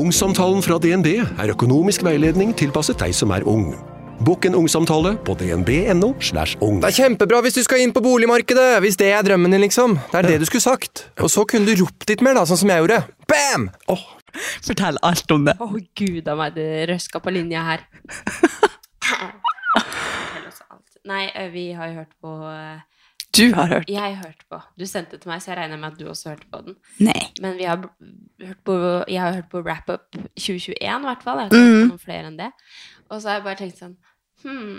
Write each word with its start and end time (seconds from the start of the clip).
Ungsamtalen 0.00 0.62
fra 0.64 0.78
DNB 0.80 1.08
er 1.20 1.50
økonomisk 1.52 2.00
veiledning 2.06 2.54
tilpasset 2.56 2.96
deg 3.02 3.12
som 3.12 3.34
er 3.36 3.44
ung. 3.44 3.74
Bokk 4.24 4.46
en 4.48 4.54
ungsamtale 4.56 5.12
på 5.26 5.34
dnb.no. 5.36 6.14
slash 6.24 6.56
ung. 6.64 6.78
Det 6.80 6.88
er 6.88 6.96
kjempebra 7.02 7.42
hvis 7.44 7.58
du 7.58 7.60
skal 7.66 7.82
inn 7.84 7.92
på 7.92 8.00
boligmarkedet, 8.04 8.80
hvis 8.80 8.96
det 9.00 9.10
er 9.12 9.26
drømmen 9.26 9.52
din, 9.52 9.60
liksom. 9.66 9.98
Det 10.12 10.18
er 10.22 10.28
det 10.30 10.38
du 10.40 10.46
skulle 10.48 10.64
sagt. 10.64 11.04
Og 11.20 11.28
så 11.32 11.44
kunne 11.48 11.68
du 11.68 11.74
ropt 11.82 12.08
litt 12.08 12.24
mer, 12.24 12.34
da, 12.38 12.46
sånn 12.48 12.62
som 12.62 12.72
jeg 12.72 12.80
gjorde. 12.80 12.98
Bam! 13.28 13.68
Fortell 14.64 14.96
alt 15.04 15.28
om 15.36 15.44
det. 15.50 15.56
Å, 15.60 15.68
gud 16.00 16.32
a 16.32 16.34
meg, 16.38 16.56
det 16.56 16.88
røska 16.94 17.20
på 17.20 17.34
linja 17.36 17.60
her. 17.68 17.84
Nei, 21.10 21.24
vi 21.52 21.72
har 21.76 21.92
jo 21.92 22.00
hørt 22.00 22.14
på 22.24 22.32
Du 23.36 23.54
har 23.54 23.66
hørt. 23.70 23.90
Jeg 23.90 24.16
hørte 24.18 24.44
på. 24.50 24.58
Du 24.78 24.86
sendte 24.90 25.18
til 25.20 25.30
meg, 25.30 25.42
så 25.42 25.52
jeg 25.52 25.60
regner 25.60 25.78
med 25.78 25.92
at 25.92 25.98
du 26.00 26.08
også 26.10 26.32
hørte 26.32 26.48
på 26.50 26.62
den. 26.66 26.76
Nei. 26.98 27.22
Men 27.40 27.56
vi 27.58 27.66
har 27.68 27.78
hørt 27.78 28.62
på, 28.66 28.76
jeg 29.06 29.20
har 29.22 29.36
hørt 29.38 29.50
på 29.52 29.62
Wrap 29.62 29.90
Up 29.92 30.06
2021, 30.34 30.74
i 30.74 31.08
hvert 31.08 31.26
fall. 31.26 31.42
Jeg 31.44 31.50
har 31.50 31.54
hørt 31.54 31.76
på 31.76 31.90
noen 31.92 32.02
flere 32.02 32.30
enn 32.30 32.40
det. 32.40 32.50
Og 33.08 33.20
så 33.20 33.30
har 33.30 33.38
jeg 33.38 33.46
bare 33.46 33.60
tenkt 33.60 33.82
sånn 33.82 33.98
hmm. 34.44 34.78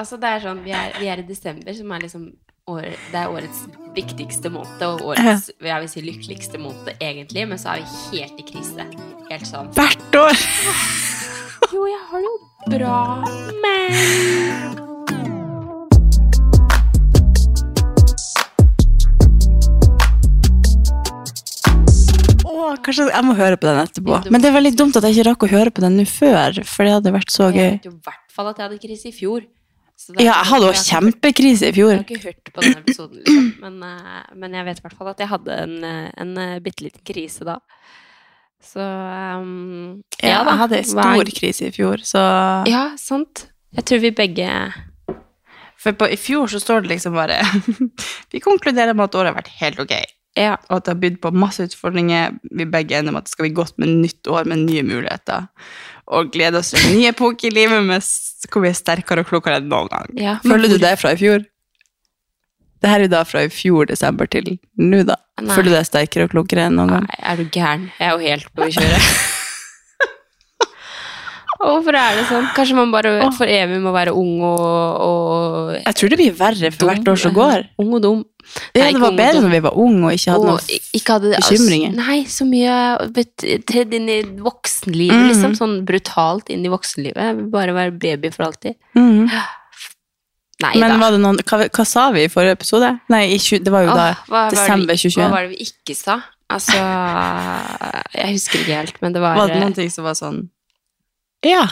Altså, 0.00 0.16
det 0.16 0.28
er 0.28 0.40
sånn 0.40 0.62
Vi 0.64 0.72
er, 0.72 0.94
vi 0.96 1.08
er 1.12 1.20
i 1.20 1.26
desember, 1.26 1.74
som 1.76 1.90
er 1.92 2.04
liksom 2.06 2.28
år, 2.70 2.86
Det 3.12 3.18
er 3.18 3.30
årets 3.30 3.64
viktigste 3.96 4.50
måned, 4.54 4.82
og 4.86 5.12
årets 5.12 5.50
jeg 5.52 5.84
vil 5.84 5.90
si 5.90 6.04
lykkeligste 6.06 6.60
måned, 6.62 6.94
egentlig. 6.98 7.46
Men 7.48 7.60
så 7.60 7.76
er 7.76 7.82
vi 7.82 8.18
helt 8.18 8.42
i 8.42 8.46
krise. 8.52 8.88
Helt 9.30 9.48
sånn 9.48 9.70
Hvert 9.76 10.22
år! 10.22 10.46
Jo, 11.72 11.86
jeg 11.88 12.02
har 12.10 12.20
det 12.20 12.28
jo 12.28 12.36
bra, 12.74 12.98
men 13.62 15.41
Åh, 22.62 22.76
kanskje 22.84 23.08
jeg 23.08 23.26
må 23.26 23.34
høre 23.38 23.58
på 23.58 23.66
den 23.66 23.80
etterpå. 23.82 24.12
Ja, 24.14 24.20
må. 24.22 24.34
Men 24.34 24.44
det 24.44 24.50
er 24.50 24.54
veldig 24.58 24.74
dumt 24.78 24.98
at 24.98 25.06
jeg 25.08 25.16
ikke 25.16 25.26
rakk 25.30 25.46
å 25.46 25.50
høre 25.50 25.72
på 25.74 25.82
den 25.84 25.96
nå 25.98 26.06
før, 26.08 26.62
for 26.68 26.86
det 26.86 26.94
hadde 26.98 27.14
vært 27.16 27.34
så 27.34 27.48
gøy. 27.50 27.64
Jeg 27.64 27.80
vet 27.80 27.90
jo 27.90 27.94
i 27.96 28.06
hvert 28.06 28.36
fall 28.36 28.52
at 28.52 28.60
jeg 28.60 28.68
hadde 28.68 28.80
krise 28.84 29.10
i 29.10 29.16
fjor. 29.16 29.48
Ja, 30.18 30.24
jeg 30.24 30.48
hadde 30.50 30.68
òg 30.68 30.78
kjempekrise 30.80 31.68
i 31.68 31.74
Jeg 31.78 31.86
har 31.86 32.00
ikke 32.02 32.22
hørt 32.24 32.48
på 32.50 32.62
den 32.64 32.78
episoden, 32.80 33.18
liksom. 33.20 33.50
men, 33.62 33.76
eh, 33.86 34.22
men 34.34 34.56
jeg 34.56 34.66
vet 34.66 34.80
i 34.80 34.84
hvert 34.86 34.96
fall 34.98 35.10
at 35.12 35.20
jeg 35.22 35.30
hadde 35.30 35.58
en, 35.64 35.74
eh, 35.86 36.08
en 36.24 36.32
eh, 36.42 36.56
bitte 36.64 36.86
liten 36.88 37.04
krise 37.06 37.46
da. 37.46 37.60
Så 38.62 38.82
um, 38.82 40.02
Ja, 40.22 40.42
da. 40.42 40.52
jeg 40.52 40.60
hadde 40.62 40.78
en 40.78 40.88
stor 40.90 41.12
Hver... 41.18 41.30
krise 41.38 41.68
i 41.68 41.74
fjor, 41.74 42.02
så 42.06 42.22
Ja, 42.70 42.82
sant. 42.98 43.46
Jeg 43.74 43.86
tror 43.88 44.02
vi 44.02 44.10
begge 44.14 44.48
For 45.80 45.96
på, 45.98 46.06
i 46.06 46.18
fjor 46.20 46.50
så 46.52 46.60
står 46.62 46.84
det 46.84 46.92
liksom 46.92 47.16
bare 47.16 47.40
Vi 48.32 48.42
konkluderer 48.42 48.94
med 48.94 49.08
at 49.08 49.18
året 49.18 49.32
har 49.32 49.38
vært 49.40 49.54
helt 49.58 49.82
ok. 49.82 49.96
Ja. 50.38 50.56
Og 50.70 50.78
at 50.78 50.86
det 50.86 50.94
har 50.94 51.00
bydd 51.02 51.18
på 51.24 51.32
masse 51.36 51.66
utfordringer. 51.68 52.36
Vi 52.56 52.64
begge 52.64 52.96
er 52.96 53.02
enige 53.02 53.12
om 53.12 53.20
at 53.20 53.28
det 53.28 53.34
skal 53.34 53.48
bli 53.48 53.54
godt 53.56 53.78
med 53.82 53.92
nytt 54.02 54.28
år 54.32 54.48
med 54.48 54.64
nye 54.64 54.84
muligheter. 54.86 55.48
Og 56.12 56.32
glede 56.32 56.60
oss 56.60 56.72
til 56.72 56.80
en 56.82 56.96
ny 56.96 57.06
epoke 57.10 57.48
i 57.48 57.52
livet 57.52 57.84
med 57.86 58.06
hvor 58.50 58.64
vi 58.64 58.70
er 58.72 58.76
sterkere 58.76 59.24
og 59.24 59.28
klokere 59.30 59.60
enn 59.60 59.68
noen 59.70 59.90
gang. 59.92 60.08
Ja, 60.18 60.38
men 60.42 60.56
Føler 60.56 60.72
du 60.72 60.80
det 60.82 60.96
fra 61.00 61.12
i 61.14 61.20
fjor? 61.20 61.44
Det 62.82 62.90
her 62.90 62.98
er 62.98 63.06
jo 63.06 63.12
da 63.12 63.20
fra 63.28 63.44
i 63.46 63.52
fjor 63.52 63.86
desember 63.86 64.26
til 64.26 64.56
nå, 64.80 65.04
da. 65.06 65.20
Nei. 65.40 65.54
Føler 65.54 65.70
du 65.70 65.76
deg 65.76 65.86
sterkere 65.86 66.26
og 66.26 66.34
klokere 66.34 66.66
enn 66.66 66.80
noen 66.80 66.96
gang? 66.96 67.06
Nei, 67.06 67.20
er 67.30 67.38
du 67.38 67.44
gæren? 67.46 67.86
Jeg 68.00 68.08
er 68.08 68.16
jo 68.16 68.32
helt 68.32 68.50
på 68.56 68.72
kjøret. 68.74 69.12
Og 71.62 71.76
Hvorfor 71.76 71.94
er 71.94 72.18
det 72.18 72.26
sånn? 72.26 72.46
Kanskje 72.56 72.74
man 72.74 72.90
bare 72.90 73.14
for 73.36 73.46
evig 73.46 73.78
må 73.82 73.92
være 73.94 74.14
ung 74.18 74.42
og, 74.42 75.02
og 75.06 75.76
Jeg 75.76 75.94
tror 75.98 76.10
det 76.12 76.18
blir 76.18 76.34
verre 76.34 76.72
for 76.74 76.90
hvert 76.90 77.10
år 77.12 77.20
som 77.22 77.34
går. 77.36 77.66
Ung 77.82 77.92
og 77.98 78.02
dum. 78.02 78.20
Nei, 78.74 78.88
det 78.90 79.00
var 79.00 79.14
bedre 79.14 79.40
når 79.44 79.52
vi 79.54 79.60
var 79.64 79.78
unge 79.78 80.08
og 80.08 80.16
ikke 80.16 80.34
hadde 80.34 80.50
og 80.50 80.58
noe 80.58 80.78
ikke 80.98 81.16
hadde 81.16 81.30
bekymringer. 81.36 81.92
Altså, 81.92 82.02
nei, 82.02 82.18
så 82.34 82.46
mye 82.48 83.62
tredd 83.70 83.94
inn 83.96 84.10
i 84.10 84.18
voksenlivet, 84.42 85.14
mm. 85.14 85.26
liksom. 85.30 85.56
Sånn 85.60 85.76
brutalt 85.88 86.50
inn 86.52 86.66
i 86.66 86.72
voksenlivet. 86.72 87.44
Bare 87.54 87.76
være 87.76 87.94
baby 88.02 88.32
for 88.34 88.48
alltid. 88.50 88.76
Mm. 88.98 89.30
Nei 90.62 90.76
Men 90.78 90.98
noen, 91.22 91.40
hva, 91.48 91.64
hva 91.66 91.84
sa 91.88 92.08
vi 92.14 92.26
i 92.26 92.30
forrige 92.30 92.58
episode? 92.58 92.90
Nei, 93.10 93.24
i, 93.34 93.38
det 93.38 93.72
var 93.72 93.86
jo 93.86 93.94
da 93.96 94.08
hva 94.30 94.44
desember 94.52 94.98
2021. 94.98 95.22
Hva 95.22 95.30
var 95.32 95.46
det 95.46 95.54
vi 95.54 95.66
ikke 95.66 95.96
sa? 95.98 96.18
Altså 96.52 96.76
Jeg 98.18 98.36
husker 98.36 98.60
ikke 98.60 98.80
helt, 98.82 98.98
men 99.02 99.14
det 99.14 99.22
var 99.24 99.38
Var 99.40 99.54
det 99.54 99.62
noen 99.62 99.76
ting 99.76 99.90
som 99.90 100.06
var 100.06 100.18
sånn 100.18 100.44
Ja. 101.46 101.64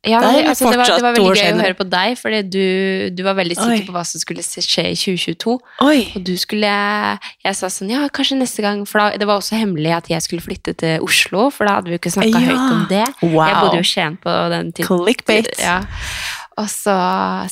Ja, 0.00 0.16
Det 0.24 0.28
er 0.40 0.46
altså, 0.48 0.70
det, 0.72 0.78
var, 0.80 0.88
det 0.88 1.02
var 1.04 1.12
veldig 1.12 1.32
gøy 1.36 1.50
å 1.52 1.60
høre 1.60 1.76
på 1.76 1.84
deg, 1.92 2.14
fordi 2.16 2.38
du, 2.48 2.62
du 3.12 3.18
var 3.26 3.34
veldig 3.36 3.52
Oi. 3.58 3.64
sikker 3.66 3.90
på 3.90 3.92
hva 3.98 4.04
som 4.08 4.22
skulle 4.22 4.40
skje 4.40 4.84
i 4.88 4.94
2022. 4.96 5.56
Oi. 5.84 5.98
Og 6.16 6.22
du 6.24 6.30
skulle 6.40 6.70
Jeg 7.44 7.58
sa 7.58 7.68
sånn, 7.68 7.90
ja, 7.92 8.06
kanskje 8.08 8.38
neste 8.40 8.64
gang 8.64 8.80
For 8.88 8.96
da, 9.02 9.18
det 9.20 9.28
var 9.28 9.42
også 9.42 9.58
hemmelig 9.60 9.92
at 9.98 10.08
jeg 10.08 10.24
skulle 10.24 10.40
flytte 10.46 10.72
til 10.80 11.04
Oslo, 11.04 11.50
for 11.52 11.68
da 11.68 11.76
hadde 11.76 11.92
vi 11.92 11.98
jo 11.98 12.00
ikke 12.00 12.14
snakka 12.16 12.32
Ja. 12.32 12.46
høyt 12.48 12.64
om 12.78 12.86
det. 12.88 13.04
Wow. 13.26 13.44
Jeg 13.44 13.58
bodde 13.60 13.76
jo 13.76 13.84
i 13.84 13.90
Skien 13.92 14.16
på 14.24 14.36
den 14.56 14.72
tiden. 14.72 14.88
Clickbait. 15.04 15.52
Ja. 15.60 15.76
Og 16.58 16.66
så, 16.66 16.94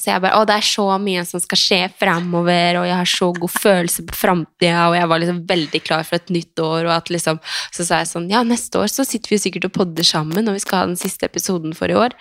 ser 0.01 0.11
jeg 0.17 0.23
bare 0.25 0.41
Å, 0.41 0.47
det 0.49 0.57
er 0.59 0.67
så 0.67 0.85
mye 1.01 1.23
som 1.29 1.41
skal 1.41 1.61
skje 1.61 1.79
fremover, 2.01 2.81
og 2.81 2.89
jeg 2.89 2.99
har 2.99 3.11
så 3.13 3.31
god 3.37 3.53
følelse 3.55 4.05
på 4.09 4.19
framtida, 4.19 4.89
og 4.91 4.97
jeg 4.99 5.11
var 5.13 5.23
liksom 5.23 5.41
veldig 5.49 5.81
klar 5.87 6.05
for 6.09 6.19
et 6.19 6.33
nytt 6.35 6.63
år, 6.65 6.89
og 6.89 6.95
at 6.97 7.13
liksom 7.15 7.39
Så 7.75 7.87
sa 7.87 8.03
jeg 8.03 8.11
sånn 8.11 8.29
Ja, 8.33 8.43
neste 8.47 8.83
år 8.83 8.91
så 8.93 9.07
sitter 9.07 9.37
vi 9.37 9.41
sikkert 9.41 9.71
og 9.71 9.77
podder 9.79 10.07
sammen, 10.07 10.51
og 10.51 10.59
vi 10.59 10.65
skal 10.65 10.83
ha 10.83 10.91
den 10.91 10.99
siste 11.01 11.31
episoden 11.31 11.77
for 11.79 11.91
i 11.93 11.97
år. 11.99 12.17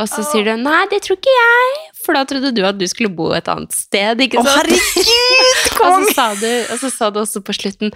Og 0.00 0.06
så 0.08 0.22
sier 0.24 0.46
du 0.46 0.52
nei, 0.62 0.84
det 0.88 1.02
tror 1.04 1.18
ikke 1.18 1.32
jeg, 1.34 1.72
for 2.04 2.16
da 2.16 2.22
trodde 2.28 2.54
du 2.56 2.62
at 2.64 2.78
du 2.80 2.86
skulle 2.88 3.12
bo 3.12 3.28
et 3.36 3.48
annet 3.52 3.74
sted, 3.76 4.22
ikke 4.24 4.40
Å, 4.40 4.46
herregud, 4.48 5.66
kom! 5.76 5.98
og, 5.98 6.06
så 6.08 6.14
sa 6.16 6.28
du, 6.38 6.48
og 6.72 6.80
så 6.80 6.92
sa 6.94 7.10
du 7.12 7.20
også 7.20 7.42
på 7.44 7.56
slutten 7.58 7.92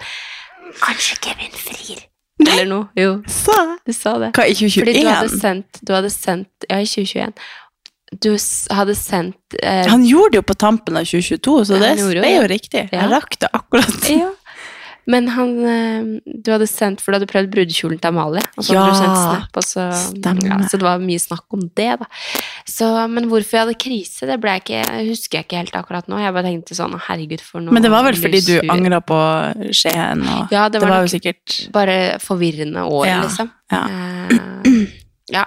Kanskje 0.77 1.17
Kevin 1.23 1.55
frir. 1.57 2.03
Eller 2.43 2.67
noe. 2.69 2.85
Jo, 2.93 3.15
Sa. 3.31 3.55
du 3.81 3.93
sa 3.95 4.17
det. 4.21 4.29
Hva, 4.37 4.45
i 4.45 4.53
Fordi 4.53 4.93
du 4.93 5.07
hadde 5.07 5.31
2021? 5.31 5.39
sendt, 5.41 5.79
du 5.81 5.93
hadde 5.95 6.11
sendt 6.13 6.67
Ja, 6.69 6.77
i 6.83 6.85
2021. 6.85 7.33
Du 8.23 8.29
hadde 8.71 8.95
sendt 8.95 9.57
eh, 9.61 9.85
Han 9.91 10.05
gjorde 10.07 10.31
det 10.37 10.39
jo 10.41 10.47
på 10.47 10.55
tampen 10.55 10.95
av 10.95 11.03
2022, 11.09 11.55
så 11.67 11.79
det 11.81 11.93
gjorde 11.99 12.21
jo 12.21 12.27
er 12.27 12.37
jo 12.41 12.49
riktig. 12.51 12.85
Ja. 12.91 13.01
Jeg 13.03 13.11
rakk 13.11 13.39
det 13.43 13.49
akkurat. 13.53 14.11
Ja. 14.11 14.29
Men 15.07 15.29
han 15.31 15.51
eh, 15.63 16.07
Du 16.43 16.49
hadde 16.51 16.65
sendt 16.67 16.99
For 16.99 17.13
du 17.13 17.15
hadde 17.15 17.29
prøvd 17.31 17.47
brudekjolen 17.53 17.99
til 18.03 18.09
Amalie. 18.11 18.41
Og 18.59 18.65
så 18.67 18.75
hadde 18.75 18.87
du 18.87 18.91
Ja, 18.91 18.97
sendt 18.99 19.19
snap, 19.23 19.59
og 19.59 19.63
så, 19.63 19.85
stemmer. 20.11 20.47
ja, 20.51 20.57
så 20.67 20.79
det 20.79 20.83
var 20.87 20.99
mye 21.03 21.21
snakk 21.23 21.45
om 21.55 21.61
det, 21.79 21.89
da. 22.01 22.07
Så, 22.67 22.89
men 23.11 23.29
hvorfor 23.31 23.55
jeg 23.55 23.63
hadde 23.65 23.77
krise, 23.79 24.27
det 24.27 24.35
jeg 24.43 24.63
ikke, 24.65 24.81
husker 25.07 25.39
jeg 25.39 25.47
ikke 25.47 25.61
helt 25.61 25.77
akkurat 25.79 26.07
nå. 26.11 26.19
Jeg 26.19 26.35
bare 26.35 26.47
tenkte 26.49 26.75
sånn 26.79 26.95
Herregud, 27.07 27.43
for 27.43 27.63
noe 27.63 27.75
Men 27.75 27.83
det 27.87 27.91
var 27.93 28.03
vel 28.07 28.19
fordi 28.19 28.41
du 28.47 28.55
angra 28.71 28.99
på 29.03 29.19
Skien, 29.71 30.23
og 30.27 30.51
Ja, 30.55 30.67
det 30.67 30.75
det 30.79 30.83
var, 30.83 30.89
var 30.91 31.03
nok 31.03 31.07
jo 31.07 31.13
sikkert 31.15 31.57
bare 31.75 31.97
forvirrende 32.23 32.83
år, 32.87 33.05
Ja, 33.07 33.21
liksom. 33.23 33.51
ja. 33.71 33.83
Eh, 33.87 34.83
ja. 35.39 35.45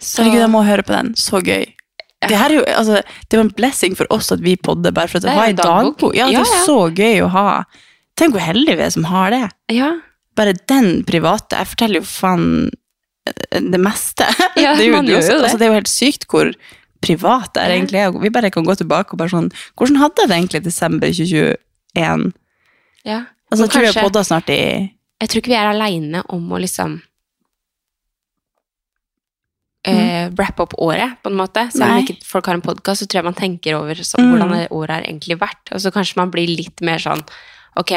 Så 0.00 0.22
Herregud, 0.22 0.40
jeg 0.44 0.50
må 0.52 0.62
høre 0.66 0.82
på 0.86 0.94
den. 0.94 1.12
Så 1.18 1.40
gøy. 1.42 1.64
Det 2.28 2.34
her 2.38 2.50
er 2.50 2.56
jo, 2.58 2.64
altså, 2.66 3.00
det 3.30 3.38
var 3.38 3.44
en 3.44 3.54
blessing 3.54 3.94
for 3.98 4.06
oss 4.14 4.32
at 4.34 4.40
vi 4.42 4.56
podder 4.56 4.90
bare 4.94 5.06
for 5.10 5.18
at 5.20 5.26
det, 5.26 5.30
Det 5.30 5.38
var 5.38 5.52
en 5.52 5.60
dagbok. 5.60 6.14
Ja, 6.18 6.26
det 6.26 6.34
Ja, 6.34 6.40
er 6.42 6.52
ja. 6.54 6.64
så 6.66 6.78
gøy 6.90 7.20
å 7.22 7.28
ha. 7.34 7.46
Tenk 8.18 8.34
hvor 8.34 8.42
heldige 8.42 8.76
vi 8.80 8.82
er 8.82 8.90
som 8.90 9.04
har 9.10 9.30
det. 9.30 9.44
Ja. 9.74 9.92
Bare 10.38 10.54
den 10.70 11.04
private. 11.06 11.56
Jeg 11.62 11.70
forteller 11.72 12.00
jo 12.02 12.06
faen 12.06 12.48
eh, 13.26 13.60
det 13.60 13.80
meste. 13.82 14.26
Ja, 14.58 14.74
det, 14.74 14.86
er 14.88 14.90
jo, 14.90 15.16
også. 15.18 15.34
det. 15.38 15.42
Altså, 15.44 15.58
det 15.58 15.66
er 15.66 15.72
jo 15.72 15.78
helt 15.78 15.92
sykt 15.92 16.26
hvor 16.30 16.50
privat 17.02 17.52
det 17.54 17.62
er 17.62 17.70
Ja. 17.70 17.76
egentlig. 17.78 18.02
er. 18.02 18.18
Vi 18.26 18.30
bare 18.34 18.50
kan 18.50 18.64
gå 18.66 18.74
tilbake 18.74 19.14
og 19.14 19.18
bare 19.22 19.30
sånn 19.30 19.50
Hvordan 19.78 20.00
hadde 20.02 20.22
jeg 20.24 20.28
det 20.28 20.36
egentlig 20.38 20.60
i 20.62 20.66
desember 20.66 21.06
2021? 21.14 22.32
ja. 23.06 23.24
Altså, 23.50 23.64
jeg 23.64 23.70
tror 23.70 23.80
kanskje, 23.80 23.92
vi 23.94 24.00
har 24.00 24.04
podda 24.10 24.22
snart 24.26 24.50
i 24.52 24.56
Jeg 25.22 25.28
tror 25.30 25.40
ikke 25.40 25.48
vi 25.54 25.56
er 25.56 25.70
aleine 25.70 26.20
om 26.28 26.50
å 26.52 26.58
liksom. 26.60 26.98
Eh, 29.84 30.28
wrappe 30.36 30.62
opp 30.62 30.74
året, 30.78 31.16
på 31.22 31.30
en 31.30 31.36
måte. 31.38 31.70
Så 31.72 31.82
om 31.84 31.98
ikke 32.02 32.18
folk 32.24 32.46
har 32.46 32.54
en 32.54 32.62
podkast, 32.62 33.02
så 33.02 33.06
tror 33.06 33.20
jeg 33.22 33.24
man 33.24 33.34
tenker 33.34 33.74
over 33.78 33.94
så, 33.94 34.18
Mm. 34.18 34.30
hvordan 34.32 34.50
det 34.56 34.68
året 34.70 34.90
har 34.90 35.02
egentlig 35.02 35.38
vært. 35.38 35.72
Og 35.72 35.80
så 35.80 35.90
kanskje 35.92 36.16
man 36.16 36.30
blir 36.30 36.46
litt 36.48 36.80
mer 36.80 36.98
sånn 36.98 37.22
Ok, 37.78 37.92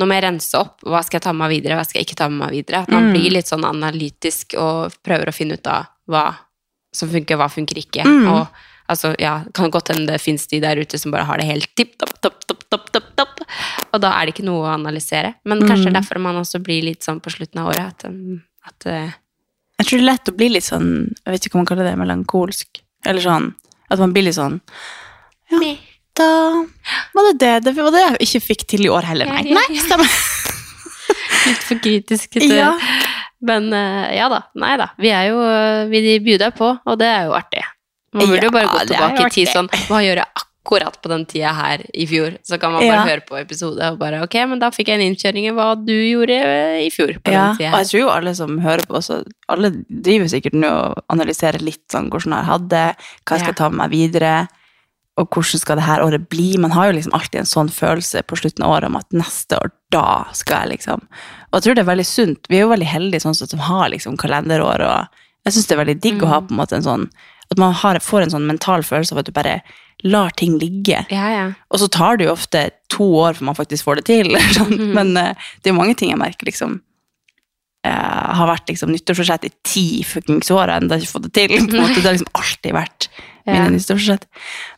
nå 0.00 0.06
må 0.08 0.14
jeg 0.14 0.24
rense 0.24 0.54
opp. 0.58 0.80
Hva 0.82 1.04
skal 1.04 1.20
jeg 1.20 1.22
ta 1.22 1.32
med 1.32 1.46
meg 1.48 1.62
videre? 1.62 1.76
Hva 1.78 1.84
skal 1.86 2.00
jeg 2.00 2.06
ikke 2.08 2.16
ta 2.18 2.28
med 2.28 2.38
meg 2.40 2.50
videre? 2.50 2.82
At 2.82 2.88
man 2.90 3.04
Mm. 3.04 3.12
blir 3.14 3.30
litt 3.30 3.46
sånn 3.46 3.62
analytisk 3.64 4.58
og 4.58 4.92
prøver 5.04 5.26
å 5.28 5.32
finne 5.34 5.52
ut 5.54 5.66
av 5.68 5.86
hva 6.08 6.34
som 6.92 7.08
funker, 7.08 7.36
hva 7.36 7.46
funker 7.48 7.76
ikke. 7.78 8.02
Mm. 8.02 8.26
Og 8.32 8.48
altså, 8.88 9.14
ja, 9.20 9.44
kan 9.54 9.70
godt 9.70 9.88
hende 9.94 10.06
det 10.10 10.20
fins 10.20 10.48
de 10.48 10.58
der 10.58 10.74
ute 10.82 10.98
som 10.98 11.12
bare 11.12 11.24
har 11.24 11.36
det 11.38 11.46
helt 11.46 11.68
tipp 11.76 11.96
topp, 11.98 12.20
topp, 12.20 12.40
topp, 12.44 12.64
topp, 12.70 12.90
topp, 12.92 13.04
topp. 13.16 13.40
Og 13.94 14.00
da 14.00 14.10
er 14.20 14.26
det 14.26 14.34
ikke 14.34 14.44
noe 14.46 14.66
å 14.66 14.74
analysere. 14.74 15.36
Men 15.44 15.60
kanskje 15.60 15.92
derfor 15.92 16.18
man 16.18 16.34
også 16.34 16.60
blir 16.60 16.82
litt 16.82 17.02
sånn 17.04 17.20
på 17.22 17.30
slutten 17.30 17.60
av 17.60 17.68
året 17.68 17.86
at, 17.86 18.04
at 18.66 18.86
eh, 18.86 19.12
Jeg 19.80 19.88
tror 19.88 20.00
det 20.00 20.04
er 20.04 20.10
lett 20.10 20.30
å 20.30 20.36
bli 20.36 20.48
litt 20.52 20.66
sånn 20.66 20.88
Jeg 21.08 21.32
vet 21.34 21.46
ikke 21.46 21.56
hva 21.56 21.62
man 21.62 21.68
kaller 21.70 21.88
det, 21.88 21.94
melankolsk. 22.00 22.82
Eller 23.08 23.24
sånn 23.24 23.46
At 23.90 24.02
man 24.02 24.12
blir 24.16 24.26
litt 24.28 24.36
sånn 24.36 24.60
Ja, 25.50 25.60
Da 26.20 26.28
var 27.16 27.30
det 27.30 27.38
det. 27.40 27.52
Det 27.70 27.72
var 27.78 27.94
det 27.94 28.02
jeg 28.04 28.26
ikke 28.26 28.42
fikk 28.50 28.66
til 28.68 28.84
i 28.84 28.90
år 28.92 29.06
heller. 29.08 29.30
Nei, 29.30 29.54
nei 29.56 29.64
ja. 29.72 29.80
stemmer. 29.86 30.10
litt 31.48 31.64
for 31.64 31.80
kritisk. 31.80 32.34
til- 32.36 32.52
Ja. 32.58 32.74
Men 33.40 33.72
eh, 33.72 34.16
ja 34.18 34.28
da. 34.28 34.42
Nei 34.60 34.74
da. 34.76 34.90
Vi 35.00 35.08
er 35.16 35.30
jo 35.30 35.40
eh, 35.40 35.86
Vi 35.88 36.18
byr 36.20 36.42
deg 36.44 36.54
på, 36.58 36.74
og 36.84 36.98
det 37.00 37.08
er 37.08 37.30
jo 37.30 37.32
artig. 37.38 37.64
Man 38.12 38.26
burde 38.28 38.50
jo 38.50 38.52
bare 38.52 38.68
gå 38.68 38.84
tilbake 38.90 39.26
i 39.26 39.34
tid 39.38 39.48
sånn 39.54 39.68
Hva 39.88 40.02
gjør 40.02 40.18
jeg 40.20 40.26
akkurat 40.26 40.49
på 40.78 41.08
den 41.10 41.24
tida 41.26 41.50
her 41.52 41.82
i 41.92 42.06
fjor? 42.06 42.36
Så 42.46 42.58
kan 42.60 42.70
man 42.72 42.82
bare 42.86 43.00
Ja. 43.00 43.06
høre 43.08 43.24
på 43.26 43.36
episode 43.40 43.80
og 43.90 43.98
bare 43.98 44.22
Ok, 44.22 44.34
men 44.46 44.58
da 44.58 44.70
fikk 44.70 44.86
jeg 44.88 45.00
en 45.00 45.06
innkjøring 45.14 45.46
i 45.48 45.54
hva 45.56 45.74
du 45.74 45.92
gjorde 45.92 46.36
eh, 46.38 46.86
i 46.86 46.90
fjor 46.90 47.18
på 47.20 47.32
Ja, 47.32 47.54
den 47.58 47.72
og 47.74 47.78
jeg 47.80 47.86
tror 47.90 48.00
jo 48.00 48.08
alle 48.10 48.34
som 48.34 48.58
hører 48.58 48.86
på 48.86 49.02
så 49.02 49.24
alle 49.48 49.70
driver 49.90 50.28
sikkert 50.30 50.54
nå 50.54 50.70
og 50.70 51.02
analyserer 51.10 51.58
litt 51.60 51.82
sånn 51.90 52.08
hvordan 52.10 52.36
jeg 52.38 52.46
hadde, 52.46 52.84
hva 53.26 53.36
jeg 53.36 53.40
skal 53.40 53.54
ta 53.54 53.68
med 53.68 53.78
meg 53.82 53.90
videre, 53.90 54.48
og 55.18 55.28
hvordan 55.28 55.58
skal 55.60 55.76
det 55.76 55.84
her 55.84 56.00
året 56.04 56.28
bli. 56.30 56.56
Man 56.56 56.70
har 56.70 56.86
jo 56.86 56.92
liksom 56.96 57.12
alltid 57.12 57.40
en 57.40 57.50
sånn 57.50 57.68
følelse 57.68 58.22
på 58.22 58.36
slutten 58.38 58.62
av 58.64 58.70
året 58.76 58.86
om 58.88 58.96
at 58.96 59.10
neste 59.12 59.58
år, 59.58 59.70
da 59.90 60.24
skal 60.32 60.62
jeg 60.68 60.78
liksom. 60.78 61.02
Og 61.50 61.58
jeg 61.58 61.62
tror 61.66 61.74
det 61.74 61.82
er 61.82 61.90
veldig 61.90 62.06
sunt. 62.06 62.46
Vi 62.48 62.56
er 62.56 62.60
jo 62.64 62.70
veldig 62.70 62.86
heldige 62.86 63.20
sånn 63.26 63.34
som 63.34 63.58
har 63.66 63.90
liksom 63.90 64.16
kalenderår, 64.16 64.80
og 64.86 65.08
jeg 65.44 65.52
synes 65.52 65.66
det 65.66 65.74
er 65.76 65.84
veldig 65.84 66.00
digg 66.00 66.22
å 66.22 66.30
ha 66.30 66.40
på 66.40 66.54
en 66.54 66.60
måte 66.62 66.76
en 66.78 66.86
sånn, 66.86 67.10
at 67.50 67.58
man 67.58 67.72
har, 67.74 67.98
får 67.98 68.22
en 68.22 68.30
sånn 68.30 68.46
mental 68.46 68.82
følelse 68.86 69.12
av 69.12 69.18
at 69.18 69.26
du 69.26 69.32
bare 69.32 69.58
lar 70.02 70.30
ting 70.36 70.58
ligge. 70.60 71.02
Ja, 71.12 71.26
ja. 71.32 71.46
Og 71.70 71.80
så 71.82 71.88
tar 71.92 72.16
det 72.20 72.26
jo 72.28 72.34
ofte 72.34 72.68
to 72.92 73.06
år 73.20 73.36
før 73.38 73.50
man 73.50 73.58
faktisk 73.58 73.84
får 73.88 74.00
det 74.00 74.06
til. 74.12 74.36
Sånn. 74.56 74.76
Mm. 74.80 74.92
Men 74.96 75.10
uh, 75.18 75.48
det 75.60 75.68
er 75.70 75.74
jo 75.74 75.80
mange 75.80 75.96
ting 75.98 76.12
jeg 76.12 76.20
merker 76.20 76.48
liksom 76.48 76.78
uh, 77.86 78.28
har 78.38 78.48
vært 78.48 78.70
liksom 78.70 78.92
nyttårsforsett 78.94 79.48
i 79.48 79.52
ti 79.66 79.84
fuckings 80.06 80.50
år, 80.54 80.70
og 80.70 80.76
ennå 80.78 80.98
ikke 81.00 81.10
fått 81.12 81.26
det 81.28 81.32
til. 81.36 81.54
På 81.66 81.76
en 81.76 81.84
måte. 81.84 81.98
Det 82.00 82.06
har 82.08 82.16
liksom 82.16 82.32
alltid 82.40 82.76
vært 82.76 83.08
mine 83.46 83.58
Ja. 83.64 83.68
nyttårsforsett. 83.74 84.26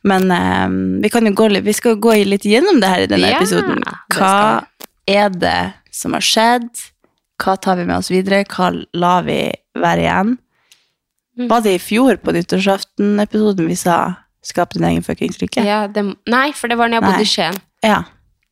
Men 0.09 0.31
uh, 0.33 1.03
vi 1.05 1.11
kan 1.13 1.29
jo 1.29 1.35
gå 1.39 1.49
vi 1.63 1.77
skal 1.77 1.99
gå 2.03 2.17
litt 2.27 2.47
gjennom 2.49 2.81
det 2.83 2.91
her 2.93 3.05
i 3.07 3.11
denne 3.11 3.33
episoden. 3.37 3.83
Hva 4.17 4.35
er 5.11 5.31
det 5.35 5.59
som 5.95 6.17
har 6.17 6.25
skjedd? 6.25 6.71
Hva 7.43 7.57
tar 7.59 7.79
vi 7.81 7.87
med 7.89 7.99
oss 7.99 8.11
videre? 8.13 8.45
Hva 8.49 8.71
lar 8.95 9.25
vi 9.27 9.41
være 9.79 10.05
igjen? 10.05 10.37
Mm. 11.39 11.47
Var 11.49 11.63
det 11.65 11.73
i 11.75 11.81
fjor 11.81 12.19
på 12.21 12.35
nyttårsaften-episoden 12.37 13.69
vi 13.71 13.77
sa 13.81 13.99
'skap 14.43 14.73
din 14.75 14.85
egen 14.85 15.03
fuckings 15.03 15.39
lykke'? 15.39 15.65
ja 15.65 15.87
det, 15.87 16.03
nei, 16.27 16.53
for 16.53 16.69
det 16.69 16.79
var 16.79 16.89
når 16.89 17.01
jeg 17.01 17.09
bodde 17.09 17.23
i 17.23 17.31
Skien. 17.31 17.61
Ja. 17.85 18.03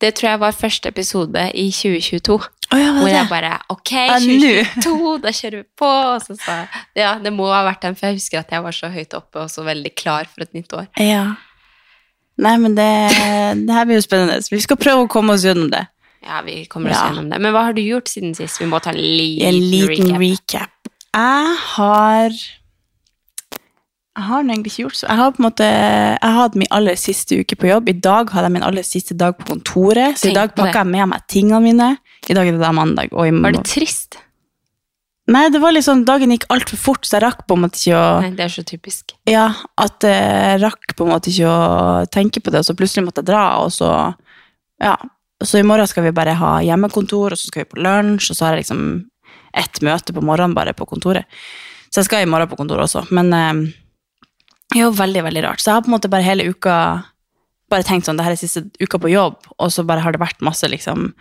Det 0.01 0.15
tror 0.15 0.31
jeg 0.31 0.41
var 0.41 0.53
første 0.57 0.89
episode 0.89 1.51
i 1.55 1.71
2022. 1.71 2.41
Oh, 2.73 2.79
ja, 2.79 2.93
Hvor 2.95 3.09
jeg 3.11 3.27
bare 3.29 3.59
Ok, 3.69 3.91
Ja, 3.93 4.15
nå. 4.19 4.65
2022, 4.81 5.19
da 5.23 5.29
kjører 5.35 5.57
vi 5.59 5.65
på. 5.77 5.87
Og 6.15 6.21
så 6.23 6.37
sa 6.39 6.53
jeg 6.61 6.69
Ja, 6.97 7.19
det 7.19 7.33
må 7.35 7.49
ha 7.53 7.65
vært 7.67 7.83
den, 7.83 7.95
for 7.97 8.07
jeg 8.07 8.15
husker 8.21 8.39
at 8.39 8.51
jeg 8.55 8.63
var 8.63 8.71
så 8.73 8.89
høyt 8.89 9.13
oppe 9.19 9.41
og 9.43 9.51
så 9.51 9.65
veldig 9.67 9.93
klar 9.99 10.25
for 10.31 10.43
et 10.47 10.55
nytt 10.55 10.73
år. 10.73 10.87
Ja. 10.97 11.35
Nei, 12.39 12.57
men 12.57 12.75
det, 12.79 12.87
det 13.67 13.75
her 13.75 13.85
blir 13.85 13.99
jo 13.99 14.07
spennende. 14.07 14.39
Vi 14.51 14.61
skal 14.63 14.77
prøve 14.81 15.05
å 15.05 15.09
komme 15.11 15.35
oss 15.35 15.45
gjennom 15.45 15.69
det. 15.71 15.83
Ja, 16.25 16.41
vi 16.47 16.65
kommer 16.71 16.91
oss 16.95 16.97
Ja. 16.97 17.09
gjennom 17.11 17.29
det. 17.31 17.41
Men 17.41 17.53
hva 17.53 17.65
har 17.67 17.73
du 17.77 17.83
gjort 17.83 18.09
siden 18.09 18.35
sist? 18.39 18.61
Vi 18.61 18.67
må 18.71 18.81
ta 18.81 18.91
en 18.95 18.97
liten, 18.97 19.49
En 19.49 19.61
liten 19.71 20.17
recap. 20.17 20.21
recap. 20.21 20.71
Jeg 21.13 21.57
har 21.75 22.31
Jeg 24.19 24.27
har 24.27 24.43
egentlig 24.43 24.73
ikke 24.73 24.83
gjort 24.83 24.99
så 24.99 25.07
Jeg 25.07 25.19
har 25.21 25.31
på 25.31 25.39
en 25.41 25.47
måte 25.47 25.67
Jeg 25.67 26.35
hatt 26.37 26.57
min 26.59 26.73
aller 26.75 26.97
siste 26.99 27.37
uke 27.39 27.57
på 27.57 27.69
jobb. 27.71 27.93
I 27.93 27.99
dag 28.03 28.33
hadde 28.35 28.49
jeg 28.49 28.57
min 28.57 28.67
aller 28.67 28.87
siste 28.87 29.15
dag 29.15 29.37
på 29.39 29.47
kontoret, 29.53 30.19
så 30.19 30.27
Tenk 30.27 30.33
i 30.33 30.39
dag 30.41 30.57
på 30.57 30.65
pakka 30.65 30.83
jeg 30.83 30.91
med 30.91 31.13
meg 31.13 31.29
tingene 31.31 31.61
mine. 31.63 31.93
I 32.27 32.35
dag 32.37 32.49
er 32.51 32.59
det 32.59 32.65
da 32.65 32.73
mandag. 32.75 33.15
Og 33.15 33.29
i 33.29 33.31
Var 33.31 33.55
det 33.55 33.63
trist? 33.71 34.19
Nei, 35.31 35.45
det 35.55 35.61
var 35.63 35.77
liksom 35.77 36.03
Dagen 36.09 36.35
gikk 36.35 36.49
altfor 36.51 36.81
fort, 36.81 37.07
så 37.07 37.19
jeg 37.19 37.25
rakk 37.29 37.45
på 37.47 37.55
en 37.55 37.63
måte 37.63 37.79
ikke 37.79 37.95
å 38.01 38.09
Nei, 38.25 38.33
det 38.35 38.49
er 38.49 38.53
så 38.57 38.65
typisk. 38.67 39.15
Ja, 39.31 39.47
at 39.79 40.03
jeg 40.03 40.59
rakk 40.65 40.97
på 40.99 41.07
en 41.07 41.13
måte 41.15 41.31
ikke 41.31 41.47
å 41.55 42.03
tenke 42.11 42.43
på 42.43 42.51
det, 42.51 42.65
og 42.65 42.67
så 42.67 42.75
plutselig 42.75 43.07
måtte 43.07 43.23
jeg 43.23 43.31
dra, 43.31 43.47
og 43.63 43.71
så 43.75 43.95
Ja. 44.83 44.97
Så 45.41 45.57
i 45.57 45.65
morgen 45.65 45.87
skal 45.89 46.05
vi 46.05 46.11
bare 46.13 46.35
ha 46.37 46.59
hjemmekontor, 46.61 47.33
og 47.33 47.39
så 47.39 47.49
skal 47.49 47.63
vi 47.63 47.71
på 47.71 47.79
lunsj, 47.81 48.27
og 48.33 48.37
så 48.37 48.45
har 48.45 48.57
jeg 48.57 48.67
liksom 48.67 48.83
ett 49.57 49.81
møte 49.81 50.13
på 50.13 50.21
morgenen 50.21 50.53
bare 50.53 50.75
på 50.77 50.85
kontoret. 50.85 51.25
Så 51.89 52.03
jeg 52.03 52.11
skal 52.11 52.27
i 52.27 52.29
morgen 52.29 52.51
på 52.51 52.59
kontoret 52.59 52.85
også, 52.85 53.07
men 53.11 53.33
jo 54.77 54.91
veldig, 54.95 55.23
veldig 55.27 55.43
rart. 55.47 55.63
Så 55.63 55.71
jeg 55.71 55.79
har 55.79 55.85
på 55.87 55.91
en 55.91 55.97
måte 55.97 56.11
bare 56.13 56.27
hele 56.27 56.47
uka 56.51 56.75
bare 57.71 57.87
tenkt 57.87 58.09
sånn, 58.09 58.19
det 58.19 58.27
her 58.27 58.35
er 58.35 58.41
siste 58.41 58.65
uka 58.83 58.99
på 58.99 59.13
jobb, 59.13 59.37
og 59.63 59.71
så 59.71 59.85
bare 59.87 60.03
har 60.03 60.15
det 60.15 60.21
vært 60.23 60.41
masse 60.43 60.67
liksom 60.67 61.13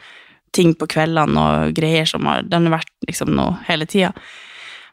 ting 0.57 0.71
på 0.73 0.87
kveldene 0.89 1.37
og 1.37 1.75
greier 1.77 2.07
som 2.09 2.25
har, 2.25 2.41
den 2.41 2.65
har 2.65 2.79
vært 2.79 2.89
liksom 3.05 3.35
nå 3.37 3.51
hele 3.67 3.85
tida. 3.85 4.09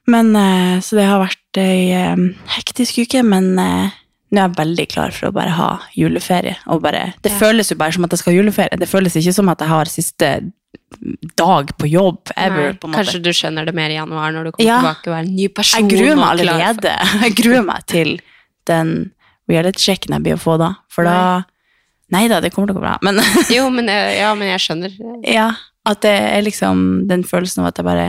Men, 0.07 0.35
eh, 0.37 0.75
så 0.85 0.99
det 0.99 1.07
har 1.09 1.23
vært 1.23 1.61
ei 1.63 1.87
eh, 1.97 2.27
hektisk 2.59 3.01
uke, 3.07 3.23
men 3.25 3.57
eh, 3.59 3.95
nå 4.31 4.43
er 4.43 4.45
jeg 4.51 4.59
veldig 4.59 4.87
klar 4.93 5.15
for 5.17 5.31
å 5.31 5.35
bare 5.35 5.55
ha 5.57 5.71
juleferie. 5.97 6.59
Og 6.69 6.85
bare, 6.85 7.15
det 7.25 7.33
føles 7.33 7.73
jo 7.73 7.79
bare 7.81 7.97
som 7.97 8.05
at 8.05 8.13
jeg 8.15 8.21
skal 8.21 8.35
ha 8.35 8.39
juleferie. 8.43 8.79
Det 8.79 8.91
føles 8.91 9.17
ikke 9.17 9.35
som 9.39 9.49
at 9.49 9.65
jeg 9.65 9.73
har 9.73 9.91
siste 9.91 10.31
dag 11.41 11.73
på 11.81 11.89
jobb 11.89 12.33
ever. 12.37 12.71
Nei, 12.71 12.79
på 12.81 12.93
kanskje 12.93 13.23
du 13.25 13.33
skjønner 13.35 13.67
det 13.67 13.75
mer 13.77 13.91
i 13.91 13.97
januar 13.97 14.35
når 14.35 14.51
du 14.51 14.53
kommer 14.53 14.69
Ja. 14.69 14.79
tilbake 14.85 15.11
og 15.11 15.17
er 15.17 15.25
en 15.25 15.37
ny 15.41 15.49
person. 15.49 15.81
Jeg 15.89 15.97
gruer 15.97 16.21
meg 16.21 16.29
allerede. 16.37 16.97
Jeg 17.25 17.37
gruer 17.41 17.65
meg 17.67 17.87
til 17.91 18.19
den 18.71 19.13
reality-sjekken 19.51 20.17
jeg 20.17 20.25
blir 20.25 20.37
å 20.39 20.43
få 20.43 20.57
da. 20.63 20.75
For 20.93 21.07
da 21.09 21.45
Nei 22.15 22.29
da, 22.31 22.37
det 22.39 22.53
kommer 22.55 22.71
til 22.71 22.77
å 22.77 22.79
gå 22.79 22.85
bra. 22.85 22.93
Men 23.03 23.19
Jo, 23.57 23.65
men 23.75 23.89
jeg, 23.91 24.13
ja, 24.21 24.29
men 24.39 24.53
jeg 24.53 24.63
skjønner. 24.63 24.93
ja, 25.27 25.49
at 25.87 26.05
det 26.05 26.13
er 26.15 26.45
liksom 26.47 26.85
den 27.11 27.25
følelsen 27.27 27.65
av 27.65 27.73
at 27.73 27.81
jeg 27.81 27.87
bare 27.89 28.05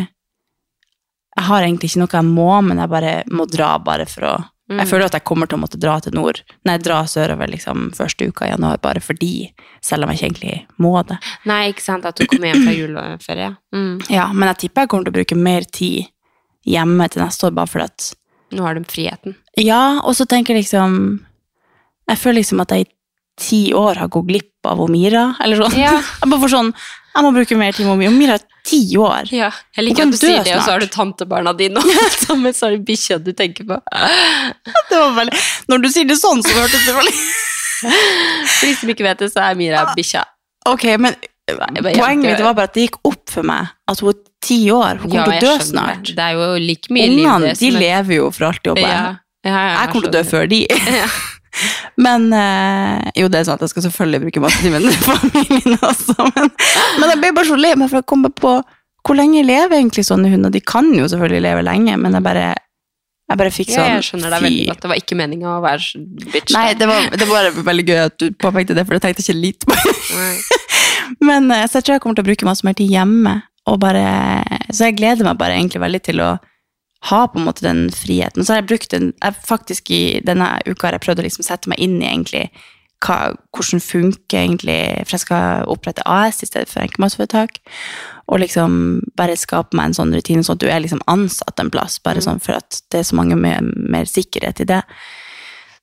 Jeg 1.37 1.45
har 1.47 1.65
egentlig 1.65 1.89
ikke 1.89 2.03
noe 2.03 2.19
jeg 2.19 2.27
må, 2.29 2.51
men 2.65 2.77
jeg 2.83 2.91
bare 2.93 3.15
må 3.33 3.47
dra 3.49 3.71
bare 3.81 4.05
for 4.09 4.29
å 4.29 4.35
Mm. 4.67 4.81
Jeg 4.81 4.89
føler 4.89 5.07
at 5.07 5.15
jeg 5.15 5.23
kommer 5.23 5.47
til 5.47 5.55
å 5.55 5.61
måtte 5.61 5.79
dra 5.79 5.93
til 6.03 6.11
nord, 6.11 6.41
nei, 6.67 6.73
dra 6.83 6.97
sørover 7.07 7.47
liksom 7.47 7.85
første 7.95 8.25
uka 8.27 8.49
i 8.49 8.51
januar, 8.51 8.81
bare 8.83 8.99
fordi, 8.99 9.47
selv 9.79 10.03
om 10.03 10.11
jeg 10.11 10.19
ikke 10.19 10.27
egentlig 10.27 10.55
må 10.83 10.91
det. 11.07 11.15
Nei, 11.47 11.69
ikke 11.71 11.85
sant, 11.85 12.03
at 12.03 12.19
du 12.19 12.25
kommer 12.27 12.51
hjem 12.51 12.65
fra 12.65 12.73
juleferie. 12.75 13.47
Mm. 13.71 13.93
Ja, 14.11 14.25
men 14.33 14.51
jeg 14.51 14.59
tipper 14.65 14.83
jeg 14.83 14.91
kommer 14.91 15.07
til 15.07 15.13
å 15.13 15.17
bruke 15.21 15.37
mer 15.39 15.67
tid 15.71 16.09
hjemme 16.67 17.07
til 17.07 17.23
neste 17.23 17.47
år, 17.47 17.55
bare 17.55 17.71
fordi 17.71 17.87
at 17.87 18.09
Nå 18.55 18.63
har 18.63 18.77
du 18.77 18.85
friheten. 18.87 19.35
Ja, 19.59 19.99
og 20.03 20.15
så 20.15 20.27
tenker 20.29 20.55
jeg 20.55 20.63
liksom 20.63 20.93
Jeg 22.07 22.19
føler 22.21 22.39
liksom 22.39 22.61
at 22.63 22.71
jeg 22.71 22.85
i 22.85 22.91
ti 23.37 23.59
år 23.75 23.99
har 24.01 24.07
gått 24.09 24.27
glipp 24.29 24.67
av 24.69 24.79
Omira, 24.81 25.33
eller 25.43 25.59
sånn. 25.61 25.75
Ja. 25.77 25.97
Jeg 26.21 26.29
bare 26.31 26.41
får 26.41 26.51
sånn 26.55 26.71
Jeg 26.73 27.25
må 27.25 27.31
bruke 27.35 27.57
mer 27.59 27.75
tid 27.75 27.85
med 27.85 27.93
Omira. 27.93 28.13
Omira 28.13 28.37
er 28.39 28.45
ti 28.67 28.81
år. 28.99 29.29
Ja, 29.31 29.47
jeg 29.77 29.85
liker 29.85 30.07
at 30.07 30.11
du 30.11 30.17
sier 30.19 30.41
det, 30.41 30.49
det, 30.49 30.55
og 30.57 30.65
så 30.65 30.73
har 30.73 30.81
du 30.81 30.87
snart. 30.87 30.95
tantebarna 30.97 31.53
dine, 31.55 31.79
og 31.81 32.17
sammen 32.19 32.55
så 32.55 32.67
har 32.67 32.75
du 32.75 32.83
bikkja 32.87 33.17
du 33.23 33.31
tenker 33.37 33.67
på. 33.69 33.77
Det 34.89 34.97
var 34.99 35.13
veldig 35.15 35.39
Når 35.71 35.85
du 35.85 35.87
sier 35.93 36.09
det 36.09 36.17
sånn, 36.19 36.43
så 36.43 36.51
hørtes 36.57 36.83
det 36.83 36.95
veldig 36.97 37.13
For 37.77 38.65
de 38.67 38.73
som 38.81 38.91
ikke 38.91 39.05
vet 39.07 39.23
det, 39.23 39.31
så 39.31 39.45
er 39.47 39.57
Mira 39.59 39.85
bikkja. 39.95 40.25
Ok, 40.67 40.83
men 40.99 41.15
poenget 41.47 42.25
mitt 42.25 42.43
var 42.43 42.57
bare 42.57 42.67
at 42.67 42.75
det 42.75 42.89
gikk 42.89 42.99
opp 43.07 43.23
for 43.31 43.47
meg 43.47 43.71
at 43.87 44.03
hun 44.03 44.11
er 44.11 44.19
ti 44.43 44.59
år. 44.71 44.99
Hun 45.01 45.09
kommer 45.11 45.33
ja, 45.33 45.39
til 45.39 45.49
å 45.49 45.55
dø 45.57 45.63
snart. 45.65 46.11
Det. 46.11 46.19
er 46.23 46.37
jo 46.37 46.51
like 46.61 46.93
mye 46.93 47.07
Ungene 47.09 47.55
de 47.57 47.71
er- 47.71 47.79
lever 47.81 48.19
jo 48.19 48.29
for 48.35 48.51
alltid 48.51 48.73
og 48.73 48.79
Ja, 48.79 48.85
bare 48.87 49.19
ja, 49.47 49.57
ja, 49.57 49.73
Jeg 49.81 49.91
kommer 49.93 50.07
til 50.07 50.11
å 50.11 50.17
dø 50.17 50.23
før 50.27 50.47
de. 50.51 50.61
Men 52.05 52.27
øh, 52.33 53.11
Jo, 53.17 53.29
det 53.33 53.39
er 53.39 53.47
sånn 53.47 53.57
at 53.57 53.65
jeg 53.65 53.73
skal 53.73 53.87
selvfølgelig 53.87 54.21
bruke 54.27 54.43
masse 54.43 54.61
tid 54.61 54.75
med 54.75 54.89
familien 55.07 55.77
også, 55.81 56.13
men, 56.35 56.51
men 56.99 57.09
jeg 57.09 57.21
ble 57.23 57.31
bare 57.33 57.49
så 57.49 57.57
lei 57.57 57.71
meg 57.79 57.89
for 57.89 57.97
jeg 57.97 58.05
komme 58.13 58.29
på 58.29 58.51
hvor 59.07 59.15
lenge 59.15 59.39
lever 59.47 59.77
egentlig 59.77 60.03
sånne 60.03 60.27
hunder? 60.27 60.51
De 60.51 60.59
kan 60.59 60.89
jo 60.91 61.05
selvfølgelig 61.07 61.43
leve 61.45 61.61
lenge, 61.63 61.93
men 62.01 62.17
jeg 62.17 62.25
bare, 62.25 62.47
jeg 63.31 63.39
bare 63.39 63.53
fikk 63.55 63.69
Ja, 63.71 63.77
sånn 63.77 63.91
jeg 63.93 64.07
skjønner 64.09 64.33
deg 64.35 64.43
veldig 64.43 64.65
godt. 64.67 64.81
Det 64.83 64.91
var 64.91 64.99
ikke 64.99 65.17
meninga 65.21 65.53
å 65.53 65.61
være 65.63 66.01
bitch. 66.33 66.51
Nei, 66.51 66.65
det 66.75 66.89
var, 66.89 67.07
det 67.15 67.27
var 67.29 67.47
veldig 67.69 67.85
gøy 67.87 68.01
at 68.03 68.17
du 68.19 68.25
påpekte 68.35 68.75
det, 68.75 68.83
for 68.83 68.97
jeg 68.97 69.05
tenkte 69.05 69.23
ikke 69.23 69.37
litt 69.39 69.63
på 69.63 69.77
det. 69.79 69.95
Men 71.29 71.47
eh, 71.55 71.63
så 71.71 71.79
jeg 71.79 71.87
tror 71.87 71.95
jeg 71.95 72.03
kommer 72.03 72.19
til 72.19 72.25
å 72.25 72.29
bruke 72.33 72.49
masse 72.49 72.67
mer 72.67 72.75
tid 72.75 72.91
hjemme. 72.91 73.37
Og 73.67 73.79
bare, 73.83 74.05
så 74.71 74.87
jeg 74.87 74.97
gleder 75.01 75.27
meg 75.27 75.39
bare 75.41 75.57
egentlig 75.57 75.83
veldig 75.83 76.03
til 76.05 76.23
å 76.23 76.31
ha 77.07 77.19
på 77.29 77.39
en 77.39 77.45
måte 77.45 77.65
den 77.65 77.87
friheten. 77.93 78.41
Og 78.41 78.47
så 78.47 78.55
har 78.55 78.63
jeg 78.63 78.69
brukt 78.71 78.93
den 78.93 79.11
jeg 79.11 79.37
faktisk 79.45 79.91
i 79.93 80.01
denne 80.25 80.55
uka 80.65 80.87
har 80.87 80.97
jeg 80.97 81.05
prøvd 81.05 81.21
å 81.21 81.27
liksom 81.27 81.45
sette 81.45 81.69
meg 81.71 81.81
inn 81.83 81.99
i 82.01 82.09
egentlig 82.09 82.47
hva, 83.05 83.35
hvordan 83.53 83.81
funker 83.83 84.39
egentlig 84.39 84.77
For 85.05 85.13
jeg 85.13 85.23
skal 85.27 85.67
opprette 85.69 86.05
AS 86.09 86.41
i 86.41 86.49
stedet 86.49 86.69
for 86.71 86.81
enkeltmannsforetak. 86.81 87.59
Og 88.27 88.41
liksom 88.41 89.03
bare 89.19 89.37
skape 89.37 89.77
meg 89.77 89.91
en 89.91 89.99
sånn 89.99 90.15
rutine, 90.15 90.43
sånn 90.43 90.57
at 90.57 90.63
du 90.63 90.67
er 90.71 90.81
liksom 90.83 91.03
ansatt 91.11 91.61
en 91.61 91.71
plass. 91.73 91.99
Bare 92.03 92.23
sånn 92.25 92.41
for 92.43 92.57
at 92.57 92.81
det 92.91 93.03
er 93.03 93.07
så 93.07 93.19
mange 93.19 93.37
mer, 93.39 93.61
mer 93.61 94.09
sikkerhet 94.09 94.63
i 94.63 94.69
det. 94.73 94.81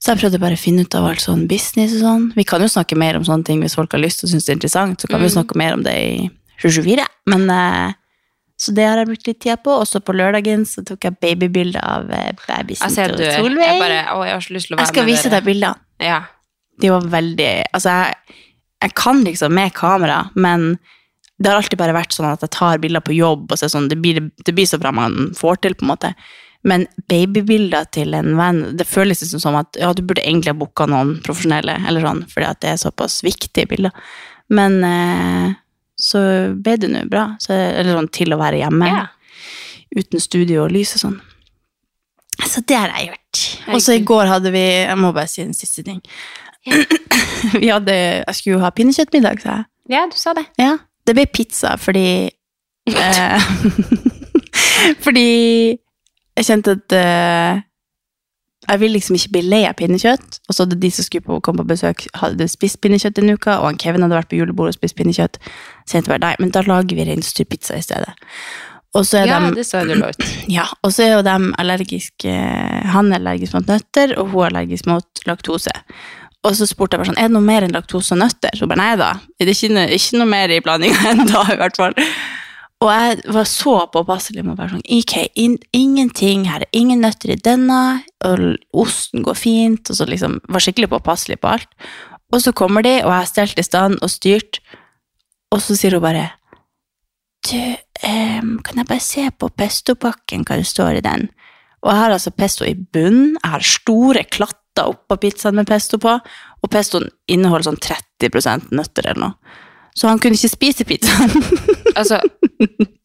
Så 0.03 0.13
jeg 0.13 0.25
prøvde 0.25 0.43
bare 0.43 0.59
å 0.59 0.61
finne 0.61 0.83
ut 0.85 0.95
av 0.99 1.07
alt 1.09 1.23
sånn 1.23 1.47
business 1.49 1.95
og 1.97 2.03
sånn. 2.03 2.25
Vi 2.37 2.45
kan 2.45 2.61
jo 2.61 2.69
snakke 2.69 2.99
mer 2.99 3.17
om 3.17 3.25
sånne 3.25 3.47
ting 3.47 3.63
hvis 3.63 3.79
folk 3.79 3.95
har 3.95 4.03
lyst 4.03 4.27
og 4.27 4.33
syns 4.33 4.45
det 4.45 4.53
er 4.53 4.59
interessant. 4.59 5.01
Så 5.01 5.09
kan 5.09 5.23
vi 5.23 5.31
jo 5.31 5.37
snakke 5.39 5.57
mer 5.57 5.79
om 5.79 5.87
det 5.87 5.95
i 5.95 6.17
2024. 6.65 7.07
Men 7.33 7.47
eh, 7.51 7.93
Så 8.61 8.73
det 8.77 8.87
har 8.87 9.01
jeg 9.01 9.11
brukt 9.11 9.29
litt 9.29 9.41
tid 9.45 9.63
på. 9.65 9.75
Også 9.83 10.01
på 10.05 10.15
lørdagen 10.17 10.65
så 10.69 10.85
tok 10.87 11.09
jeg 11.09 11.19
babybilde 11.23 11.81
av 11.83 12.11
eh, 12.15 12.33
babysen 12.47 12.87
Altså, 12.89 13.09
til. 13.13 13.27
Solveig. 13.39 13.69
Jeg 13.73 13.83
bare, 13.83 14.01
å, 14.15 14.25
jeg 14.27 14.37
har 14.39 14.47
så 14.47 14.57
lyst 14.57 14.71
til 14.71 14.77
å 14.77 14.79
være 14.79 14.87
Jeg 14.89 14.95
skal 14.95 15.09
vise 15.11 15.33
deg 15.35 15.47
bildene. 15.49 15.89
Ja. 16.03 16.21
De 16.83 16.91
var 16.91 17.05
veldig 17.07 17.51
Altså, 17.71 17.91
jeg, 17.91 18.39
Jeg 18.83 18.95
kan 18.99 19.23
liksom 19.25 19.55
med 19.55 19.75
kamera, 19.77 20.25
men 20.35 20.75
det 21.39 21.51
har 21.51 21.59
alltid 21.59 21.79
bare 21.81 21.95
vært 21.97 22.15
sånn 22.15 22.29
at 22.31 22.43
jeg 22.45 22.53
tar 22.55 22.79
bilder 22.79 23.03
på 23.03 23.15
jobb, 23.17 23.49
og 23.51 23.59
så 23.59 23.67
det 23.67 23.73
sånn, 23.73 23.89
det 23.91 23.97
blir, 23.99 24.21
det 24.47 24.53
blir 24.55 24.69
så 24.71 24.79
bra 24.79 24.93
man 24.95 25.33
får 25.35 25.57
til, 25.65 25.75
på 25.75 25.83
en 25.83 25.91
måte. 25.91 26.11
Men 26.65 26.87
babybilder 27.11 27.89
til 27.93 28.15
en 28.17 28.37
venn, 28.39 28.61
det 28.79 28.87
føles 28.89 29.21
liksom 29.21 29.43
som 29.43 29.59
at 29.59 29.77
ja, 29.81 29.91
du 29.93 30.05
burde 30.07 30.23
egentlig 30.23 30.55
ha 30.55 30.59
booka 30.61 30.87
noen 30.89 31.17
profesjonelle, 31.27 31.75
eller 31.89 32.07
sånn, 32.07 32.23
fordi 32.31 32.49
at 32.49 32.61
det 32.63 32.71
er 32.71 32.81
såpass 32.81 33.19
viktige 33.27 33.67
bilder. 33.73 33.93
Men 34.55 34.79
eh, 34.87 35.57
så 36.05 36.21
ble 36.61 36.75
det 36.83 36.91
nå 36.93 37.05
bra, 37.11 37.31
så, 37.41 37.55
eller 37.57 37.97
sånn 37.97 38.11
til 38.13 38.35
å 38.37 38.41
være 38.41 38.61
hjemme, 38.61 38.91
Ja. 38.93 39.07
uten 39.97 40.21
studio 40.21 40.65
og 40.67 40.73
lys 40.75 40.95
og 40.99 41.03
sånn. 41.07 41.21
Så 42.45 42.61
det 42.67 42.77
har 42.77 42.91
jeg 42.99 43.09
gjort. 43.13 43.43
Og 43.75 43.81
så 43.83 43.95
i 43.97 44.03
går 44.05 44.27
hadde 44.29 44.51
vi, 44.53 44.63
jeg 44.85 44.97
må 45.01 45.13
bare 45.17 45.31
si 45.31 45.43
en 45.45 45.55
siste 45.57 45.85
ting. 45.87 46.01
Vi 47.61 47.69
hadde, 47.69 47.93
jeg 48.25 48.35
skulle 48.39 48.57
jo 48.57 48.63
ha 48.65 48.71
pinnekjøttmiddag, 48.73 49.41
sa 49.43 49.57
jeg. 49.59 49.65
Ja, 49.93 50.07
du 50.09 50.17
sa 50.17 50.33
det. 50.37 50.47
Ja, 50.59 50.79
det 51.07 51.13
ble 51.19 51.27
pizza 51.29 51.75
fordi 51.77 52.05
eh, 52.89 53.49
Fordi 55.05 55.29
jeg 56.35 56.47
kjente 56.49 56.75
at 56.79 56.95
eh, 56.99 57.61
jeg 58.69 58.81
vil 58.81 58.93
liksom 58.97 59.17
ikke 59.19 59.31
bli 59.37 59.43
lei 59.47 59.63
av 59.69 59.75
pinnekjøtt. 59.79 60.39
Og 60.49 60.55
så 60.57 60.65
hadde 60.65 60.79
de 60.83 60.91
som 60.95 61.05
skulle 61.07 61.25
på, 61.27 61.39
komme 61.45 61.63
på 61.65 61.71
besøk, 61.75 62.07
hadde 62.21 62.47
spist 62.53 62.81
pinnekjøtt 62.85 63.19
en 63.23 63.35
uka, 63.37 63.59
og 63.61 63.69
han 63.71 63.79
Kevin 63.81 64.03
hadde 64.07 64.17
vært 64.19 64.31
på 64.33 64.39
julebord 64.41 64.73
og 64.73 64.77
spist 64.79 64.97
pinnekjøtt. 64.99 65.39
Så 65.89 65.99
jeg 65.99 66.07
bare, 66.09 66.23
nei, 66.25 66.35
men 66.41 66.53
da 66.55 66.63
lager 66.67 66.97
vi 66.99 67.07
reinsdyrpizza 67.09 67.77
i 67.79 67.85
stedet. 67.85 68.15
Og 68.95 69.03
så 69.09 69.19
er 69.25 69.27
Ja, 69.27 69.41
de, 69.43 69.55
det 69.57 69.65
så 69.67 69.81
lov 69.89 70.13
ut. 70.15 70.27
ja, 70.49 70.65
og 70.87 70.93
så 70.95 71.03
er 71.03 71.13
jo 71.17 71.23
de 71.27 71.33
allergiske 71.59 72.31
Han 72.95 73.09
er 73.11 73.17
allergisk 73.19 73.57
mot 73.57 73.67
nøtter, 73.67 74.13
og 74.21 74.29
hun 74.31 74.45
er 74.45 74.53
allergisk 74.53 74.87
mot 74.87 75.25
laktose. 75.27 75.73
Og 76.45 76.55
så 76.55 76.67
spurte 76.69 76.95
jeg 76.95 77.01
bare 77.03 77.09
sånn, 77.11 77.19
er 77.19 77.27
det 77.31 77.35
noe 77.35 77.43
mer 77.43 77.65
enn 77.67 77.73
laktose 77.75 78.15
og 78.15 78.21
nøtter? 78.21 78.55
Så 78.55 78.67
hun 78.67 78.71
bare, 78.71 78.85
nei 78.85 78.97
da, 79.01 79.09
det 79.41 79.49
er 79.49 79.53
ikke, 79.57 79.73
noe- 79.75 79.91
ikke 79.99 80.19
noe 80.21 80.31
mer 80.31 80.53
i 80.55 80.61
blandinga 80.63 81.07
enn 81.15 81.25
da, 81.27 81.43
i 81.51 81.57
hvert 81.59 81.77
fall. 81.81 81.97
Og 82.83 82.91
jeg 82.91 83.21
var 83.33 83.47
så 83.49 83.75
påpasselig 83.93 84.43
med 84.43 84.55
å 84.55 84.59
være 84.59 84.75
sånn, 84.75 84.89
ok, 84.99 85.15
in, 85.41 85.55
ingenting, 85.77 86.45
her 86.51 86.67
er 86.67 86.77
ingen 86.77 87.05
nøtter 87.05 87.33
i 87.33 87.41
denne, 87.41 88.03
og 88.27 88.43
osten 88.85 89.25
går 89.25 89.39
fint, 89.39 89.89
og 89.89 89.99
så 89.99 90.07
liksom 90.09 90.41
var 90.53 90.65
skikkelig 90.65 90.91
påpasselig 90.93 91.39
på 91.41 91.55
alt. 91.55 91.71
Og 92.35 92.43
så 92.43 92.53
kommer 92.57 92.85
de, 92.85 92.99
og 93.05 93.13
jeg 93.13 93.21
har 93.23 93.31
stelt 93.31 93.61
i 93.63 93.65
stand 93.65 94.03
og 94.03 94.13
styrt, 94.13 94.61
og 95.55 95.63
så 95.63 95.77
sier 95.79 95.97
hun 95.97 96.05
bare, 96.05 96.27
du, 97.45 97.61
um, 98.09 98.59
kan 98.65 98.81
jeg 98.81 98.89
bare 98.89 99.05
se 99.05 99.25
på 99.39 99.51
pestopakken, 99.55 100.45
hva 100.49 100.59
det 100.59 100.69
står 100.69 100.99
i 100.99 101.05
den? 101.05 101.29
Og 101.85 101.93
jeg 101.93 102.01
har 102.01 102.15
altså 102.17 102.33
pesto 102.33 102.67
i 102.67 102.75
bunnen, 102.75 103.37
jeg 103.39 103.53
har 103.55 103.69
store 103.69 104.25
klatter 104.25 104.91
oppå 104.91 105.19
pizzaen 105.23 105.57
med 105.61 105.69
pesto 105.69 106.01
på, 106.03 106.17
og 106.19 106.73
pestoen 106.73 107.07
inneholder 107.31 107.69
sånn 107.69 107.83
30% 107.85 108.73
nøtter 108.75 109.13
eller 109.13 109.29
noe. 109.29 109.61
Så 109.95 110.09
han 110.11 110.19
kunne 110.19 110.35
ikke 110.35 110.57
spise 110.57 110.87
pizzaen. 110.89 111.31
Altså, 111.95 112.19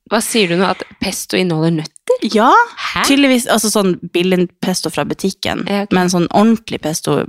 hva 0.09 0.19
sier 0.25 0.50
du 0.50 0.55
nå? 0.59 0.65
At 0.71 0.83
pesto 1.03 1.38
inneholder 1.38 1.75
nøtter? 1.81 1.95
ja, 2.33 2.50
Hæ? 2.75 3.03
tydeligvis, 3.05 3.45
altså 3.53 3.69
sånn 3.71 3.91
billig 4.15 4.48
pesto 4.65 4.89
fra 4.91 5.03
butikken, 5.07 5.62
Ja, 5.69 5.83
okay. 5.86 5.93
men 5.95 6.09
sånn 6.12 6.25
ordentlig 6.36 6.79
pesto 6.83 7.19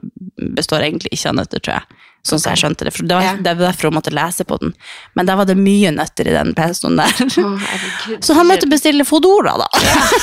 består 0.57 0.87
egentlig 0.87 1.13
ikke 1.15 1.29
av 1.31 1.37
nøtter, 1.37 1.61
tror 1.63 1.77
jeg. 1.77 1.99
Sånn 2.27 2.41
som 2.41 2.51
jeg 2.53 2.61
skjønte 2.63 2.85
det, 2.89 2.93
for 2.97 3.07
det 3.09 3.17
var, 3.17 3.23
Ja. 3.25 3.35
det 3.37 3.53
var 3.59 3.71
derfor 3.71 3.89
hun 3.89 3.95
måtte 3.97 4.13
lese 4.13 4.45
på 4.49 4.57
den. 4.61 4.73
Men 5.17 5.29
der 5.29 5.37
var 5.37 5.47
det 5.49 5.57
mye 5.57 5.93
nøtter 5.95 6.29
i 6.29 6.35
den 6.35 6.51
pestoen 6.57 6.97
der. 6.99 7.13
Oh. 7.45 7.61
Så 8.25 8.35
han 8.37 8.49
måtte 8.49 8.69
bestille 8.69 9.05
Fodora, 9.09 9.55
da. 9.61 9.69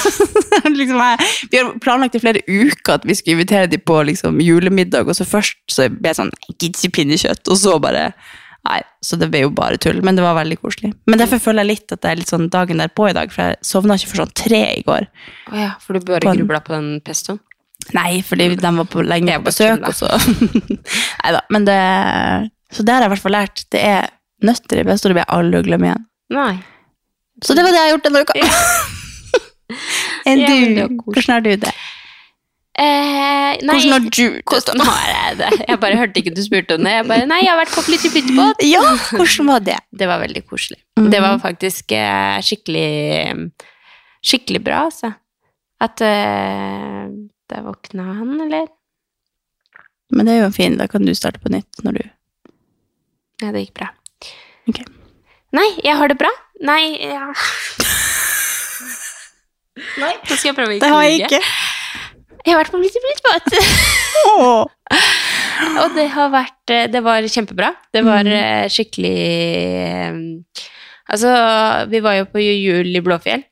liksom 0.79 0.99
jeg, 1.01 1.29
vi 1.53 1.61
har 1.61 1.71
planlagt 1.81 2.17
i 2.17 2.21
flere 2.21 2.41
uker 2.47 2.97
at 2.97 3.05
vi 3.07 3.15
skulle 3.17 3.37
invitere 3.37 3.69
dem 3.71 3.81
på 3.85 4.01
liksom, 4.09 4.41
julemiddag, 4.43 5.07
og 5.07 5.15
så 5.17 5.25
først 5.25 5.57
så 5.73 5.87
ble 5.93 6.11
jeg 6.11 6.19
sånn 6.19 6.33
Jeg 6.49 6.57
gidder 6.59 6.81
ikke 6.81 6.95
pinnekjøtt, 6.99 7.45
og 7.53 7.57
så 7.61 7.77
bare 7.81 8.11
Nei, 8.67 8.81
så 9.05 9.15
det 9.19 9.29
ble 9.31 9.45
jo 9.45 9.51
bare 9.55 9.77
tull, 9.79 10.01
men 10.03 10.17
det 10.17 10.23
var 10.25 10.35
veldig 10.35 10.57
koselig. 10.59 10.89
Men 11.07 11.21
derfor 11.21 11.39
føler 11.39 11.63
jeg 11.63 11.69
litt 11.69 11.93
at 11.95 12.01
det 12.03 12.09
er 12.09 12.19
litt 12.19 12.31
sånn 12.31 12.49
dagen 12.51 12.81
derpå 12.81 13.05
i 13.07 13.15
dag, 13.15 13.31
for 13.31 13.45
jeg 13.45 13.59
sovna 13.69 13.95
ikke 13.95 14.09
for 14.11 14.23
sånn 14.23 14.33
tre 14.35 14.61
i 14.73 14.81
går. 14.87 15.07
Å 15.53 15.61
ja, 15.61 15.69
for 15.83 15.95
du 15.95 16.09
bare 16.09 16.33
grubla 16.35 16.59
på 16.65 16.73
den 16.75 16.89
pestoen? 17.05 17.39
Nei, 17.95 18.19
fordi 18.25 18.49
de 18.59 18.71
var 18.79 18.87
på 18.91 19.05
lenge 19.05 19.37
på 19.39 19.47
besøk, 19.47 19.85
og 19.87 19.95
så 19.95 20.09
Nei 21.21 21.31
da, 21.37 21.39
men 21.53 21.67
det 21.67 21.77
Så 22.73 22.83
det 22.83 22.91
har 22.91 23.05
jeg 23.05 23.07
i 23.07 23.13
hvert 23.13 23.23
fall 23.23 23.35
lært. 23.37 23.63
Det 23.71 23.79
er 23.79 24.09
nøtter 24.43 24.81
i 24.81 24.87
pesto, 24.89 25.07
det 25.07 25.15
blir 25.15 25.23
jeg 25.23 25.35
aldri 25.37 25.61
å 25.61 25.67
glemme 25.69 25.87
igjen. 25.87 26.07
Nei. 26.35 26.55
Så 27.45 27.55
det 27.55 27.63
var 27.63 27.71
det 27.71 27.79
jeg 27.79 27.87
har 27.87 27.95
gjort 27.95 28.09
denne 28.09 28.25
uka. 28.25 28.33
Enn 30.27 30.43
du? 30.43 30.97
Hvordan 31.05 31.31
har 31.31 31.45
du 31.45 31.53
det? 31.63 31.71
Eh, 32.77 33.57
nei. 33.65 33.73
Hvordan 33.73 33.93
har 33.95 34.03
du 34.05 34.09
det? 34.13 34.25
Hvordan 34.45 34.81
har 34.85 35.05
jeg 35.09 35.37
det? 35.39 35.47
Jeg 35.65 35.79
bare 35.81 35.97
hørte 35.97 36.21
ikke 36.21 36.33
du 36.37 36.41
spurte 36.45 36.75
om 36.77 36.83
det. 36.85 36.91
Jeg 36.93 37.05
bare, 37.09 37.25
nei, 37.29 37.39
jeg 37.41 37.49
har 37.49 37.57
vært 37.57 37.73
på 37.73 37.81
flytteflyttebåt. 37.87 38.61
Ja, 38.69 38.83
hvordan 39.17 39.49
var 39.49 39.63
det? 39.65 39.77
Det 39.97 40.05
var 40.09 40.21
veldig 40.21 40.43
koselig. 40.45 40.77
Mhm. 40.99 41.07
Det 41.13 41.19
var 41.23 41.39
faktisk 41.41 41.91
eh, 41.97 42.37
skikkelig 42.45 42.89
Skikkelig 44.27 44.61
bra, 44.65 44.77
altså. 44.89 45.09
At 45.81 46.01
eh, 46.05 47.07
Der 47.49 47.61
våkna 47.65 48.03
han, 48.19 48.31
eller? 48.45 48.67
Men 50.13 50.25
det 50.29 50.33
er 50.37 50.41
jo 50.45 50.51
fint, 50.55 50.77
da 50.79 50.85
kan 50.91 51.05
du 51.05 51.13
starte 51.17 51.41
på 51.43 51.49
nytt 51.53 51.73
når 51.85 51.91
du 51.97 52.03
Ja, 53.41 53.47
det 53.53 53.59
gikk 53.65 53.75
bra. 53.81 53.87
Ok. 54.69 54.79
Nei, 55.55 55.67
jeg 55.85 55.95
har 55.97 56.07
det 56.11 56.17
bra. 56.19 56.29
Nei, 56.65 56.83
ja. 57.09 57.25
Nei, 60.01 60.13
nå 60.13 60.35
skal 60.35 60.49
jeg 60.51 60.57
prøve 60.57 60.71
å 60.73 60.75
ikke 60.77 60.89
lyve. 60.89 61.07
Jeg 61.07 61.17
har 62.53 62.63
vært 62.63 62.71
på 62.71 62.79
flytte 62.81 63.01
flyttebåt. 63.03 63.45
Åh. 64.37 64.65
Og 65.81 65.95
det 65.97 66.07
har 66.13 66.29
vært 66.31 66.69
eh, 66.73 66.85
Det 66.93 67.01
var 67.03 67.21
kjempebra. 67.25 67.71
Det 67.93 68.03
var 68.05 68.23
Mhm. 68.23 68.33
eh, 68.37 68.67
skikkelig 68.69 69.15
eh, 69.67 70.13
Altså, 71.09 71.29
vi 71.89 71.99
var 72.03 72.17
jo 72.19 72.25
på 72.25 72.41
jul 72.43 72.89
i 72.95 72.99
Blåfjell. 73.01 73.43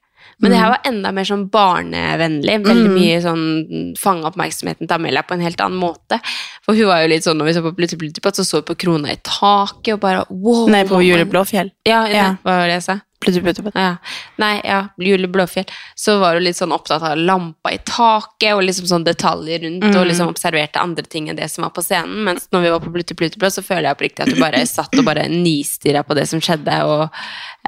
Men 0.43 0.51
det 0.51 0.57
her 0.59 0.67
var 0.73 0.81
enda 0.83 1.13
mer 1.15 1.23
sånn 1.23 1.45
barnevennlig. 1.49 2.57
Veldig 2.65 2.89
Mhm. 2.89 2.97
mye 2.99 3.21
sånn 3.23 3.93
fange 3.97 4.25
oppmerksomheten 4.27 4.85
til 4.89 4.95
Amelia 4.97 5.21
på 5.23 5.31
en 5.33 5.39
helt 5.39 5.61
annen 5.63 5.79
måte. 5.79 6.19
For 6.65 6.75
hun 6.75 6.87
var 6.87 6.99
jo 7.03 7.07
litt 7.07 7.23
sånn, 7.23 7.37
når 7.39 7.45
vi 7.45 7.53
så 7.53 7.61
på 7.63 7.71
Plutselig 7.77 7.99
Plutselig, 8.01 8.35
så 8.35 8.43
så 8.43 8.59
vi 8.61 8.73
på 8.73 8.75
krona 8.83 9.11
i 9.13 9.15
taket 9.23 9.93
og 9.93 10.01
bare 10.01 10.25
wow. 10.29 10.67
Nei, 10.67 10.83
på. 10.83 10.99
Jule 11.01 11.23
Blåfjell. 11.25 11.71
Ja, 11.85 12.03
det 12.05 12.13
Ja. 12.15 12.35
hva 12.43 12.59
var 12.59 12.67
det 12.67 12.73
jeg 12.75 12.83
sa? 12.83 12.99
Ja. 13.75 13.95
Nei, 14.41 14.61
ja, 14.63 14.79
Jule 15.01 15.27
Blåfjell. 15.31 15.65
Så 15.95 16.19
var 16.21 16.35
hun 16.37 16.43
litt 16.43 16.57
sånn 16.59 16.73
opptatt 16.75 17.01
av 17.03 17.17
lampa 17.17 17.71
i 17.73 17.79
taket 17.87 18.53
og 18.55 18.63
liksom 18.63 18.85
sånn 18.91 19.05
detaljer 19.07 19.63
rundt, 19.65 19.83
Mm. 19.85 19.95
og 19.99 20.07
liksom 20.07 20.27
observerte 20.31 20.81
andre 20.81 21.03
ting 21.05 21.29
enn 21.29 21.35
det 21.37 21.49
som 21.51 21.63
var 21.63 21.71
på 21.75 21.83
scenen. 21.83 22.23
Mens 22.25 22.47
når 22.51 22.61
vi 22.61 22.69
var 22.75 22.79
på 22.79 22.91
Blutte 22.93 23.15
Pluttiblå, 23.15 23.49
så 23.51 23.63
føler 23.63 23.89
jeg 23.89 23.95
oppriktig 23.97 24.23
at 24.27 24.33
du 24.33 24.39
bare 24.41 24.65
satt 24.65 24.93
og 24.99 25.05
bare 25.05 25.27
nistirra 25.29 26.03
på 26.05 26.15
det 26.15 26.27
som 26.29 26.39
skjedde, 26.41 26.77
og 26.85 27.09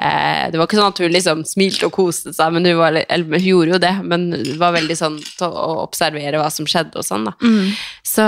eh, 0.02 0.50
det 0.50 0.58
var 0.58 0.66
ikke 0.66 0.78
sånn 0.78 0.92
at 0.92 0.98
hun 1.02 1.12
liksom 1.12 1.44
smilte 1.48 1.86
og 1.86 1.92
koste 1.92 2.32
seg, 2.34 2.52
men 2.52 2.64
hun, 2.64 2.76
var, 2.78 2.92
eller, 3.08 3.24
hun 3.38 3.44
gjorde 3.48 3.74
jo 3.76 3.78
det, 3.82 3.94
men 4.04 4.28
hun 4.32 4.58
var 4.60 4.72
veldig 4.76 4.96
sånn 4.98 5.18
til 5.38 5.48
å 5.48 5.82
observere 5.86 6.38
hva 6.40 6.50
som 6.54 6.66
skjedde 6.68 6.96
og 7.00 7.04
sånn, 7.06 7.24
da. 7.30 7.34
Mm. 7.42 7.72
Så 8.06 8.24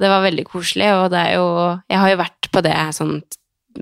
det 0.00 0.08
var 0.10 0.22
veldig 0.24 0.44
koselig, 0.48 0.88
og 0.96 1.10
det 1.12 1.18
er 1.26 1.34
jo 1.36 1.46
Jeg 1.90 1.98
har 1.98 2.10
jo 2.10 2.16
vært 2.20 2.50
på 2.52 2.62
det 2.62 2.76
sånn 2.96 3.22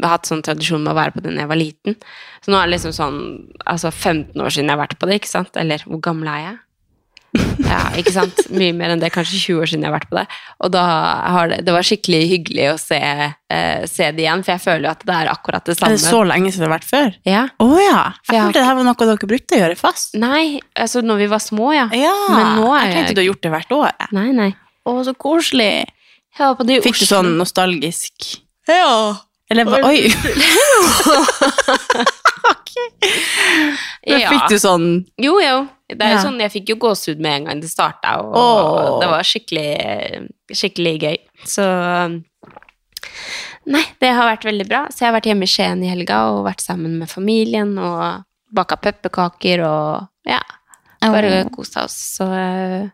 hatt 0.05 0.29
sånn 0.29 0.45
tradisjon 0.45 0.83
med 0.85 0.93
å 0.93 0.99
være 0.99 1.15
på 1.17 1.25
det 1.25 1.35
da 1.35 1.45
jeg 1.45 1.51
var 1.51 1.61
liten. 1.61 1.99
Så 2.45 2.53
nå 2.53 2.61
er 2.61 2.69
det 2.69 2.77
liksom 2.77 2.95
sånn 2.97 3.19
altså 3.67 3.91
15 3.93 4.37
år 4.41 4.51
siden 4.55 4.69
jeg 4.71 4.77
har 4.77 4.85
vært 4.85 4.99
på 5.01 5.09
det, 5.09 5.21
ikke 5.21 5.31
sant? 5.31 5.57
Eller 5.61 5.85
hvor 5.87 6.03
gammel 6.05 6.31
er 6.33 6.43
jeg? 6.45 6.57
Ja, 7.69 7.81
ikke 7.99 8.13
sant? 8.15 8.39
Mye 8.55 8.73
mer 8.77 8.95
enn 8.95 9.03
det, 9.03 9.11
kanskje 9.13 9.37
20 9.37 9.59
år 9.63 9.69
siden 9.69 9.85
jeg 9.85 9.91
har 9.91 9.97
vært 9.99 10.09
på 10.11 10.17
det. 10.17 10.25
Og 10.65 10.71
da 10.73 10.85
har 11.35 11.51
det, 11.51 11.59
det 11.67 11.75
var 11.75 11.85
skikkelig 11.87 12.21
hyggelig 12.31 12.69
å 12.73 12.77
se, 12.81 13.01
eh, 13.01 13.83
se 13.91 14.09
det 14.17 14.25
igjen, 14.25 14.45
for 14.47 14.55
jeg 14.55 14.65
føler 14.65 14.89
jo 14.89 14.93
at 14.95 15.05
det 15.09 15.17
er 15.19 15.31
akkurat 15.33 15.69
det 15.69 15.77
samme. 15.77 15.93
Er 15.93 16.01
det 16.01 16.07
så 16.07 16.23
lenge 16.25 16.53
siden 16.55 16.65
det 16.65 16.71
har 16.71 16.75
vært 16.79 16.89
før? 16.89 17.11
Ja. 17.29 17.45
Å 17.61 17.69
ja. 17.83 18.01
Jeg 18.31 18.43
følte 18.47 18.63
det 18.63 18.65
her 18.71 18.79
var 18.81 18.89
noe 18.89 19.11
dere 19.11 19.31
brukte 19.35 19.59
å 19.59 19.63
gjøre 19.63 19.79
fast. 19.81 20.17
Nei, 20.19 20.43
altså 20.79 21.05
når 21.05 21.23
vi 21.25 21.31
var 21.35 21.45
små, 21.45 21.69
ja. 21.77 21.87
Ja, 21.93 22.17
Men 22.33 22.51
nå 22.63 22.73
er 22.73 22.87
jeg 22.87 22.97
tenkte 22.97 23.19
du 23.19 23.23
har 23.23 23.31
gjort 23.31 23.45
det 23.45 23.55
hvert 23.59 23.79
år. 23.83 23.87
jeg. 23.93 24.13
Nei, 24.17 24.29
nei. 24.41 24.51
Å, 24.89 24.99
så 25.05 25.15
koselig. 25.21 25.73
Jeg 26.39 26.45
var 26.47 26.57
på 26.57 26.69
det 26.69 26.79
i 26.79 26.85
Fikk 26.87 27.03
du 27.03 27.09
sånn 27.09 27.35
nostalgisk 27.37 28.37
Ja. 28.71 29.19
Eller 29.51 29.65
hva? 29.69 29.81
Oi! 29.89 30.09
Men 34.09 34.21
Ja. 34.23 34.31
Fikk 34.31 34.49
du 34.53 34.59
sånn 34.61 34.87
Jo, 35.21 35.39
jo. 35.43 35.67
Det 35.89 36.05
er 36.05 36.13
jo 36.13 36.19
Ja. 36.19 36.23
sånn, 36.25 36.41
Jeg 36.41 36.53
fikk 36.53 36.69
jo 36.73 36.77
gåsehud 36.77 37.21
med 37.21 37.33
en 37.33 37.45
gang 37.49 37.61
det 37.61 37.71
starta, 37.71 38.21
og 38.21 38.37
oh. 38.37 39.01
det 39.01 39.09
var 39.09 39.23
skikkelig, 39.25 40.29
skikkelig 40.53 40.95
gøy. 41.01 41.19
Så 41.45 41.65
Nei, 43.69 43.85
det 44.01 44.13
har 44.17 44.25
vært 44.25 44.45
veldig 44.49 44.67
bra. 44.69 44.87
Så 44.89 45.05
jeg 45.05 45.11
har 45.11 45.17
vært 45.19 45.29
hjemme 45.29 45.45
i 45.45 45.51
Skien 45.51 45.83
i 45.85 45.91
helga 45.91 46.31
og 46.33 46.47
vært 46.47 46.65
sammen 46.65 46.99
med 46.99 47.11
familien 47.11 47.77
og 47.79 48.25
baka 48.49 48.79
pepperkaker 48.81 49.61
og 49.67 50.09
ja, 50.25 50.41
bare 51.03 51.45
oh. 51.45 51.51
kosa 51.53 51.85
oss. 51.85 51.97
Så 52.17 52.25
eh, 52.33 52.89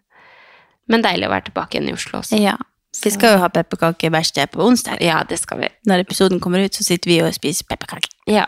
Men 0.90 1.04
deilig 1.04 1.28
å 1.28 1.30
være 1.30 1.48
tilbake 1.48 1.78
igjen 1.78 1.92
i 1.92 1.94
Oslo 1.94 2.18
også. 2.20 2.36
Ja. 2.42 2.56
Vi 3.02 3.10
skal 3.10 3.34
jo 3.34 3.38
ha 3.42 3.48
pepperkakeverksted 3.48 4.52
på 4.54 4.62
onsdag. 4.62 5.00
Ja, 5.02 5.22
det 5.28 5.38
skal 5.40 5.58
vi. 5.64 5.68
Når 5.88 6.04
episoden 6.06 6.40
kommer 6.40 6.62
ut, 6.64 6.74
så 6.74 6.84
sitter 6.86 7.10
vi 7.10 7.20
og 7.24 7.34
spiser 7.34 7.66
pepperkaker. 7.68 8.10
Ja. 8.30 8.46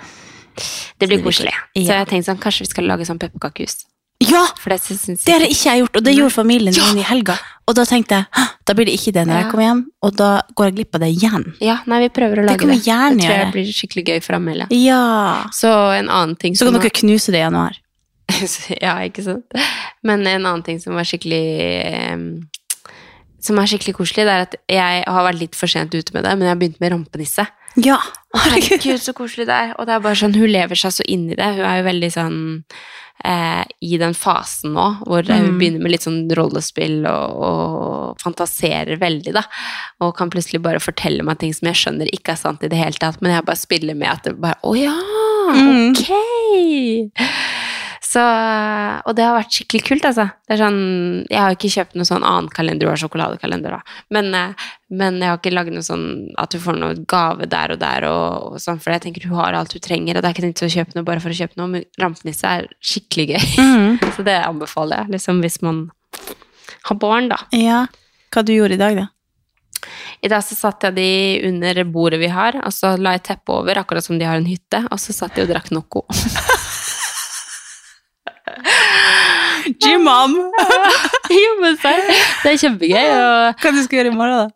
Det 0.99 1.09
blir 1.09 1.19
det 1.19 1.25
koselig. 1.27 1.53
Ja. 1.75 1.83
Så 1.83 1.93
jeg 1.99 2.09
tenkte 2.13 2.31
sånn, 2.31 2.41
kanskje 2.41 2.65
vi 2.65 2.71
skal 2.71 2.87
lage 2.89 3.05
sånn 3.09 3.19
pepperkakehus. 3.21 3.85
Ja! 4.25 4.47
For 4.57 4.73
det 4.73 4.79
syns 4.81 5.25
Det 5.27 5.35
har 5.35 5.43
ikke 5.45 5.69
jeg 5.69 5.83
gjort, 5.83 5.97
og 5.99 6.05
det 6.07 6.15
gjorde 6.17 6.33
familien 6.33 6.73
min 6.73 7.03
i 7.03 7.05
helga. 7.05 7.35
Og 7.69 7.75
da 7.77 7.85
tenkte 7.85 8.23
jeg 8.23 8.47
Da 8.65 8.73
blir 8.75 8.87
det 8.89 8.95
ikke 8.97 9.13
det 9.13 9.27
når 9.27 9.35
Ja. 9.35 9.41
jeg 9.43 9.51
kommer 9.51 9.67
hjem, 9.67 9.83
og 10.03 10.17
da 10.17 10.29
går 10.57 10.65
jeg 10.71 10.75
glipp 10.79 10.95
av 10.95 11.01
det 11.01 11.11
igjen. 11.13 11.45
Ja, 11.61 11.77
nei, 11.87 11.99
vi 12.01 12.09
prøver 12.09 12.41
å 12.41 12.47
Det 12.47 12.47
lage 12.49 12.59
kan 12.59 12.69
vi 12.71 12.79
gjerne 12.81 13.19
det 13.21 13.27
tror 13.27 13.37
jeg 13.37 13.53
blir 13.53 13.73
skikkelig 13.77 14.05
gøy 14.09 14.23
for 14.23 14.35
Amelia. 14.39 14.67
Ja. 14.71 15.45
Så 15.53 15.69
en 15.99 16.09
annen 16.09 16.37
ting 16.37 16.55
Så 16.57 16.65
kan 16.65 16.81
dere 16.81 16.91
knuse 16.91 17.31
det 17.31 17.43
i 17.43 17.45
januar. 17.45 17.77
ja, 18.83 18.97
ikke 19.05 19.23
sant? 19.23 19.45
Men 20.03 20.27
en 20.27 20.47
annen 20.47 20.63
ting 20.65 20.81
som 20.81 20.95
var 20.95 21.05
skikkelig 21.05 21.45
em, 21.85 22.49
Som 23.47 23.61
er 23.63 23.71
skikkelig 23.71 23.95
koselig, 24.01 24.27
det 24.27 24.35
er 24.35 24.45
at 24.49 24.59
jeg 24.73 25.05
har 25.07 25.27
vært 25.29 25.41
litt 25.45 25.57
for 25.59 25.71
sent 25.71 25.95
ute 25.95 26.15
med 26.17 26.25
det, 26.27 26.35
men 26.37 26.49
jeg 26.49 26.55
har 26.55 26.61
begynt 26.65 26.81
med 26.83 26.93
rampenisse. 26.97 27.47
Ja. 27.85 27.99
Herregud, 28.37 29.01
så 29.07 29.13
koselig 29.17 29.47
det 29.49 29.55
er. 29.57 29.75
Og 29.79 29.87
det 29.89 29.95
er 29.97 30.05
bare 30.05 30.19
sånn, 30.19 30.35
hun 30.37 30.51
lever 30.51 30.79
seg 30.81 30.95
så 30.99 31.05
inn 31.07 31.29
i 31.31 31.37
det. 31.39 31.51
Hun 31.59 31.67
er 31.69 31.81
jo 31.83 31.85
veldig 31.91 32.11
sånn 32.15 32.39
eh, 33.25 33.63
i 33.85 33.97
den 34.01 34.13
fasen 34.17 34.75
nå, 34.77 34.87
hvor 35.09 35.25
hun 35.29 35.47
Mm. 35.53 35.59
begynner 35.61 35.83
med 35.85 35.93
litt 35.95 36.05
sånn 36.05 36.19
rollespill 36.37 37.07
og, 37.09 37.37
og 37.49 38.21
fantaserer 38.25 38.99
veldig, 39.01 39.33
da. 39.37 39.43
Og 40.05 40.13
kan 40.19 40.29
plutselig 40.33 40.61
bare 40.65 40.81
fortelle 40.85 41.25
meg 41.25 41.39
ting 41.41 41.55
som 41.57 41.69
jeg 41.71 41.81
skjønner 41.81 42.11
ikke 42.13 42.35
er 42.35 42.41
sant 42.43 42.65
i 42.67 42.69
det 42.73 42.81
hele 42.81 42.99
tatt, 43.01 43.21
men 43.25 43.33
jeg 43.37 43.47
bare 43.49 43.61
spiller 43.63 43.97
med 43.97 44.09
at 44.13 44.25
det 44.29 44.37
bare 44.41 44.59
Å 44.65 44.75
ja, 44.79 44.97
Mm. 45.47 45.93
Så, 48.07 48.23
og 48.23 49.15
det 49.19 49.25
har 49.27 49.35
vært 49.35 49.55
skikkelig 49.57 49.83
kult, 49.87 50.05
altså. 50.07 50.29
Det 50.47 50.59
sånn, 50.61 50.77
jeg 51.27 51.41
har 51.43 51.55
ikke 51.57 51.71
kjøpt 51.73 51.97
noen 51.99 52.07
sånn 52.07 52.27
annen 52.27 52.51
kalender, 52.55 52.87
du 52.87 52.91
har 52.93 53.01
sjokoladekalender, 53.01 53.75
da. 53.75 53.97
Men, 54.15 54.29
eh, 54.37 54.67
men 54.95 55.19
jeg 55.19 55.33
har 55.33 55.41
ikke 55.41 55.55
laget 55.55 55.75
noe 55.75 55.87
sånn 55.87 56.07
at 56.39 56.55
du 56.55 56.61
får 56.63 56.79
noe 56.79 57.01
gave 57.11 57.49
der 57.51 57.75
og 57.75 57.81
der, 57.83 58.07
og, 58.07 58.53
og 58.53 58.63
sånn, 58.63 58.79
for 58.83 58.95
jeg 58.95 59.07
tenker 59.07 59.27
du 59.27 59.35
har 59.35 59.57
alt 59.59 59.75
du 59.75 59.83
trenger, 59.83 60.15
og 60.15 60.23
det 60.23 60.31
er 60.31 60.37
ikke 60.37 60.47
tenkt 60.47 60.63
å 60.63 60.71
kjøpe 60.77 60.95
noe 60.99 61.09
bare 61.09 61.25
for 61.25 61.35
å 61.35 61.39
kjøpe 61.41 61.59
noe, 61.59 61.73
men 61.73 61.89
rampenisse 62.03 62.53
er 62.61 62.71
skikkelig 62.79 63.27
gøy. 63.33 63.51
Mm. 63.59 63.99
Så 64.19 64.27
det 64.29 64.39
anbefaler 64.45 65.03
jeg, 65.03 65.17
liksom 65.17 65.43
hvis 65.43 65.59
man 65.67 65.83
har 66.87 67.03
barn, 67.03 67.33
da. 67.33 67.43
ja. 67.57 67.85
Hva 68.35 68.43
du 68.45 68.53
gjorde 68.53 68.77
i 68.77 68.81
dag, 68.81 68.99
da? 68.99 69.09
I 70.25 70.29
dag 70.29 70.43
så 70.45 70.57
satt 70.59 70.83
jeg 70.87 70.97
de 70.97 71.11
under 71.49 71.79
bordet 71.89 72.19
vi 72.21 72.29
har, 72.33 72.59
og 72.67 72.75
så 72.75 72.95
la 73.01 73.15
jeg 73.17 73.27
teppe 73.31 73.55
over, 73.55 73.81
akkurat 73.81 74.05
som 74.05 74.19
de 74.19 74.27
har 74.29 74.39
en 74.41 74.49
hytte, 74.49 74.83
og 74.91 75.01
så 75.01 75.15
satt 75.15 75.37
de 75.37 75.45
og 75.45 75.51
drakk 75.53 75.73
Noco. 75.75 76.05
G-mom! 79.83 80.37
jo, 81.43 81.51
men 81.63 81.77
serr, 81.83 82.05
det 82.45 82.53
er 82.55 82.61
kjempegøy, 82.63 83.09
og 83.17 83.65
Hva 83.65 83.75
du 83.77 83.83
skal 83.85 84.01
gjøre 84.03 84.13
i 84.13 84.17
morgen, 84.17 84.47
da? 84.47 84.53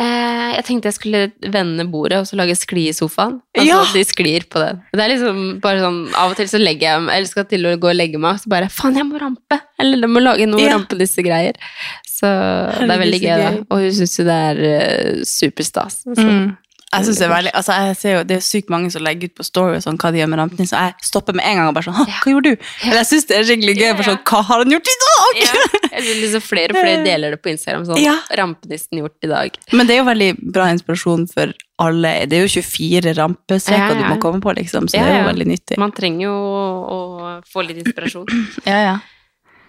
Eh, 0.00 0.50
jeg 0.54 0.64
tenkte 0.68 0.86
jeg 0.86 0.94
skulle 0.96 1.20
vende 1.52 1.82
bordet 1.90 2.20
og 2.22 2.26
så 2.28 2.36
lage 2.38 2.54
skli 2.56 2.84
i 2.88 2.94
sofaen. 2.94 3.40
Altså 3.58 3.66
Ja! 3.66 3.80
at 3.82 3.96
de 3.96 4.04
sklir 4.06 4.46
på 4.48 4.62
den. 4.62 4.78
Det 4.94 5.02
er 5.02 5.10
liksom 5.12 5.40
bare 5.64 5.82
sånn, 5.82 5.98
Av 6.14 6.30
og 6.30 6.38
til 6.38 6.46
så 6.48 6.60
legger 6.62 6.86
jeg 6.86 7.08
Eller 7.16 7.26
skal 7.28 7.46
til 7.50 7.66
å 7.66 7.72
gå 7.82 7.90
og 7.90 7.98
legge 7.98 8.20
meg, 8.22 8.38
og 8.38 8.44
så 8.44 8.52
bare 8.52 8.70
Faen, 8.70 8.94
jeg 8.96 9.08
må 9.08 9.18
rampe! 9.20 9.58
Eller 9.82 10.06
jeg 10.06 10.12
må 10.14 10.22
lage 10.22 10.46
noe 10.48 10.62
Ja. 10.62 10.76
rampelisse-greier. 10.76 11.58
Så 12.06 12.30
det 12.78 12.86
er 12.86 13.02
veldig 13.02 13.20
gøy, 13.24 13.36
da. 13.42 13.50
Og 13.66 13.82
hun 13.82 13.92
syns 13.98 14.14
jo 14.20 14.24
det 14.28 14.38
er 14.46 14.62
uh, 14.62 15.20
superstas. 15.26 16.02
Altså. 16.06 16.26
Mm. 16.28 16.50
Jeg 16.90 17.04
synes 17.06 17.18
det 17.20 17.24
er 17.28 17.30
veldig, 17.30 17.50
altså 17.54 17.74
jeg 17.86 17.96
ser 18.00 18.12
jo, 18.16 18.20
det 18.26 18.34
er 18.34 18.40
sykt 18.42 18.70
mange 18.74 18.88
som 18.90 19.02
legger 19.06 19.28
ut 19.30 19.34
på 19.38 19.44
story 19.46 19.76
og 19.78 19.82
sånn, 19.84 19.98
hva 20.02 20.08
de 20.10 20.18
gjør 20.18 20.30
med 20.32 20.40
rampenissen. 20.40 20.72
så 20.74 20.80
jeg 20.88 21.06
stopper 21.06 21.36
med 21.38 21.44
en 21.46 21.60
gang 21.60 21.68
og 21.70 21.74
bare 21.76 21.86
sånn, 21.86 21.94
Hva 22.00 22.06
hva 22.24 22.32
gjorde 22.32 22.50
du? 22.50 22.64
Men 22.88 22.96
jeg 22.98 23.06
synes 23.06 23.26
det 23.28 23.36
er 23.36 23.44
skikkelig 23.46 23.74
gøy, 23.78 23.90
Bare 23.94 24.06
sånn, 24.08 24.18
hva 24.26 24.40
har 24.48 24.64
han 24.64 24.74
gjort 24.74 24.90
i 24.90 24.96
dag? 25.04 25.38
Ja, 25.44 25.52
jeg 25.92 26.02
synes 26.08 26.18
liksom 26.24 26.42
flere 26.48 26.74
og 26.74 26.80
flere 26.80 27.04
deler 27.06 27.30
det 27.36 27.38
på 27.44 27.52
Instagram. 27.52 27.84
Sånn, 27.86 28.00
Ja. 28.02 28.16
Rampenissen 28.40 28.98
gjort 29.04 29.14
i 29.22 29.30
dag. 29.30 29.58
Men 29.72 29.86
det 29.86 29.94
er 29.94 30.00
jo 30.02 30.08
veldig 30.10 30.30
bra 30.58 30.66
inspirasjon 30.74 31.28
for 31.30 31.54
alle. 31.86 32.12
Det 32.26 32.40
er 32.40 32.42
jo 32.48 32.50
24 32.58 33.14
rampestreker 33.20 33.86
Ja, 33.86 33.94
ja. 33.94 34.02
du 34.02 34.04
må 34.10 34.18
komme 34.26 34.42
på, 34.42 34.50
liksom, 34.58 34.90
så 34.90 34.98
Ja, 34.98 35.04
det 35.06 35.14
er 35.14 35.22
jo 35.22 35.28
veldig 35.30 35.46
nyttig. 35.52 35.78
Man 35.78 35.92
trenger 35.94 36.26
jo 36.26 36.34
å 36.34 36.98
få 37.46 37.62
litt 37.68 37.78
inspirasjon. 37.84 38.26
Ja, 38.66 38.78
ja. 38.82 38.98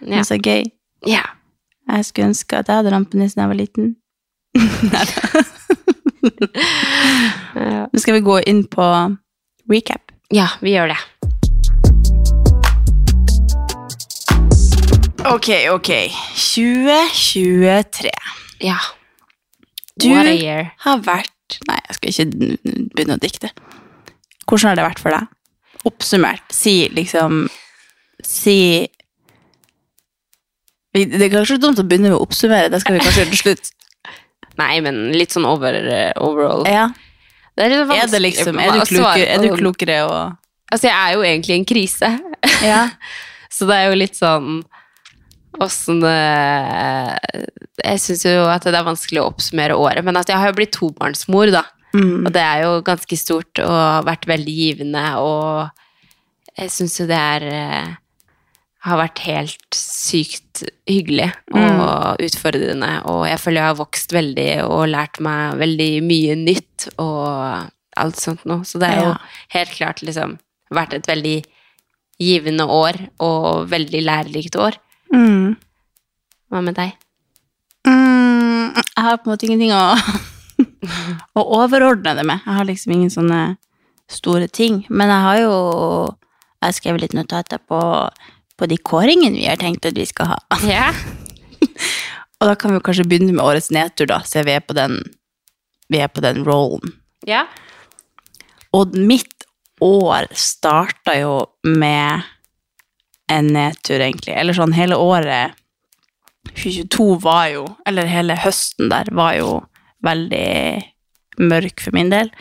Ja. 0.01 0.17
Men 0.17 0.25
så 0.25 0.41
gøy. 0.41 0.65
ja. 1.05 1.21
Jeg 1.91 2.05
skulle 2.05 2.29
ønske 2.31 2.57
at 2.57 2.67
jeg 2.69 2.77
hadde 2.81 2.91
rampenissen 2.93 3.37
da 3.37 3.45
jeg 3.45 3.53
var 3.53 3.61
liten. 3.61 3.95
Ja. 4.91 5.05
Nå 7.91 7.99
skal 8.01 8.13
vi 8.17 8.21
gå 8.25 8.39
inn 8.47 8.63
på 8.69 8.85
recap. 9.71 10.11
ja, 10.31 10.47
vi 10.61 10.75
gjør 10.75 10.87
det. 10.93 10.99
Ok, 15.25 15.49
ok. 15.69 15.89
2023 16.35 18.09
Ja. 18.61 18.77
Du- 19.99 20.09
What 20.09 20.25
a 20.25 20.33
year. 20.33 20.71
har 20.77 20.97
vært 20.99 21.27
Nei, 21.67 21.77
jeg 21.89 21.95
skal 21.95 22.09
ikke 22.09 22.25
begynne 22.95 23.17
å 23.17 23.19
dikte. 23.19 23.49
Hvordan 24.47 24.69
har 24.69 24.75
det 24.79 24.85
vært 24.85 24.99
for 25.03 25.11
deg? 25.11 25.27
Oppsummert. 25.85 26.41
Si 26.55 26.87
liksom 26.95 27.49
Si 28.23 28.87
Det 30.93 31.21
er 31.21 31.29
kanskje 31.29 31.59
dumt 31.59 31.79
å 31.79 31.83
begynne 31.87 32.09
med 32.09 32.17
å 32.17 32.21
oppsummere, 32.25 32.69
det 32.71 32.81
skal 32.81 32.93
vi 32.95 32.99
kanskje 33.03 33.21
gjøre 33.25 33.31
til 33.35 33.41
slutt. 33.43 33.71
Nei, 34.61 34.75
men 34.85 35.09
litt 35.17 35.33
sånn 35.33 35.47
over, 35.49 35.75
eh, 35.75 36.11
overall. 36.21 36.65
Ja. 36.69 36.89
Det 37.57 37.65
er, 37.67 37.81
Er 37.83 38.07
det 38.07 38.21
liksom 38.23 38.59
Er 38.61 38.77
du 38.77 38.85
klokere, 38.87 39.25
er 39.27 39.41
du 39.43 39.57
klokere 39.59 39.97
og 40.07 40.37
Altså, 40.71 40.87
jeg 40.87 40.95
er 40.95 41.17
jo 41.17 41.23
egentlig 41.27 41.51
i 41.51 41.59
en 41.59 41.67
krise. 41.67 42.09
Ja. 42.63 42.83
Så 43.51 43.67
det 43.67 43.75
er 43.75 43.89
jo 43.89 43.97
litt 43.99 44.15
sånn 44.15 44.61
Åssen 45.59 45.99
det 45.99 46.15
Jeg 47.83 47.99
syns 47.99 48.23
jo 48.23 48.45
at 48.47 48.63
det 48.63 48.77
er 48.77 48.87
vanskelig 48.87 49.19
å 49.19 49.27
oppsummere 49.33 49.75
året. 49.75 50.05
Men 50.07 50.19
at 50.21 50.31
jeg 50.31 50.39
har 50.39 50.51
jo 50.51 50.57
blitt 50.61 50.71
tobarnsmor, 50.77 51.51
da. 51.51 51.65
Mm. 51.91 52.23
Og 52.23 52.31
det 52.31 52.43
er 52.45 52.63
jo 52.63 52.77
ganske 52.87 53.17
stort 53.19 53.59
og 53.59 54.07
vært 54.07 54.27
veldig 54.29 54.53
givende. 54.55 55.03
Og 55.19 56.55
jeg 56.55 56.71
syns 56.71 56.95
jo 57.01 57.07
det 57.09 57.19
er 57.19 57.47
eh, 57.49 57.91
har 58.81 58.97
vært 58.97 59.19
helt 59.27 59.75
sykt 59.77 60.63
hyggelig 60.89 61.27
og 61.53 62.21
utfordrende. 62.25 62.89
Og 63.11 63.27
jeg 63.29 63.39
føler 63.39 63.61
jeg 63.61 63.69
har 63.69 63.77
vokst 63.79 64.13
veldig 64.15 64.49
og 64.65 64.87
lært 64.89 65.19
meg 65.21 65.59
veldig 65.61 65.89
mye 66.07 66.37
nytt 66.39 66.87
og 66.97 67.69
alt 68.01 68.17
sånt 68.21 68.45
noe. 68.49 68.65
Så 68.65 68.79
det 68.81 68.89
er 68.89 69.01
jo 69.03 69.09
Ja. 69.11 69.17
helt 69.57 69.75
klart 69.77 70.01
liksom 70.01 70.39
vært 70.73 70.93
et 70.97 71.05
veldig 71.07 71.43
givende 72.21 72.65
år 72.69 72.97
og 73.19 73.69
veldig 73.69 74.01
lærerikt 74.05 74.55
år. 74.57 74.77
Mm. 75.13 75.55
Hva 76.49 76.61
med 76.63 76.75
deg? 76.75 76.93
Mm, 77.87 78.73
jeg 78.75 79.03
har 79.03 79.17
på 79.17 79.29
en 79.29 79.33
måte 79.33 79.45
ingenting 79.47 79.73
å, 79.73 79.95
å 81.39 81.45
overordne 81.61 82.15
det 82.17 82.25
med. 82.25 82.41
Jeg 82.45 82.57
har 82.57 82.65
liksom 82.69 82.93
ingen 82.95 83.13
sånne 83.13 83.41
store 84.11 84.47
ting. 84.47 84.85
Men 84.89 85.09
jeg 85.09 85.21
har 85.27 85.37
jo 85.45 85.55
Jeg 86.61 86.75
skrev 86.77 86.99
litt 87.01 87.13
notater 87.17 87.57
på, 87.57 87.77
på 88.61 88.69
de 88.69 88.77
kåringene 88.77 89.39
vi 89.39 89.47
har 89.49 89.57
tenkt 89.57 89.87
at 89.89 89.97
vi 89.97 90.05
skal 90.05 90.35
ha. 90.35 90.39
Ja. 90.69 90.91
Og 92.41 92.49
da 92.49 92.55
kan 92.57 92.73
vi 92.73 92.81
kanskje 92.81 93.05
begynne 93.05 93.33
med 93.35 93.43
årets 93.45 93.69
nedtur, 93.73 94.07
da, 94.09 94.21
siden 94.25 94.47
vi 94.47 94.55
er 94.57 94.63
på 94.65 94.77
den 94.77 95.01
vi 95.91 95.99
er 96.01 96.09
på 96.09 96.23
den 96.23 96.45
rollen. 96.47 96.95
ja. 97.27 97.45
Og 98.71 98.93
mitt 98.95 99.43
år 99.83 100.29
starta 100.37 101.17
jo 101.19 101.33
med 101.67 102.21
en 103.27 103.49
nedtur, 103.51 103.99
egentlig. 103.99 104.31
Eller 104.37 104.55
sånn 104.55 104.71
hele 104.77 104.95
året 104.95 105.57
2022 106.53 107.07
var 107.25 107.49
jo, 107.51 107.65
eller 107.89 108.07
hele 108.07 108.37
høsten 108.39 108.87
der, 108.93 109.11
var 109.11 109.35
jo 109.35 109.57
veldig 110.07 111.43
mørk 111.51 111.83
for 111.83 111.97
min 111.97 112.13
del. 112.13 112.31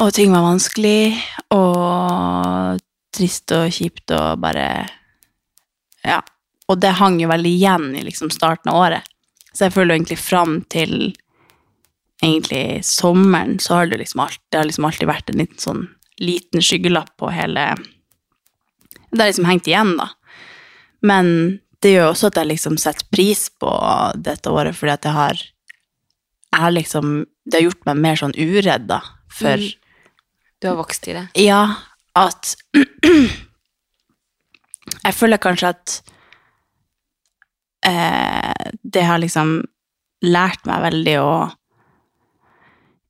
Og 0.00 0.14
ting 0.16 0.32
var 0.32 0.46
vanskelig, 0.46 1.12
og 1.52 2.80
trist 3.12 3.52
og 3.52 3.70
kjipt 3.72 4.10
og 4.16 4.40
bare 4.42 4.88
Ja. 6.04 6.20
Og 6.68 6.80
det 6.80 6.94
hang 6.98 7.18
jo 7.20 7.28
veldig 7.28 7.50
igjen 7.50 7.96
i 7.98 8.02
liksom 8.06 8.30
starten 8.32 8.70
av 8.72 8.78
året. 8.80 9.08
Så 9.52 9.66
jeg 9.66 9.74
føler 9.74 9.92
jo 9.92 9.98
egentlig 10.00 10.18
fram 10.18 10.54
til 10.72 11.12
egentlig 12.22 12.84
sommeren, 12.86 13.58
så 13.60 13.74
har 13.74 13.86
det 13.90 13.98
liksom 13.98 14.22
alt, 14.24 14.40
det 14.50 14.58
har 14.58 14.64
liksom 14.68 14.86
alltid 14.86 15.08
vært 15.10 15.30
en 15.30 15.42
liten 15.42 15.58
sånn 15.58 15.82
liten 16.22 16.62
skyggelapp 16.62 17.16
på 17.18 17.30
hele 17.32 17.74
Det 19.10 19.18
har 19.18 19.28
liksom 19.28 19.44
hengt 19.48 19.66
igjen, 19.66 19.96
da. 19.98 20.08
Men 21.02 21.58
det 21.82 21.96
gjør 21.96 22.12
også 22.12 22.30
at 22.30 22.38
jeg 22.40 22.50
liksom 22.52 22.78
setter 22.78 23.08
pris 23.10 23.48
på 23.60 23.72
dette 24.14 24.50
året, 24.50 24.76
fordi 24.78 24.92
at 24.94 25.04
jeg 25.08 25.12
har 25.18 25.42
jeg 26.52 26.60
har 26.60 26.70
liksom 26.72 27.26
Det 27.44 27.58
har 27.58 27.64
gjort 27.66 27.86
meg 27.88 27.96
mer 27.96 28.16
sånn 28.20 28.36
uredd, 28.38 28.86
da. 28.86 29.00
For 29.28 29.58
Mm. 29.58 29.72
Du 30.62 30.68
har 30.68 30.76
vokst 30.76 31.08
i 31.08 31.12
det. 31.12 31.26
ja, 31.34 31.74
at 32.18 32.54
Jeg 35.02 35.14
føler 35.14 35.40
kanskje 35.40 35.70
at 35.72 35.92
eh, 37.86 38.70
det 38.82 39.04
har 39.06 39.20
liksom 39.22 39.60
lært 40.26 40.66
meg 40.68 40.82
veldig 40.84 41.14
å 41.22 41.32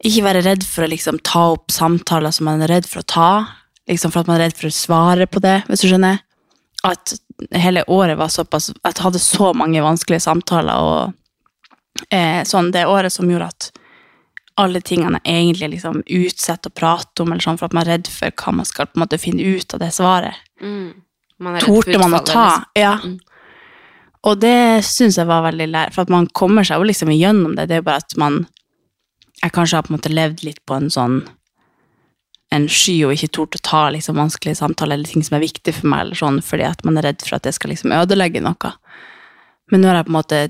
ikke 0.03 0.25
være 0.27 0.43
redd 0.47 0.65
for 0.67 0.85
å 0.85 0.91
liksom 0.91 1.21
ta 1.27 1.45
opp 1.55 1.73
samtaler 1.73 2.35
som 2.35 2.49
man 2.49 2.63
er 2.65 2.73
redd 2.75 2.89
for 2.91 3.03
å 3.03 3.09
ta. 3.09 3.31
Liksom 3.91 4.13
for 4.13 4.23
at 4.23 4.31
man 4.31 4.39
er 4.39 4.49
redd 4.49 4.57
for 4.59 4.69
å 4.69 4.75
svare 4.75 5.29
på 5.31 5.43
det, 5.43 5.61
hvis 5.69 5.85
du 5.85 5.91
skjønner. 5.91 6.23
At 6.87 7.15
hele 7.55 7.85
året 7.87 8.19
var 8.19 8.31
såpass 8.33 8.73
At 8.83 8.97
jeg 8.97 9.05
hadde 9.05 9.21
så 9.23 9.53
mange 9.55 9.83
vanskelige 9.85 10.25
samtaler 10.25 10.83
og 10.83 12.09
eh, 12.11 12.43
sånn 12.49 12.73
det 12.75 12.89
året 12.91 13.15
som 13.15 13.31
gjorde 13.31 13.53
at 13.53 13.69
alle 14.61 14.81
tingene 14.85 15.21
jeg 15.25 15.39
egentlig 15.39 15.71
liksom 15.77 16.03
utsetter 16.03 16.71
å 16.71 16.77
prate 16.77 17.25
om, 17.25 17.33
eller 17.33 17.45
sånn, 17.45 17.59
for 17.61 17.71
at 17.71 17.77
man 17.77 17.87
er 17.87 17.97
redd 17.97 18.11
for 18.13 18.35
hva 18.43 18.55
man 18.59 18.69
skal 18.69 18.91
måte 19.01 19.21
finne 19.21 19.43
ut 19.43 19.75
av 19.75 19.83
det 19.83 19.93
svaret. 19.97 20.41
Mm. 20.61 20.89
Man 21.43 21.61
Torde 21.63 21.99
man 21.99 22.15
å 22.15 22.23
ta? 22.27 22.47
liksom. 22.47 22.67
Ja. 22.79 22.97
Mm. 23.03 23.19
Og 24.23 24.39
det 24.39 24.85
syns 24.87 25.19
jeg 25.19 25.27
var 25.27 25.43
veldig 25.49 25.69
lær, 25.73 25.93
for 25.95 26.05
at 26.05 26.13
man 26.13 26.29
kommer 26.31 26.67
seg 26.67 26.79
jo 26.79 26.87
liksom 26.87 27.11
igjennom 27.11 27.57
det. 27.57 27.67
Det 27.69 27.79
er 27.79 27.83
jo 27.83 27.89
bare 27.91 28.05
at 28.05 28.19
man 28.21 28.45
Jeg 29.43 29.51
kanskje 29.57 29.75
har 29.75 29.83
på 29.83 29.91
en 29.91 29.97
måte 29.97 30.11
levd 30.13 30.45
litt 30.47 30.61
på 30.71 30.77
en 30.79 30.85
sånn 30.87 31.17
en 32.55 32.69
sky 32.71 32.95
og 33.07 33.17
ikke 33.17 33.33
tort 33.35 33.57
å 33.57 33.61
ta 33.65 33.81
liksom 33.91 34.21
vanskelige 34.21 34.61
samtaler 34.61 34.95
eller 34.95 35.09
ting 35.09 35.25
som 35.27 35.35
er 35.35 35.43
viktig 35.43 35.73
for 35.75 35.89
meg, 35.91 36.05
eller 36.05 36.21
sånn, 36.21 36.39
fordi 36.45 36.67
at 36.69 36.85
man 36.87 37.01
er 37.01 37.09
redd 37.09 37.25
for 37.25 37.35
at 37.39 37.49
det 37.49 37.55
skal 37.57 37.73
liksom 37.73 37.95
ødelegge 37.97 38.43
noe. 38.45 38.73
Men 39.73 39.83
nå 39.83 39.89
har 39.89 39.99
jeg 39.99 40.07
på 40.07 40.13
en 40.13 40.19
måte 40.19 40.41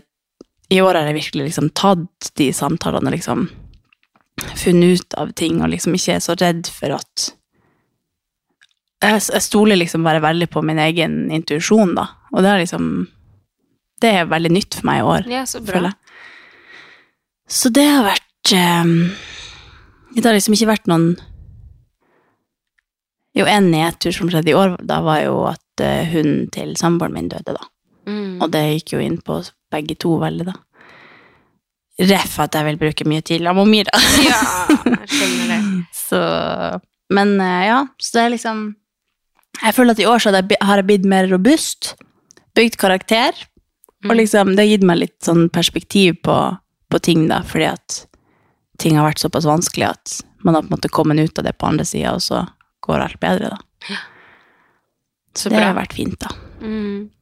I 0.72 0.80
år 0.82 0.98
har 0.98 1.08
jeg 1.08 1.18
virkelig 1.20 1.46
liksom 1.46 1.70
tatt 1.78 2.32
de 2.36 2.50
samtalene 2.52 3.08
og 3.08 3.16
liksom 3.16 3.46
funnet 4.56 5.00
ut 5.00 5.14
av 5.20 5.32
ting, 5.36 5.60
og 5.62 5.68
liksom 5.72 5.94
ikke 5.96 6.14
er 6.16 6.22
så 6.24 6.34
redd 6.40 6.66
for 6.72 6.94
at 6.96 7.28
Jeg, 9.02 9.18
jeg 9.34 9.42
stoler 9.42 9.76
liksom 9.76 10.04
bare 10.06 10.22
veldig 10.22 10.46
på 10.50 10.62
min 10.62 10.78
egen 10.78 11.30
intuisjon, 11.34 11.94
da. 11.98 12.04
Og 12.32 12.42
det 12.44 12.50
er 12.52 12.62
liksom 12.62 12.86
Det 14.02 14.12
er 14.20 14.30
veldig 14.30 14.50
nytt 14.54 14.74
for 14.78 14.86
meg 14.88 15.00
i 15.02 15.02
år, 15.16 15.28
Ja, 15.30 15.42
så 15.46 15.60
bra. 15.60 15.72
føler 15.74 15.88
jeg. 15.90 15.98
Så 17.52 17.68
det 17.74 17.84
har 17.90 18.04
vært 18.06 18.52
um, 18.86 19.10
Det 20.16 20.24
har 20.24 20.34
liksom 20.38 20.54
ikke 20.56 20.70
vært 20.72 20.86
noen 20.88 21.16
Jo, 23.34 23.46
en 23.48 23.70
nedtur 23.72 24.12
som 24.12 24.28
skjedde 24.30 24.52
i 24.52 24.56
år, 24.56 24.76
da 24.84 25.00
var 25.04 25.22
jo 25.24 25.38
at 25.48 25.80
eh, 25.80 26.04
hunden 26.12 26.50
til 26.52 26.74
samboeren 26.76 27.14
min 27.16 27.30
døde, 27.32 27.54
da. 27.56 27.64
Mm. 28.04 28.42
Og 28.44 28.50
det 28.52 28.60
gikk 28.74 28.92
jo 28.92 29.00
inn 29.00 29.16
på 29.24 29.38
begge 29.72 29.96
to 29.96 30.18
veldig, 30.20 30.44
da. 30.50 30.56
Ref 32.10 32.38
at 32.42 32.56
jeg 32.58 32.66
vil 32.66 32.78
bruke 32.80 33.06
mye 33.08 33.22
tid 33.24 33.44
med 33.46 33.68
Mira. 33.70 34.00
Ja, 34.24 34.40
jeg 34.88 35.08
skjønner 35.12 35.52
det. 35.52 35.60
Så 36.02 36.20
Men 37.12 37.34
eh, 37.40 37.66
ja, 37.68 37.78
så 38.00 38.16
det 38.16 38.22
er 38.22 38.32
liksom 38.34 38.60
Jeg 39.62 39.74
føler 39.76 39.94
at 39.94 40.00
i 40.02 40.06
år 40.08 40.22
så 40.22 40.32
har 40.32 40.80
jeg 40.80 40.86
blitt 40.88 41.06
mer 41.08 41.28
robust. 41.30 41.94
Bygd 42.56 42.76
karakter. 42.80 43.36
Og 44.08 44.16
liksom, 44.18 44.56
det 44.56 44.64
har 44.64 44.70
gitt 44.72 44.86
meg 44.88 44.98
litt 44.98 45.18
sånn 45.22 45.46
perspektiv 45.52 46.16
på, 46.26 46.36
på 46.90 46.98
ting, 47.04 47.28
da, 47.30 47.42
fordi 47.46 47.68
at 47.70 48.00
ting 48.82 48.96
har 48.98 49.06
vært 49.06 49.22
såpass 49.22 49.46
vanskelig 49.46 49.86
at 49.92 50.14
man 50.42 50.56
har 50.56 50.64
på 50.64 50.72
en 50.72 50.74
måte 50.74 50.90
kommet 50.90 51.20
ut 51.22 51.38
av 51.38 51.46
det 51.46 51.52
på 51.54 51.68
andre 51.68 51.86
sida, 51.86 52.16
og 52.16 52.24
så 52.24 52.40
går 52.82 53.04
alt 53.04 53.20
bedre, 53.22 53.52
da. 53.54 53.98
Så 55.38 55.52
det 55.52 55.60
bra. 55.60 55.68
har 55.68 55.76
vært 55.78 55.94
fint, 55.94 56.18
da. 56.18 56.32
Mm. 56.66 57.12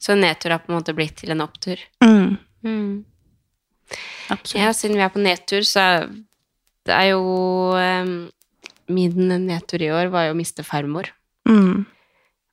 Så 0.00 0.16
nedtur 0.16 0.54
har 0.54 0.62
på 0.64 0.72
en 0.72 0.78
måte 0.78 0.94
blitt 0.96 1.18
til 1.20 1.34
en 1.34 1.44
opptur. 1.44 1.80
Mm, 2.04 2.36
Mm. 2.64 3.04
Absolutt. 4.28 4.60
Ja, 4.60 4.72
siden 4.76 4.96
vi 4.98 5.04
er 5.06 5.12
på 5.14 5.22
nedtur, 5.22 5.64
så 5.66 5.84
det 6.84 6.94
er 6.94 7.10
jo 7.14 7.24
um, 7.74 8.14
Min 8.86 9.30
nedtur 9.46 9.80
i 9.80 9.88
år 9.88 10.10
var 10.12 10.26
jo 10.26 10.34
å 10.34 10.36
miste 10.36 10.60
farmor. 10.66 11.08
Mm, 11.48 11.86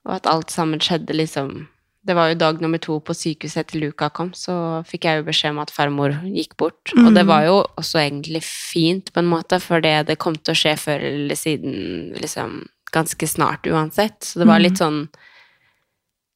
Og 0.07 0.13
at 0.15 0.27
alt 0.27 0.51
sammen 0.51 0.79
skjedde 0.79 1.15
liksom 1.15 1.67
Det 2.07 2.15
var 2.15 2.31
jo 2.31 2.37
dag 2.39 2.61
nummer 2.63 2.79
to 2.81 2.97
på 2.99 3.13
sykehuset 3.13 3.65
etter 3.65 3.79
Luka 3.79 4.09
kom, 4.09 4.31
så 4.33 4.81
fikk 4.87 5.05
jeg 5.05 5.19
jo 5.19 5.25
beskjed 5.27 5.53
om 5.53 5.59
at 5.61 5.69
farmor 5.75 6.15
gikk 6.25 6.55
bort. 6.57 6.91
Og 6.97 7.11
det 7.13 7.27
var 7.29 7.43
jo 7.45 7.59
også 7.77 7.99
egentlig 8.01 8.41
fint, 8.41 9.11
på 9.13 9.19
en 9.21 9.29
måte, 9.29 9.59
for 9.61 9.83
det, 9.83 10.07
det 10.07 10.17
kom 10.17 10.33
til 10.35 10.55
å 10.55 10.57
skje 10.57 10.73
før 10.81 11.03
eller 11.11 11.37
siden 11.37 12.15
liksom 12.17 12.63
ganske 12.91 13.27
snart 13.29 13.69
uansett. 13.69 14.17
Så 14.25 14.41
det 14.41 14.47
var 14.49 14.59
litt 14.63 14.81
sånn 14.81 15.03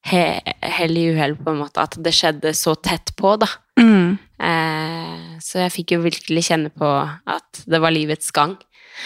he, 0.05 0.21
hell 0.61 0.97
i 0.97 1.07
uhell, 1.13 1.35
på 1.35 1.51
en 1.53 1.61
måte, 1.63 1.81
at 1.81 1.95
det 2.05 2.13
skjedde 2.13 2.51
så 2.57 2.75
tett 2.81 3.13
på, 3.17 3.37
da. 3.41 3.47
mm, 3.79 4.17
Eh, 4.35 5.37
så 5.39 5.61
jeg 5.63 5.71
fikk 5.71 5.91
jo 5.95 6.01
virkelig 6.03 6.41
kjenne 6.49 6.69
på 6.75 6.87
at 7.31 7.61
det 7.71 7.79
var 7.79 7.93
livets 7.95 8.31
gang. 8.35 8.57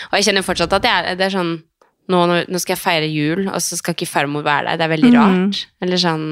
Og 0.10 0.16
jeg 0.18 0.26
kjenner 0.26 0.42
fortsatt 0.46 0.74
at 0.74 0.88
jeg, 0.90 1.18
det 1.20 1.28
er 1.28 1.36
sånn 1.36 1.52
nå, 2.10 2.20
nå 2.50 2.58
skal 2.60 2.74
jeg 2.74 2.82
feire 2.82 3.06
jul, 3.14 3.44
og 3.48 3.62
så 3.62 3.78
skal 3.78 3.94
ikke 3.94 4.08
farmor 4.10 4.42
være 4.44 4.72
der. 4.72 4.78
Det 4.82 4.86
er 4.88 4.94
veldig 4.96 5.12
Mhm. 5.14 5.20
rart. 5.22 5.60
Eller 5.86 5.98
sånn 6.02 6.26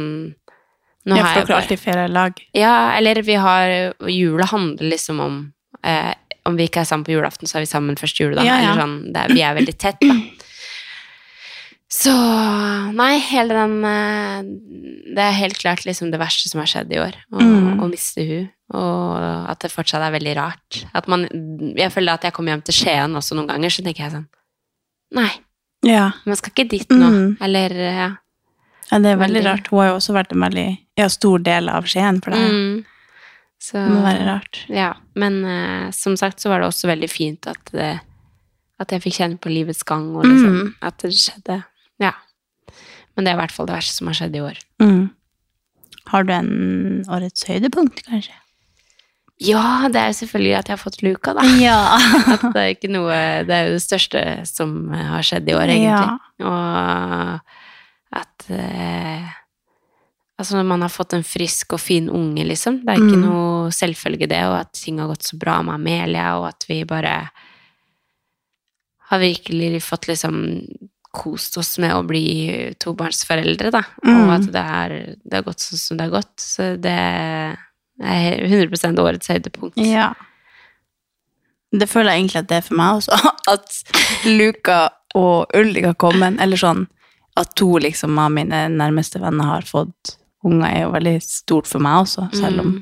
nå 1.06 1.16
har 1.22 1.36
jeg 1.38 1.46
bare- 1.48 1.62
alltid 1.62 1.80
ferie 1.80 2.08
lag. 2.10 2.34
Ja, 2.58 2.98
eller 2.98 3.22
vi 3.22 3.36
har 3.36 3.94
Jula 4.10 4.46
handler 4.50 4.90
liksom 4.90 5.20
om 5.22 5.54
eh, 5.84 6.14
Om 6.48 6.56
vi 6.58 6.64
ikke 6.68 6.80
er 6.82 6.86
sammen 6.86 7.04
på 7.06 7.12
julaften, 7.12 7.46
så 7.48 7.58
er 7.58 7.60
vi 7.60 7.66
sammen 7.68 7.96
første 7.98 8.24
juledag. 8.24 8.46
Ja, 8.46 8.58
ja. 8.62 8.72
Eller 8.72 8.82
sånn, 8.82 9.14
det 9.14 9.36
vi 9.36 9.42
er 9.42 9.54
veldig 9.54 9.78
tett, 9.78 9.98
da. 10.00 10.14
Så 11.90 12.12
Nei, 12.98 13.14
hele 13.24 13.56
den 13.56 13.76
eh, 13.88 14.42
Det 15.16 15.24
er 15.24 15.38
helt 15.38 15.58
klart 15.62 15.86
liksom 15.88 16.10
det 16.12 16.20
verste 16.20 16.50
som 16.52 16.60
har 16.60 16.68
skjedd 16.68 16.92
i 16.92 17.00
år. 17.00 17.16
Å 17.32 17.40
Mm. 17.42 17.80
å 17.80 17.88
miste 17.90 18.26
hun. 18.28 18.50
Og 18.74 19.50
at 19.52 19.60
det 19.64 19.72
fortsatt 19.72 20.04
er 20.04 20.12
veldig 20.12 20.36
rart. 20.36 20.86
At 20.94 21.08
man 21.08 21.28
Jeg 21.78 21.92
føler 21.94 22.14
at 22.14 22.24
jeg 22.28 22.34
kommer 22.34 22.52
hjem 22.56 22.64
til 22.68 22.74
Skien 22.76 23.16
også 23.16 23.36
noen 23.38 23.48
ganger, 23.48 23.70
så 23.70 23.84
tenker 23.86 24.04
jeg 24.04 24.12
sånn 24.18 24.28
Nei, 25.16 25.32
Ja. 25.86 26.12
man 26.26 26.36
skal 26.36 26.52
ikke 26.52 26.70
dit 26.70 26.90
nå. 26.90 27.08
Mm. 27.08 27.38
Eller 27.42 27.70
ja. 27.70 28.10
ja, 28.92 29.00
det 29.00 29.06
er 29.14 29.22
veldig 29.22 29.44
rart. 29.46 29.68
Hun 29.72 29.80
har 29.80 29.88
jo 29.90 29.96
også 30.02 30.14
vært 30.14 30.34
en 30.34 30.42
veldig 30.44 30.78
ja, 30.98 31.08
stor 31.08 31.40
del 31.40 31.70
av 31.70 31.86
Skien 31.88 32.20
for 32.22 32.32
deg. 32.32 32.50
Mm. 32.52 32.86
Så 33.62 33.74
Det 33.80 33.90
må 33.94 34.02
være 34.04 34.26
rart. 34.28 34.66
Ja, 34.70 34.94
men 35.16 35.40
uh, 35.46 35.92
som 35.92 36.18
sagt 36.18 36.40
så 36.44 36.50
var 36.50 36.60
det 36.60 36.68
også 36.68 36.88
veldig 36.92 37.10
fint 37.10 37.48
at, 37.48 37.72
det, 37.72 38.00
at 38.80 38.92
jeg 38.92 39.02
fikk 39.02 39.14
kjenne 39.22 39.40
på 39.40 39.50
livets 39.50 39.84
gang, 39.88 40.14
og 40.16 40.26
liksom, 40.26 40.54
Mm. 40.60 40.74
at 40.82 40.98
det 40.98 41.14
skjedde. 41.16 41.64
Ja. 43.18 43.20
Men 43.20 43.26
det 43.26 43.32
er 43.34 43.38
i 43.38 43.42
hvert 43.42 43.52
fall 43.56 43.66
det 43.66 43.74
verste 43.80 43.98
som 43.98 44.08
har 44.12 44.18
skjedd 44.22 44.36
i 44.38 44.44
år. 44.46 44.60
Mm. 44.84 45.10
Har 46.08 46.24
du 46.24 46.32
en 46.38 46.52
årets 47.10 47.44
høydepunkt, 47.50 48.04
kanskje? 48.06 48.36
Ja, 49.44 49.86
det 49.94 50.00
er 50.02 50.08
jo 50.14 50.18
selvfølgelig 50.22 50.54
at 50.58 50.70
jeg 50.70 50.78
har 50.78 50.82
fått 50.82 51.02
luka, 51.06 51.34
da. 51.38 51.44
Ja. 51.62 51.80
At 52.38 52.46
det 52.56 52.62
er 52.62 52.72
ikke 52.74 52.90
noe 52.90 53.18
Det 53.46 53.54
er 53.54 53.68
jo 53.68 53.76
det 53.76 53.84
største 53.84 54.22
som 54.50 54.72
har 54.94 55.22
skjedd 55.28 55.50
i 55.52 55.54
år, 55.58 55.70
egentlig. 55.74 56.46
Og 56.46 58.18
at 58.18 58.48
eh, 58.56 59.28
Altså, 60.38 60.54
når 60.60 60.66
man 60.70 60.84
har 60.86 60.90
fått 60.94 61.14
en 61.18 61.24
frisk 61.26 61.74
og 61.74 61.80
fin 61.82 62.10
unge, 62.14 62.44
liksom. 62.46 62.80
Det 62.86 62.94
er 62.94 63.00
ikke 63.02 63.18
Mm. 63.18 63.24
noe 63.26 63.72
selvfølge, 63.74 64.28
det, 64.30 64.42
og 64.46 64.60
at 64.60 64.74
ting 64.78 65.00
har 65.02 65.08
gått 65.10 65.26
så 65.26 65.38
bra 65.42 65.56
med 65.66 65.74
Amelia, 65.80 66.28
og 66.38 66.48
at 66.52 66.66
vi 66.70 66.84
bare 66.86 67.16
har 69.10 69.20
virkelig 69.20 69.82
fått 69.82 70.06
liksom 70.08 70.36
kost 71.18 71.58
oss 71.58 71.74
med 71.82 71.96
å 71.98 72.04
bli 72.06 72.24
tobarnsforeldre, 72.82 73.72
da. 73.74 73.82
Mm. 74.06 74.18
Og 74.22 74.34
at 74.36 74.48
det, 74.54 74.64
er, 74.82 74.96
det 75.26 75.40
har 75.40 75.46
gått 75.48 75.64
sånn 75.66 75.82
som 75.82 75.98
det 76.00 76.06
har 76.08 76.16
gått. 76.20 76.36
Så 76.44 76.68
det 76.84 76.94
er 76.94 77.58
100 78.46 79.02
årets 79.02 79.32
høydepunkt. 79.34 79.80
Ja. 79.82 80.12
Det 81.78 81.88
føler 81.90 82.14
jeg 82.14 82.22
egentlig 82.24 82.42
at 82.44 82.50
det 82.52 82.60
er 82.62 82.68
for 82.68 82.80
meg 82.80 83.00
også. 83.02 83.18
At 83.54 83.82
Luka 84.30 84.78
og 85.18 85.52
Ulrik 85.58 85.86
har 85.90 85.98
kommet, 86.00 86.38
eller 86.44 86.60
sånn 86.60 86.86
at 87.38 87.52
to 87.60 87.68
liksom 87.78 88.16
av 88.18 88.32
mine 88.34 88.64
nærmeste 88.74 89.20
venner 89.22 89.46
har 89.46 89.66
fått 89.68 90.16
unger, 90.48 90.66
er 90.72 90.80
jo 90.88 90.94
veldig 90.96 91.16
stort 91.22 91.68
for 91.70 91.84
meg 91.86 92.00
også, 92.06 92.30
selv 92.34 92.64
om 92.64 92.72
Mm. 92.72 92.80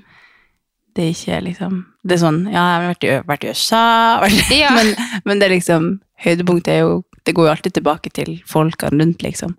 det 0.95 1.09
ikke 1.11 1.33
er 1.35 1.41
liksom 1.43 1.73
Det 2.07 2.15
er 2.15 2.21
sånn 2.21 2.37
Ja, 2.47 2.61
jeg 2.61 2.79
har 2.79 2.85
vært 2.93 3.03
i, 3.03 3.09
vært 3.27 3.43
i 3.43 3.49
USA, 3.51 3.81
vært, 4.23 4.51
Ja. 4.63 4.69
men, 4.77 4.93
men 5.25 5.39
det 5.41 5.49
er 5.49 5.53
liksom 5.57 5.89
Høydepunktet 6.23 6.71
er 6.71 6.79
jo 6.85 6.93
Det 7.25 7.33
går 7.35 7.47
jo 7.47 7.53
alltid 7.55 7.73
tilbake 7.79 8.11
til 8.13 8.37
folkene 8.49 9.01
rundt, 9.03 9.25
liksom. 9.25 9.55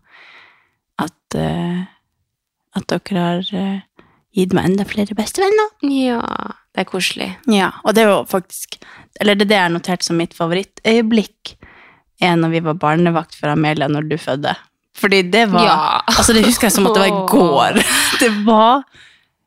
At 1.03 1.37
uh, 1.39 1.85
At 2.77 2.87
dere 2.93 3.25
har 3.25 3.51
uh, 3.57 4.07
gitt 4.37 4.53
meg 4.57 4.71
enda 4.71 4.85
flere 4.89 5.17
bestevenner. 5.17 5.73
Ja, 5.89 6.21
det 6.77 6.85
er 6.85 6.89
koselig. 6.91 7.31
Ja, 7.49 7.73
og 7.85 7.97
det 7.97 8.05
er 8.05 8.13
jo 8.13 8.25
faktisk 8.29 8.77
Eller 9.21 9.35
det 9.35 9.47
er 9.47 9.49
det 9.49 9.57
jeg 9.57 9.65
har 9.65 9.75
notert 9.75 10.05
som 10.05 10.19
mitt 10.21 10.37
favorittøyeblikk, 10.37 11.57
er 12.21 12.37
når 12.37 12.53
vi 12.53 12.61
var 12.65 12.79
barnevakt 12.81 13.37
for 13.37 13.53
Amelia 13.53 13.89
når 13.89 14.09
du 14.11 14.17
fødte. 14.21 14.55
Fordi 14.97 15.23
det 15.33 15.47
var 15.53 15.65
Ja. 15.65 16.03
Altså, 16.07 16.33
det 16.33 16.45
husker 16.47 16.69
jeg 16.69 16.73
som 16.73 16.87
at 16.89 16.95
det 16.97 17.03
var 17.05 17.13
i 17.13 17.27
går. 17.37 17.83
Det 18.21 18.31
var 18.47 18.85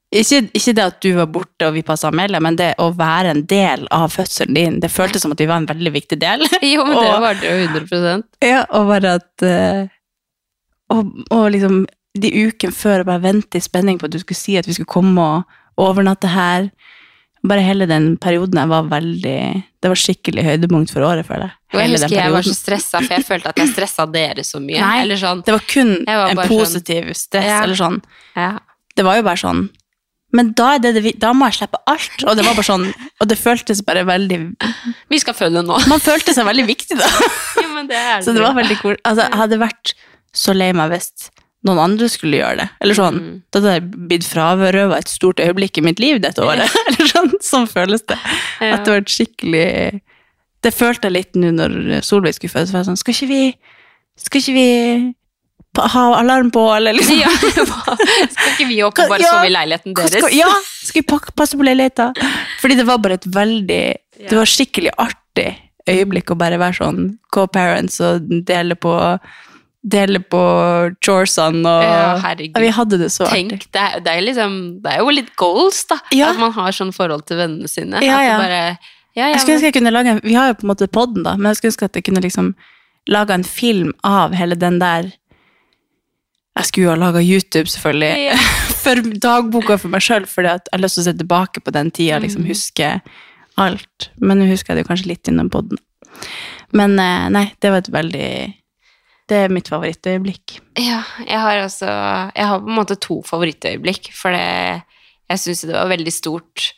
ikke, 0.10 0.40
ikke 0.58 0.74
det 0.74 0.84
at 0.88 0.98
du 1.06 1.12
var 1.20 1.28
borte 1.30 1.68
og 1.68 1.76
vi 1.76 1.84
passa 1.86 2.10
Amelia, 2.10 2.40
men 2.42 2.56
det 2.58 2.72
å 2.82 2.90
være 2.98 3.34
en 3.36 3.44
del 3.50 3.86
av 3.94 4.10
fødselen 4.10 4.58
din, 4.58 4.80
det 4.82 4.90
føltes 4.90 5.22
som 5.22 5.36
at 5.36 5.42
vi 5.44 5.46
var 5.50 5.62
en 5.62 5.70
veldig 5.70 5.92
viktig 5.94 6.18
del. 6.22 6.46
Jo, 6.66 6.86
men 6.88 6.98
det 6.98 7.12
var 7.22 7.38
det 7.38 7.52
jo 7.52 7.70
100 7.70 8.24
Ja, 8.46 8.64
og 8.74 8.90
bare 8.90 9.16
at 9.20 9.46
eh, 9.46 9.84
og, 10.90 11.12
og 11.30 11.50
liksom 11.54 11.84
de 12.20 12.32
ukene 12.50 12.74
før 12.74 13.04
bare 13.06 13.22
vente 13.22 13.60
i 13.60 13.64
spenning 13.64 14.00
på 14.02 14.10
at 14.10 14.16
du 14.16 14.20
skulle 14.24 14.40
si 14.40 14.58
at 14.58 14.66
vi 14.68 14.74
skulle 14.74 14.90
komme 14.90 15.22
og 15.22 15.60
overnatte 15.80 16.32
her. 16.34 16.72
Bare 17.46 17.62
hele 17.64 17.86
den 17.88 18.16
perioden 18.20 18.58
jeg 18.60 18.68
var 18.68 18.90
veldig 18.92 19.36
Det 19.80 19.88
var 19.88 19.96
skikkelig 20.02 20.44
høydepunkt 20.44 20.92
for 20.92 21.06
året, 21.08 21.24
føler 21.30 21.46
jeg. 21.46 21.56
Og 21.72 21.80
jeg 21.80 21.92
husker 21.94 22.16
jeg 22.18 22.34
var 22.34 22.48
så 22.50 22.56
stressa, 22.58 23.00
for 23.06 23.14
jeg 23.16 23.28
følte 23.30 23.54
at 23.54 23.62
jeg 23.62 23.72
stressa 23.78 24.08
dere 24.12 24.44
så 24.44 24.60
mye. 24.60 24.82
Nei, 24.82 24.96
Eller 25.06 25.22
sånn. 25.22 25.46
Det 25.46 25.54
var 25.56 25.64
kun 25.70 25.94
var 26.10 26.34
en 26.34 26.42
positiv 26.50 27.14
sånn- 27.14 27.22
stress, 27.22 27.48
Ja. 27.54 27.62
eller 27.64 27.80
sånn. 27.80 28.02
Ja. 28.36 28.50
Det 28.98 29.06
var 29.08 29.22
jo 29.22 29.24
bare 29.30 29.40
sånn 29.40 29.70
Men 30.36 30.52
da, 30.54 30.76
det 30.78 30.92
det, 30.94 31.16
da 31.18 31.32
må 31.34 31.48
jeg 31.50 31.58
slippe 31.62 31.80
alt. 31.90 32.24
Og 32.30 32.36
det 32.38 32.44
var 32.46 32.54
bare 32.54 32.68
sånn 32.68 32.84
Og 33.20 33.28
det 33.32 33.38
føltes 33.40 33.80
bare 33.88 34.04
veldig 34.06 34.38
Vi 35.10 35.20
skal 35.24 35.34
følge 35.34 35.64
nå. 35.66 35.80
Man 35.90 36.04
følte 36.04 36.36
seg 36.38 36.46
veldig 36.46 36.66
viktig, 36.70 37.00
da. 37.00 37.08
Jo, 37.64 37.68
men 37.74 37.90
det 37.90 37.98
er 37.98 38.22
Så 38.22 38.36
det 38.38 38.44
var 38.44 38.54
veldig 38.58 38.78
cool. 38.84 38.98
Altså, 39.04 39.26
jeg 39.26 39.40
hadde 39.42 39.60
vært 39.64 39.94
så 40.38 40.54
lei 40.54 40.70
meg 40.78 40.92
hvis 40.94 41.32
noen 41.68 41.80
andre 41.84 42.08
skulle 42.08 42.38
gjøre 42.40 42.62
det. 42.62 42.68
Eller 42.80 42.96
sånn, 42.96 43.16
Mm. 43.20 43.32
Da 43.52 43.60
hadde 43.60 43.72
jeg 43.74 43.88
blitt 44.12 44.28
frarøva 44.30 45.00
et 45.02 45.10
stort 45.12 45.42
øyeblikk 45.44 45.82
i 45.82 45.84
mitt 45.84 46.00
liv 46.00 46.22
dette 46.24 46.40
året. 46.46 46.72
Eller 46.94 47.10
sånn, 47.10 47.34
sånn 47.44 47.66
føles 47.68 48.06
det. 48.08 48.16
Ja. 48.62 48.78
At 48.78 48.86
det 48.86 48.94
var 48.94 49.02
et 49.02 49.12
skikkelig 49.12 49.66
Det 50.64 50.72
følte 50.76 51.10
jeg 51.10 51.16
litt 51.18 51.36
nå 51.40 51.52
når 51.58 52.04
Solveig 52.06 52.38
skulle 52.38 52.54
fødes. 52.54 52.72
Sånn, 52.88 53.00
skal 53.02 53.18
ikke 53.18 53.28
vi 53.34 53.42
Skal 54.20 54.40
ikke 54.44 54.56
vi 54.56 54.70
ha 55.88 56.04
alarm 56.20 56.52
på, 56.52 56.64
eller 56.76 56.94
liksom 56.94 57.20
Ja, 57.20 57.30
skal 58.34 58.52
ikke 58.54 58.68
vi 58.68 58.82
opp 58.84 58.96
bare 59.00 59.22
Ja. 59.24 59.32
sove 59.34 59.48
i 59.50 59.54
leiligheten 59.54 59.96
deres? 59.96 60.12
skal, 60.18 60.34
ja, 60.36 60.50
skal 60.84 61.02
vi 61.04 61.20
passe 61.36 61.58
på 61.58 61.66
leiligheta? 61.66 62.12
Fordi 62.62 62.76
det 62.76 62.86
var 62.88 62.98
bare 63.04 63.14
et 63.20 63.26
veldig 63.26 63.84
Det 64.30 64.36
var 64.38 64.46
skikkelig 64.46 64.92
artig 64.98 65.50
øyeblikk 65.90 66.32
å 66.34 66.38
bare 66.38 66.58
være 66.62 66.78
sånn 66.82 67.18
co-parents 67.34 68.00
og 68.06 68.28
dele 68.46 68.76
på 68.76 68.96
Dele 69.90 70.20
på 70.20 70.40
choresene 71.00 71.64
og 71.64 71.84
Ja, 71.88 72.18
herregud. 72.20 72.58
Vi 72.60 72.72
hadde 72.76 72.98
det 73.00 73.08
så 73.16 73.30
Tenk, 73.32 73.54
artig. 73.56 73.70
det 73.72 73.80
er, 73.80 74.00
det, 74.04 74.12
er 74.12 74.26
liksom, 74.26 74.58
det 74.84 74.92
er 74.92 75.00
jo 75.00 75.14
litt 75.16 75.30
goals, 75.40 75.86
da. 75.88 75.96
Ja. 76.12 76.34
At 76.34 76.42
man 76.42 76.52
har 76.52 76.76
sånn 76.76 76.92
forhold 76.92 77.24
til 77.30 77.40
vennene 77.40 77.70
sine. 77.72 78.02
Ja, 78.04 78.18
ja. 78.26 78.34
bare, 78.42 78.60
ja, 79.16 79.30
Jeg 79.32 79.40
skulle 79.40 79.56
ønske 79.56 79.70
jeg 79.72 79.78
kunne 79.80 79.94
lage 79.96 80.12
en 80.18 80.20
Vi 80.26 80.36
har 80.36 80.52
jo 80.52 80.58
på 80.60 80.68
en 80.68 80.74
måte 80.74 80.90
podden, 80.92 81.24
da, 81.24 81.38
men 81.40 81.48
jeg 81.54 81.62
skulle 81.62 81.72
ønske 81.72 81.88
at 81.88 81.96
jeg 81.96 82.06
kunne 82.10 82.26
liksom 82.28 82.52
laga 83.08 83.34
en 83.40 83.48
film 83.48 83.94
av 84.04 84.36
hele 84.36 84.60
den 84.60 84.82
der 84.84 85.14
Jeg 86.58 86.66
skulle 86.66 86.86
jo 86.90 86.92
ha 86.94 87.00
laga 87.00 87.22
YouTube, 87.24 87.70
selvfølgelig, 87.70 88.26
Ja. 88.32 88.38
for 88.84 88.96
dagboka 89.22 89.78
for 89.80 89.90
meg 89.94 90.02
sjøl, 90.02 90.24
at 90.24 90.66
jeg 90.68 90.74
har 90.74 90.80
lyst 90.84 90.96
til 90.98 91.04
å 91.04 91.08
se 91.10 91.14
tilbake 91.20 91.62
på 91.64 91.72
den 91.76 91.92
tida, 91.92 92.20
liksom 92.20 92.42
Mm. 92.44 92.50
huske 92.50 93.02
alt. 93.58 94.10
Men 94.20 94.40
nå 94.40 94.48
husker 94.50 94.74
jeg 94.74 94.80
det 94.80 94.88
jo 94.88 94.94
kanskje 94.94 95.08
litt 95.12 95.28
innom 95.28 95.50
poden. 95.50 95.78
Men 96.74 96.98
eh, 97.00 97.30
nei, 97.30 97.46
det 97.62 97.72
var 97.72 97.78
et 97.84 97.92
veldig 97.92 98.54
Det 99.30 99.38
er 99.46 99.50
mitt 99.54 99.68
favorittøyeblikk. 99.70 100.60
Ja, 100.82 101.04
jeg 101.22 101.38
har 101.40 101.60
også 101.62 101.86
Jeg 102.36 102.46
har 102.50 102.60
på 102.60 102.68
en 102.68 102.76
måte 102.80 102.96
to 103.00 103.22
favorittøyeblikk, 103.24 104.10
for 104.14 104.32
det, 104.32 104.82
jeg 105.30 105.38
syns 105.44 105.62
det 105.70 105.76
var 105.76 105.88
veldig 105.92 106.12
stort 106.14 106.74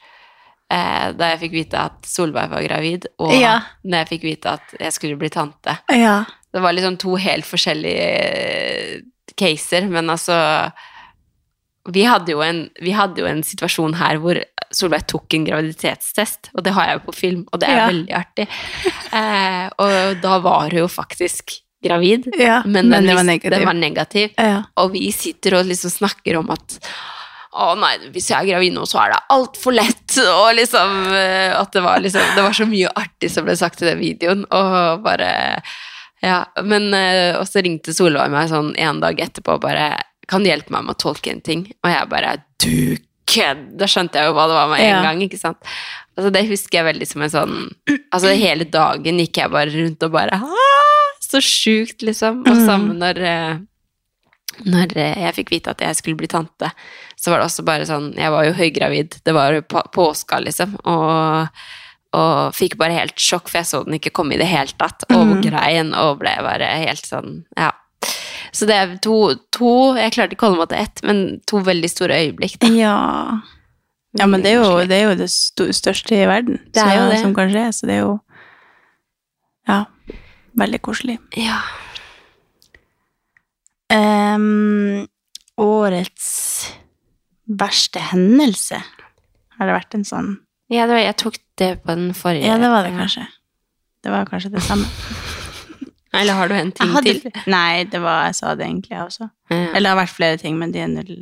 eh, 0.69 1.12
da 1.15 1.29
jeg 1.31 1.39
fikk 1.45 1.51
vite 1.55 1.79
at 1.79 2.03
Solveig 2.07 2.49
var 2.51 2.62
gravid, 2.63 3.05
og 3.19 3.34
Ja. 3.39 3.62
når 3.86 4.03
jeg 4.03 4.10
fikk 4.10 4.23
vite 4.23 4.45
at 4.57 4.75
jeg 4.79 4.91
skulle 4.93 5.17
bli 5.17 5.29
tante. 5.29 5.77
Ja. 5.91 6.25
Det 6.53 6.62
var 6.62 6.73
liksom 6.75 6.97
to 6.99 7.15
helt 7.15 7.45
forskjellige 7.47 9.01
caser, 9.41 9.89
men 9.91 10.13
altså 10.13 10.38
vi 11.89 12.04
hadde, 12.06 12.30
jo 12.36 12.43
en, 12.45 12.67
vi 12.86 12.91
hadde 12.93 13.23
jo 13.23 13.25
en 13.25 13.39
situasjon 13.45 13.95
her 13.97 14.19
hvor 14.21 14.38
Solveig 14.71 15.08
tok 15.10 15.34
en 15.36 15.43
graviditetstest, 15.49 16.51
og 16.56 16.62
det 16.63 16.71
har 16.77 16.86
jeg 16.88 16.99
jo 16.99 17.01
på 17.10 17.15
film, 17.17 17.39
og 17.51 17.60
det 17.60 17.67
er 17.67 17.80
Ja. 17.82 17.88
veldig 17.89 18.13
artig. 18.15 18.45
Eh, 19.12 19.65
og 19.84 20.21
da 20.23 20.38
var 20.45 20.69
hun 20.69 20.77
jo 20.84 20.88
faktisk 20.88 21.58
gravid, 21.84 22.30
Ja, 22.39 22.62
men, 22.63 22.88
den, 22.93 23.04
det 23.10 23.15
var 23.17 23.25
negativ. 23.27 23.51
den 23.58 23.65
var 23.67 23.73
negativ. 23.75 24.30
Ja. 24.38 24.62
Og 24.77 24.93
vi 24.93 25.10
sitter 25.12 25.58
og 25.60 25.65
liksom 25.67 25.91
snakker 25.91 26.38
om 26.39 26.54
at 26.54 26.77
å 27.51 27.73
nei, 27.75 27.97
hvis 28.13 28.30
jeg 28.32 28.38
er 28.45 28.51
gravid 28.54 28.77
nå, 28.77 28.86
så 28.88 29.01
er 29.04 29.12
det 29.12 29.19
altfor 29.36 29.73
lett. 29.75 30.15
Og 30.21 30.54
liksom 30.56 30.93
eh, 31.17 31.51
At 31.60 31.73
det 31.75 31.82
var 31.84 31.99
liksom 31.99 32.21
Det 32.38 32.45
var 32.45 32.54
så 32.56 32.63
mye 32.69 32.93
artig 32.95 33.27
som 33.34 33.43
ble 33.43 33.58
sagt 33.60 33.82
i 33.82 33.89
den 33.89 33.99
videoen, 33.99 34.45
og 34.56 35.01
bare 35.04 35.34
Ja. 36.21 36.45
Men 36.63 36.93
eh, 36.93 37.36
Og 37.39 37.47
så 37.49 37.63
ringte 37.65 37.93
Solveig 37.97 38.29
meg 38.34 38.49
sånn 38.51 38.73
en 38.77 38.99
dag 39.01 39.17
etterpå 39.19 39.55
og 39.57 39.63
bare 39.63 39.88
Kan 40.29 40.43
du 40.45 40.49
hjelpe 40.51 40.69
meg 40.75 40.86
med 40.86 40.93
å 40.95 41.01
tolke 41.01 41.31
en 41.34 41.41
ting? 41.41 41.63
Og 41.84 41.89
jeg 41.89 42.10
bare 42.12 42.36
Du 42.62 42.97
kødd! 43.31 43.63
Da 43.79 43.88
skjønte 43.89 44.19
jeg 44.21 44.27
jo 44.29 44.36
hva 44.38 44.45
det 44.51 44.57
var 44.60 44.69
med 44.69 44.81
en 44.84 44.89
Ja. 44.91 45.01
gang, 45.07 45.21
ikke 45.25 45.39
sant? 45.39 45.57
Altså 46.17 46.31
Det 46.36 46.45
husker 46.49 46.77
jeg 46.81 46.89
veldig 46.91 47.07
som 47.10 47.21
en 47.25 47.34
sånn 47.34 47.57
Altså 48.13 48.36
hele 48.38 48.65
dagen 48.69 49.19
gikk 49.23 49.38
jeg 49.41 49.53
bare 49.53 49.71
rundt 49.73 50.03
og 50.03 50.12
bare 50.13 50.38
«Ah, 50.41 51.12
Så 51.23 51.39
sjukt, 51.41 52.01
liksom. 52.03 52.41
Og 52.45 52.57
sammen 52.67 52.97
når 52.99 53.21
eh, 53.23 53.60
når 54.67 54.91
eh, 54.99 55.21
jeg 55.23 55.36
fikk 55.38 55.51
vite 55.53 55.71
at 55.71 55.79
jeg 55.81 55.95
skulle 55.95 56.19
bli 56.19 56.27
tante, 56.27 56.67
så 57.15 57.31
var 57.31 57.39
det 57.39 57.45
også 57.47 57.63
bare 57.65 57.86
sånn 57.88 58.10
Jeg 58.19 58.34
var 58.34 58.43
jo 58.49 58.51
høygravid, 58.57 59.15
det 59.23 59.34
var 59.34 59.55
jo 59.55 59.62
på- 59.63 59.86
påska, 59.95 60.41
liksom, 60.43 60.73
og, 60.84 61.47
og 62.17 62.56
fikk 62.56 62.76
bare 62.80 62.95
helt 62.97 63.19
sjokk, 63.21 63.47
for 63.47 63.62
jeg 63.62 63.69
så 63.69 63.84
den 63.86 63.95
ikke 63.95 64.12
komme 64.15 64.36
i 64.36 64.41
det 64.41 64.50
hele 64.50 64.74
tatt, 64.80 65.06
og 65.15 65.38
greien, 65.45 65.93
og 65.95 66.19
ble 66.24 66.34
bare 66.43 66.74
helt 66.84 67.08
sånn 67.08 67.43
Ja. 67.60 67.71
Så 68.52 68.65
det 68.67 68.76
er 68.76 68.95
to, 69.00 69.13
to 69.54 69.93
Jeg 69.95 70.12
klarte 70.15 70.36
ikke 70.36 70.47
å 70.47 70.52
holde 70.52 70.63
meg 70.63 70.71
til 70.71 70.82
ett, 70.82 71.02
men 71.08 71.19
to 71.47 71.62
veldig 71.63 71.88
store 71.88 72.17
øyeblikk. 72.19 72.58
Da. 72.60 72.71
Ja. 72.76 72.95
ja, 74.19 74.28
men 74.28 74.43
det 74.43 74.52
er 74.52 74.58
jo 74.60 74.82
det, 74.89 74.97
er 74.97 75.06
jo 75.06 75.13
det 75.21 75.30
største 75.78 76.17
i 76.17 76.26
verden 76.28 76.60
Det 76.74 76.84
er 76.84 76.97
jo 76.97 77.06
det. 77.13 77.21
som 77.21 77.38
kan 77.38 77.54
skje, 77.54 77.63
så 77.78 77.88
det 77.88 77.95
er 77.95 78.04
jo 78.04 78.17
Ja, 79.69 79.86
veldig 80.60 80.82
koselig. 80.84 81.15
Ja. 81.39 81.62
Um, 83.91 85.08
årets 85.62 86.28
verste 87.47 88.04
hendelse? 88.12 88.82
Har 89.56 89.69
det 89.69 89.76
vært 89.78 89.95
en 89.95 90.08
sånn 90.08 90.34
ja, 90.71 90.86
det 90.88 90.95
var, 90.95 91.02
jeg 91.04 91.17
tok 91.19 91.38
det 91.62 91.69
på 91.86 91.93
den 91.95 92.12
forrige. 92.17 92.50
Ja, 92.50 92.58
det 92.62 92.69
var 92.74 92.84
det 92.88 92.91
kanskje. 92.97 93.24
Det 94.02 94.12
var 94.13 94.26
kanskje 94.30 94.52
det 94.56 94.63
samme. 94.65 94.88
Eller 96.19 96.36
har 96.36 96.50
du 96.52 96.56
en 96.58 96.71
ting 96.76 96.89
hadde, 96.91 97.13
til? 97.24 97.32
nei, 97.47 97.84
det 97.88 98.02
var, 98.04 98.26
jeg 98.28 98.36
sa 98.41 98.56
det 98.60 98.65
egentlig, 98.67 98.91
jeg 98.91 99.06
også. 99.06 99.30
Ja. 99.54 99.60
Eller 99.69 99.86
det 99.86 99.91
har 99.93 100.00
vært 100.02 100.15
flere 100.17 100.39
ting, 100.41 100.58
men 100.60 100.74
det 100.76 100.82
er 100.84 100.89
null 100.91 101.13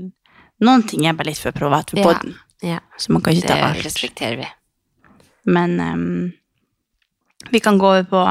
Noen 0.66 0.82
ting 0.90 1.06
er 1.08 1.14
bare 1.16 1.30
litt 1.30 1.40
for 1.40 1.56
privat 1.56 1.92
for 1.94 2.00
Ja. 2.02 2.08
poden, 2.10 2.34
Ja, 2.66 2.80
så 3.00 3.14
man 3.16 3.22
kan 3.24 3.32
ikke 3.38 3.48
ta 3.48 3.56
alt. 3.64 3.78
Det 3.78 3.86
respekterer 3.86 4.36
vi. 4.42 4.48
Men 5.48 5.78
um, 5.80 6.34
vi 7.54 7.62
kan 7.64 7.78
gå 7.80 7.88
over 7.88 8.04
på 8.10 8.24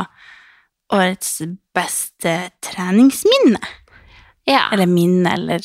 årets 0.99 1.31
beste 1.77 2.35
treningsminne. 2.65 3.63
Ja. 4.49 4.67
Eller 4.73 4.87
minne, 4.91 5.33
eller 5.39 5.65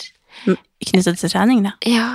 knyttet 0.85 1.19
til 1.19 1.33
trening, 1.33 1.65
da. 1.67 1.73
Ja. 1.87 2.07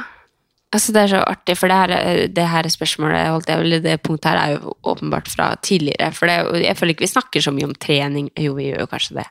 Altså, 0.68 0.92
det 0.92 1.00
er 1.00 1.12
så 1.14 1.20
artig, 1.24 1.54
for 1.57 1.72
det 1.72 1.76
her, 1.81 2.26
det 2.28 2.44
her 2.52 2.66
spørsmålet, 2.68 3.31
holdt 3.33 3.48
jeg, 3.48 3.64
eller 3.64 3.81
det 3.85 4.02
punktet 4.04 4.28
her, 4.28 4.38
er 4.38 4.57
jo 4.59 4.74
åpenbart 4.92 5.31
fra 5.33 5.54
tidligere. 5.64 6.11
For 6.12 6.28
det, 6.28 6.64
jeg 6.66 6.76
føler 6.76 6.92
ikke 6.92 7.07
vi 7.07 7.14
snakker 7.14 7.44
så 7.44 7.54
mye 7.57 7.70
om 7.70 7.76
trening. 7.81 8.28
Jo, 8.37 8.52
vi 8.59 8.68
gjør 8.68 8.85
jo 8.85 8.90
kanskje 8.90 9.20
det. 9.22 9.24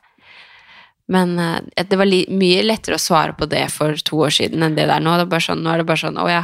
Men 1.08 1.38
eh, 1.38 1.84
det 1.88 1.98
var 1.98 2.08
li 2.08 2.24
mye 2.34 2.64
lettere 2.66 2.98
å 2.98 3.02
svare 3.02 3.36
på 3.38 3.48
det 3.48 3.64
for 3.72 3.96
to 4.04 4.24
år 4.26 4.34
siden 4.34 4.66
enn 4.66 4.74
det 4.76 4.88
der 4.90 5.04
nå. 5.04 5.14
Det 5.16 5.28
er 5.28 5.30
bare 5.36 5.46
sånn, 5.46 5.62
nå 5.64 5.72
er 5.72 5.82
det 5.82 5.88
bare 5.88 6.02
sånn, 6.02 6.18
å 6.20 6.26
ja, 6.30 6.42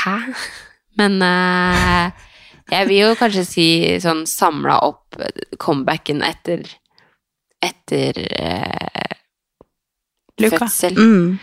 hæ? 0.00 0.16
Men 0.98 1.20
uh, 1.22 2.08
jeg 2.72 2.88
vil 2.88 3.04
jo 3.04 3.12
kanskje 3.20 3.44
si 3.46 3.68
sånn 4.02 4.24
samla 4.26 4.80
opp 4.88 5.20
comebacken 5.62 6.24
etter 6.26 6.64
etter 7.62 8.18
uh, 8.34 9.14
fødsel. 10.38 10.98
Mm. 10.98 11.38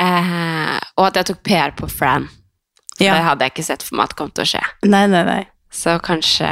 Eh, 0.00 0.78
og 0.98 1.06
at 1.08 1.20
jeg 1.20 1.30
tok 1.30 1.42
PR 1.46 1.74
på 1.78 1.88
Fran. 1.90 2.28
Ja. 2.98 3.16
Det 3.16 3.24
hadde 3.26 3.46
jeg 3.46 3.54
ikke 3.54 3.66
sett 3.66 3.82
for 3.82 3.98
meg 3.98 4.10
at 4.10 4.16
kom 4.18 4.30
til 4.34 4.44
å 4.44 4.50
skje. 4.54 4.62
Nei, 4.86 5.04
nei, 5.10 5.24
nei. 5.26 5.42
Så 5.74 5.96
kanskje, 6.04 6.46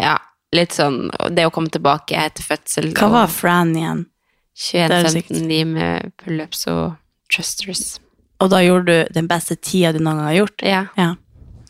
ja, 0.00 0.14
litt 0.56 0.72
sånn 0.72 1.10
Det 1.36 1.44
å 1.44 1.50
komme 1.52 1.68
tilbake 1.68 2.16
etter 2.16 2.46
fødsel 2.46 2.94
Hva 2.96 3.10
var 3.12 3.26
Fran 3.28 3.74
igjen? 3.76 4.06
Det 4.54 4.86
er 4.86 5.10
sykt. 5.10 5.34
21-15 5.34 5.74
med 5.74 6.14
pullups 6.22 6.62
og 6.70 6.94
trusters. 7.32 7.98
Og 8.40 8.52
da 8.52 8.60
gjorde 8.62 8.86
du 8.86 9.14
den 9.16 9.28
beste 9.30 9.56
tida 9.58 9.90
du 9.92 9.98
noen 9.98 10.20
gang 10.20 10.28
har 10.30 10.38
gjort? 10.38 10.64
Ja. 10.64 10.82
Ja. 10.96 11.10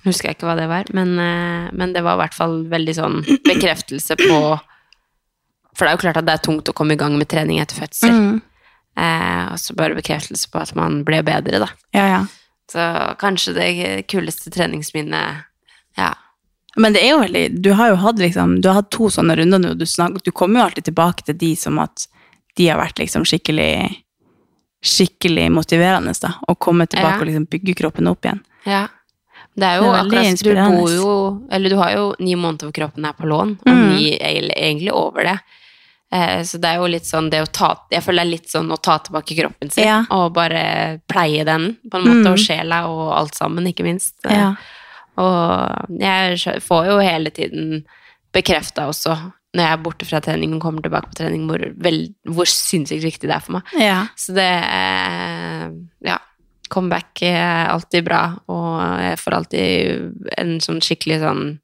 Husker 0.05 0.29
jeg 0.29 0.37
ikke 0.37 0.51
hva 0.51 0.57
det 0.59 0.69
var, 0.69 0.91
men, 0.93 1.15
eh, 1.19 1.71
men 1.73 1.95
det 1.97 2.03
var 2.05 2.19
i 2.19 2.23
hvert 2.27 2.37
fall 2.37 2.59
veldig 2.69 2.95
sånn 2.99 3.23
bekreftelse 3.49 4.19
på 4.21 4.39
For 5.75 5.87
det 5.87 5.91
er 5.91 5.97
jo 5.97 6.03
klart 6.05 6.19
at 6.21 6.27
det 6.29 6.35
er 6.37 6.43
tungt 6.45 6.69
å 6.71 6.75
komme 6.77 6.95
i 6.95 7.01
gang 7.01 7.17
med 7.19 7.27
trening 7.33 7.59
etter 7.59 7.81
fødsel. 7.81 8.13
Mm. 8.13 8.43
Eh, 8.97 9.53
og 9.53 9.59
så 9.59 9.75
bare 9.75 9.95
bekreftelse 9.99 10.49
på 10.53 10.61
at 10.63 10.75
man 10.79 11.01
ble 11.05 11.23
bedre, 11.27 11.59
da. 11.65 11.69
Ja, 11.93 12.07
ja. 12.09 12.21
Så 12.71 12.85
kanskje 13.21 13.55
det 13.55 14.07
kuleste 14.09 14.51
treningsminnet 14.51 15.45
Ja. 15.99 16.15
Men 16.77 16.93
det 16.95 17.03
er 17.05 17.11
jo 17.13 17.19
veldig 17.21 17.61
Du 17.63 17.73
har 17.75 17.91
jo 17.91 17.97
hatt 17.97 18.17
liksom 18.19 18.61
Du 18.63 18.69
har 18.69 18.75
hatt 18.81 18.91
to 18.91 19.11
sånne 19.13 19.37
runder 19.37 19.59
nå, 19.61 19.75
du, 19.79 19.85
snak, 19.87 20.17
du 20.25 20.31
kommer 20.33 20.59
jo 20.61 20.65
alltid 20.67 20.85
tilbake 20.89 21.23
til 21.29 21.37
de 21.39 21.51
som 21.57 21.79
at 21.79 22.07
de 22.57 22.67
har 22.71 22.79
vært 22.81 22.99
liksom 22.99 23.23
skikkelig 23.29 24.01
Skikkelig 24.85 25.47
motiverende, 25.53 26.13
da. 26.21 26.35
Å 26.49 26.55
komme 26.61 26.87
tilbake 26.87 27.15
Ja. 27.17 27.21
og 27.21 27.27
liksom 27.27 27.47
bygge 27.49 27.75
kroppen 27.79 28.09
opp 28.11 28.25
igjen. 28.27 28.41
Ja. 28.67 28.87
Det 29.57 29.65
er 29.65 29.77
jo 29.79 29.93
Det 29.93 30.19
er 30.19 30.33
akkurat 30.35 30.43
Du 30.43 30.77
bor 30.81 30.91
jo 30.91 31.47
Eller 31.51 31.71
du 31.71 31.77
har 31.77 31.93
jo 31.95 32.15
ni 32.19 32.35
måneder 32.35 32.67
hvor 32.69 32.73
kroppen 32.73 33.05
er 33.07 33.13
på 33.13 33.27
lån, 33.27 33.59
og 33.61 33.67
Mm. 33.73 33.97
ni 33.97 34.13
er 34.19 34.41
egentlig 34.51 34.93
over 34.93 35.23
det. 35.23 35.39
Eh, 36.15 36.43
så 36.47 36.61
det 36.63 36.69
er 36.71 36.77
jo 36.79 36.87
litt 36.93 37.09
sånn 37.09 37.27
det 37.33 37.41
å 37.43 37.49
ta 37.51 37.73
Jeg 37.91 38.05
føler 38.05 38.23
det 38.23 38.27
er 38.29 38.31
litt 38.37 38.51
sånn 38.53 38.69
å 38.71 38.77
ta 38.81 38.99
tilbake 39.03 39.35
kroppen 39.35 39.71
sin 39.75 39.85
Ja. 39.89 40.05
og 40.15 40.33
bare 40.37 41.01
pleie 41.11 41.45
den, 41.45 41.77
på 41.91 41.99
en 41.99 42.05
måte, 42.07 42.23
Mm. 42.29 42.33
og 42.33 42.39
sjela 42.39 42.87
og 42.87 43.13
alt 43.19 43.35
sammen, 43.35 43.67
ikke 43.67 43.83
minst. 43.85 44.15
Eh, 44.25 44.37
Ja. 44.37 44.55
Og 45.17 45.99
jeg 46.01 46.39
får 46.63 46.87
jo 46.87 46.99
hele 46.99 47.31
tiden 47.31 47.85
bekrefta 48.35 48.89
også, 48.91 49.15
når 49.55 49.63
jeg 49.63 49.73
er 49.73 49.83
borte 49.85 50.05
fra 50.07 50.21
trening 50.21 50.55
og 50.57 50.63
kommer 50.63 50.83
tilbake 50.83 51.11
på 51.13 51.15
trening, 51.21 51.47
hvor, 51.47 51.63
vel, 51.79 52.09
hvor 52.27 52.45
sinnssykt 52.51 53.03
viktig 53.05 53.29
det 53.29 53.37
er 53.37 53.41
for 53.41 53.53
meg. 53.53 53.63
Ja. 53.79 54.07
Så 54.17 54.35
det 54.35 54.49
eh, 54.49 55.71
Ja. 56.03 56.19
Comeback 56.71 57.23
er 57.23 57.69
alltid 57.69 58.05
bra, 58.05 58.39
og 58.49 58.81
jeg 58.99 59.19
får 59.21 59.33
alltid 59.37 60.31
en 60.39 60.59
sånn 60.61 60.81
skikkelig 60.83 61.21
sånn 61.21 61.61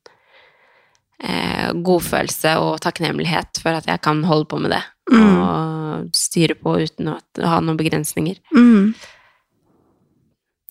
eh, 1.23 1.71
godfølelse 1.87 2.57
og 2.63 2.81
takknemlighet 2.85 3.61
for 3.63 3.77
at 3.77 3.89
jeg 3.91 4.03
kan 4.05 4.25
holde 4.29 4.49
på 4.51 4.61
med 4.63 4.75
det. 4.77 4.83
Og 5.11 6.11
styre 6.17 6.55
på 6.55 6.77
uten 6.81 7.11
å 7.13 7.17
ha 7.43 7.61
noen 7.65 7.79
begrensninger. 7.81 8.39
Mm. 8.55 8.93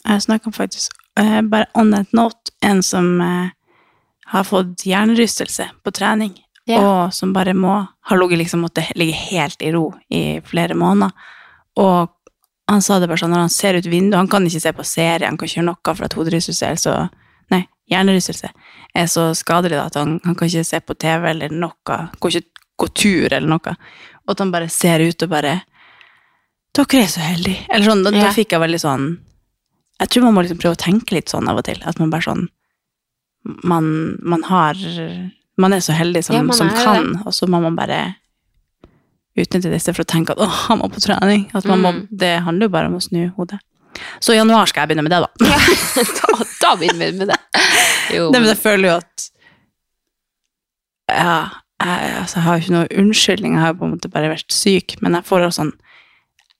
Jeg 0.08 0.26
snakka 0.26 0.54
faktisk 0.56 0.96
eh, 1.20 1.42
bare 1.42 1.68
on 1.78 1.92
that 1.92 2.14
note 2.16 2.54
en 2.66 2.84
som 2.84 3.20
eh, 3.22 3.52
har 4.32 4.46
fått 4.48 4.86
hjernerystelse 4.88 5.68
på 5.84 5.94
trening, 5.96 6.34
yeah. 6.70 6.82
og 6.82 7.14
som 7.14 7.34
bare 7.34 7.54
må 7.58 7.82
har 8.10 8.22
ligget 8.22 8.44
liksom 8.44 8.64
måtte 8.66 8.86
ligge 8.96 9.18
helt 9.30 9.62
i 9.62 9.74
ro 9.74 9.92
i 10.10 10.40
flere 10.46 10.78
måneder. 10.78 11.12
Og 11.80 12.10
han 12.70 12.84
sa 12.86 13.00
det 13.00 13.10
bare 13.10 13.22
sånn, 13.22 13.34
når 13.34 13.48
han 13.48 13.54
ser 13.54 13.80
ut 13.80 13.90
vinduet, 13.90 14.20
han 14.20 14.30
kan 14.30 14.46
ikke 14.46 14.62
se 14.62 14.74
på 14.78 14.86
serie, 14.86 15.26
han 15.26 15.38
kan 15.38 15.50
ikke 15.50 15.60
gjøre 15.60 15.70
noe 15.72 15.96
for 15.96 16.06
at 16.06 16.18
hoderystelse 16.18 16.70
er 16.70 16.80
så, 16.80 16.96
hjernerystelse 17.90 18.50
er 18.96 19.06
så 19.12 19.30
skadelig 19.38 19.78
da, 19.78 19.86
at 19.90 19.96
han, 19.96 20.20
han 20.26 20.36
kan 20.36 20.48
ikke 20.48 20.66
se 20.66 20.80
på 20.82 20.96
TV 20.98 21.26
eller 21.32 21.50
noe, 21.50 21.74
kan 21.86 22.10
ikke 22.32 22.46
gå 22.80 22.88
tur 22.96 23.34
eller 23.34 23.48
noe. 23.48 23.76
Og 24.26 24.32
at 24.36 24.40
han 24.40 24.52
bare 24.54 24.70
ser 24.70 25.00
ut 25.06 25.24
og 25.26 25.30
bare, 25.30 25.56
dere 26.78 27.02
er 27.04 27.08
så 27.12 27.20
heldige. 27.26 27.66
Eller 27.70 27.86
sånn, 27.90 28.04
da, 28.06 28.12
Ja. 28.16 28.28
da 28.28 28.32
fikk 28.36 28.52
jeg 28.56 28.62
veldig 28.62 28.80
sånn, 28.82 29.10
jeg 30.00 30.10
tror 30.10 30.24
man 30.24 30.34
må 30.38 30.42
liksom 30.46 30.60
prøve 30.62 30.78
å 30.78 30.84
tenke 30.86 31.12
litt 31.18 31.28
sånn 31.30 31.50
av 31.50 31.58
og 31.58 31.66
til, 31.66 31.82
at 31.84 32.00
man 32.00 32.10
bare 32.14 32.22
sånn, 32.24 32.48
man, 33.64 34.18
man 34.22 34.44
har, 34.44 34.76
man 35.58 35.74
er 35.74 35.80
så 35.84 35.94
heldig 35.96 36.24
som, 36.24 36.36
Ja, 36.36 36.54
som 36.54 36.70
kan, 36.70 37.14
det. 37.14 37.22
og 37.26 37.34
så 37.34 37.48
må 37.48 37.60
man 37.62 37.76
bare 37.76 38.16
utnytte 39.40 39.72
stedet 39.80 39.96
for 39.96 40.04
å 40.04 40.10
tenke 40.12 40.32
at 40.36 40.38
'å, 40.40 40.48
han 40.68 40.80
må 40.80 40.90
på 40.92 41.00
trening. 41.04 41.50
At 41.56 41.66
man 41.66 41.80
må, 41.82 41.92
Mm. 41.94 42.08
det 42.12 42.42
handler 42.44 42.66
jo 42.66 42.70
bare 42.70 42.88
om 42.88 42.96
å 42.96 43.02
snu 43.02 43.32
hodet. 43.38 43.60
Så 44.24 44.34
i 44.34 44.38
januar 44.38 44.70
skal 44.70 44.84
jeg 44.84 44.92
begynne 44.92 45.06
med 45.08 45.14
det, 45.16 45.22
da. 45.26 45.50
Ja, 45.50 46.04
da, 46.20 46.46
da 46.62 46.76
begynner 46.80 47.10
vi 47.12 47.18
med 47.24 47.32
det. 47.32 47.40
Jo, 48.16 48.30
Nei, 48.34 48.42
men 48.42 48.50
jeg 48.52 48.60
føler 48.62 48.90
jo 48.90 48.96
at 49.00 49.26
Ja, 51.10 51.38
jeg, 51.82 52.12
altså, 52.20 52.38
jeg 52.38 52.46
har 52.46 52.58
jo 52.58 52.64
ikke 52.64 52.76
noe 52.76 52.92
unnskyldning, 53.02 53.56
jeg 53.58 53.64
har 53.64 53.74
jo 53.74 53.80
på 53.80 53.88
en 53.88 53.96
måte 53.96 54.12
bare 54.14 54.32
vært 54.34 54.54
syk, 54.54 54.98
men 55.02 55.18
jeg 55.18 55.28
får 55.30 55.48
også 55.48 55.62
sånn 55.64 55.74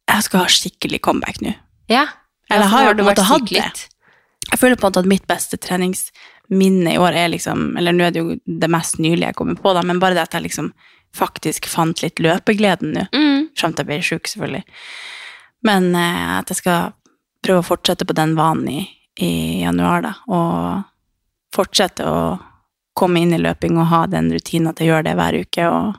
Jeg 0.10 0.26
skal 0.26 0.44
ha 0.46 0.52
skikkelig 0.56 1.02
comeback 1.06 1.42
nå. 1.46 1.56
ja. 1.92 2.08
Eller 2.50 2.66
Ja, 2.66 2.70
har 2.74 2.88
jo 2.88 2.94
på 2.98 3.04
en 3.04 3.10
måte 3.12 3.24
hatt 3.30 3.50
det. 3.52 3.82
Jeg 4.50 4.58
føler 4.58 4.78
på 4.80 4.88
en 4.88 4.90
måte 4.90 5.02
at 5.04 5.10
mitt 5.12 5.26
beste 5.30 5.58
treningsminne 5.62 6.96
i 6.96 6.98
år 6.98 7.14
er 7.14 7.28
liksom 7.30 7.76
Eller 7.78 7.94
nå 7.94 8.08
er 8.08 8.16
det 8.16 8.24
jo 8.24 8.38
det 8.42 8.70
mest 8.74 8.98
nylige 8.98 9.28
jeg 9.30 9.38
kommer 9.38 9.60
på, 9.60 9.74
da, 9.78 9.84
men 9.86 10.00
bare 10.02 10.18
det 10.18 10.24
at 10.24 10.34
jeg 10.34 10.48
liksom 10.48 10.72
faktisk 11.16 11.66
fant 11.70 12.02
litt 12.02 12.18
løpegleden 12.22 12.96
nå. 12.96 13.06
Mm. 13.14 13.48
Til 13.58 13.74
jeg 13.78 13.86
ble 13.86 14.00
sjuk, 14.06 14.30
selvfølgelig. 14.30 14.64
Men 15.66 15.90
eh, 15.98 16.34
at 16.40 16.50
jeg 16.54 16.62
skal 16.62 16.92
prøve 17.46 17.62
å 17.64 17.68
fortsette 17.70 18.06
på 18.06 18.14
den 18.18 18.36
vanen 18.36 18.68
i, 18.70 18.82
i 19.22 19.62
januar, 19.64 20.02
da. 20.02 20.14
Og 20.28 20.84
fortsette 21.56 22.06
å 22.06 22.20
komme 23.00 23.22
inn 23.24 23.34
i 23.34 23.40
løping 23.42 23.78
og 23.80 23.88
ha 23.94 24.06
den 24.12 24.30
rutinen 24.34 24.70
at 24.74 24.80
jeg 24.82 24.90
gjør 24.92 25.04
det 25.08 25.16
hver 25.16 25.38
uke. 25.40 25.68
Og, 25.70 25.96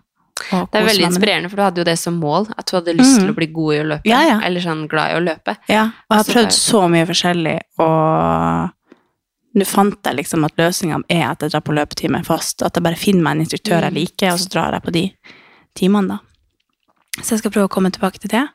Det 0.72 0.81
er 0.81 0.87
veldig 0.87 1.07
inspirerende, 1.09 1.48
for 1.50 1.57
du 1.57 1.62
hadde 1.62 1.81
jo 1.83 1.85
det 1.88 1.98
som 2.00 2.18
mål, 2.20 2.46
at 2.57 2.66
du 2.70 2.76
hadde 2.76 2.94
lyst 2.96 3.16
Mm. 3.18 3.24
til 3.24 3.33
å 3.33 3.37
bli 3.37 3.46
god 3.46 3.74
i 3.74 3.79
å 3.81 3.87
løpe. 3.92 4.07
Ja, 4.09 4.20
ja. 4.26 4.40
Eller 4.44 4.61
sånn 4.61 4.87
glad 4.88 5.11
i 5.12 5.16
å 5.18 5.24
løpe. 5.24 5.57
Ja, 5.68 5.85
og 6.09 6.16
jeg 6.16 6.18
har 6.24 6.35
prøvd 6.35 6.53
så 6.57 6.88
mye 6.90 7.07
forskjellig, 7.07 7.59
og 7.79 8.70
nå 9.61 9.66
fant 9.66 9.98
jeg 10.07 10.16
liksom 10.16 10.44
at 10.46 10.57
løsninga 10.57 11.03
er 11.11 11.24
at 11.31 11.40
jeg 11.40 11.50
drar 11.50 11.61
på 11.66 11.74
løpetime 11.74 12.24
fast. 12.24 12.62
At 12.62 12.74
jeg 12.74 12.83
bare 12.87 12.96
finner 12.96 13.22
meg 13.22 13.33
en 13.37 13.44
instruktør 13.46 13.81
jeg 13.83 13.92
Mm. 13.92 14.00
liker, 14.00 14.33
og 14.33 14.38
så 14.38 14.48
drar 14.48 14.72
jeg 14.72 14.83
på 14.83 14.92
de 14.92 15.12
timene, 15.74 16.09
da. 16.09 16.18
Så 17.22 17.31
jeg 17.35 17.38
skal 17.40 17.50
prøve 17.50 17.68
å 17.68 17.74
komme 17.74 17.90
tilbake 17.90 18.18
til 18.20 18.29
det. 18.31 18.48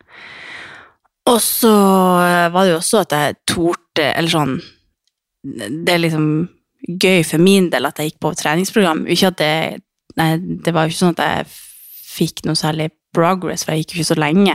Og 1.32 1.40
så 1.42 1.72
eh, 2.22 2.50
var 2.54 2.66
det 2.68 2.74
jo 2.76 2.82
også 2.82 3.00
at 3.06 3.16
jeg 3.18 3.38
torde, 3.50 4.04
eller 4.14 4.30
sånn 4.30 4.56
Det 5.46 5.94
er 5.94 6.02
liksom 6.04 6.28
gøy 7.02 7.24
for 7.26 7.42
min 7.42 7.70
del 7.74 7.86
at 7.90 7.98
jeg 7.98 8.12
gikk 8.12 8.20
på 8.22 8.34
treningsprogram. 8.38 9.06
Ikke 9.10 9.32
at 9.34 9.38
det 9.42 9.54
Nei, 10.16 10.38
det 10.64 10.72
var 10.72 10.86
jo 10.86 10.94
ikke 10.94 11.02
sånn 11.02 11.16
at 11.18 11.24
jeg 11.26 11.48
fikk 12.16 12.46
noe 12.48 12.56
særlig 12.56 12.86
progress, 13.16 13.66
for 13.66 13.74
jeg 13.76 13.84
gikk 13.84 13.96
jo 13.96 13.98
ikke 14.00 14.08
så 14.14 14.16
lenge. 14.20 14.54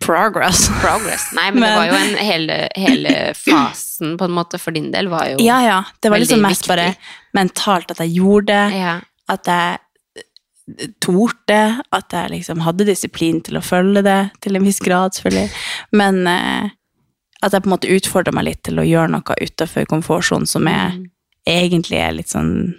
Progress. 0.00 0.62
Progress. 0.84 1.26
Nei, 1.36 1.50
men, 1.50 1.60
Men- 1.60 1.68
det 1.68 1.76
var 1.76 1.88
jo 1.90 1.98
en 1.98 2.14
hele, 2.24 2.56
hele 2.80 3.12
fasen 3.36 4.14
på 4.20 4.24
en 4.28 4.32
måte 4.38 4.60
for 4.62 4.72
din 4.72 4.88
del 4.94 5.10
var 5.12 5.26
jo 5.34 5.36
Ja, 5.44 5.58
ja. 5.66 5.78
Det 6.00 6.08
var 6.12 6.22
liksom 6.22 6.40
mest 6.46 6.64
viktig. 6.64 6.72
bare 6.72 6.94
mentalt 7.36 7.92
at 7.92 8.00
jeg 8.06 8.14
gjorde 8.16 8.46
det, 8.54 8.78
Ja. 8.78 8.94
at 9.28 9.44
jeg 9.52 9.78
eh, 10.78 10.88
torde, 11.00 11.80
at 11.92 12.08
jeg 12.12 12.30
liksom 12.30 12.60
hadde 12.60 12.86
disiplin 12.86 13.40
til 13.42 13.56
å 13.58 13.64
følge 13.64 14.02
det, 14.06 14.30
til 14.40 14.56
en 14.56 14.64
viss 14.64 14.78
grad, 14.80 15.12
selvfølgelig. 15.14 15.50
Men 15.92 16.26
eh, 16.26 16.70
at 17.42 17.52
jeg 17.52 17.62
på 17.64 17.66
en 17.70 17.74
måte 17.76 17.90
utfordra 17.90 18.32
meg 18.32 18.44
litt 18.44 18.62
til 18.62 18.78
å 18.78 18.86
gjøre 18.86 19.10
noe 19.10 19.36
utafor 19.42 19.84
komfortsonen 19.90 20.46
som 20.46 20.66
er, 20.68 20.92
Mm. 20.92 21.10
egentlig 21.46 21.98
er 21.98 22.12
litt 22.12 22.28
sånn 22.28 22.74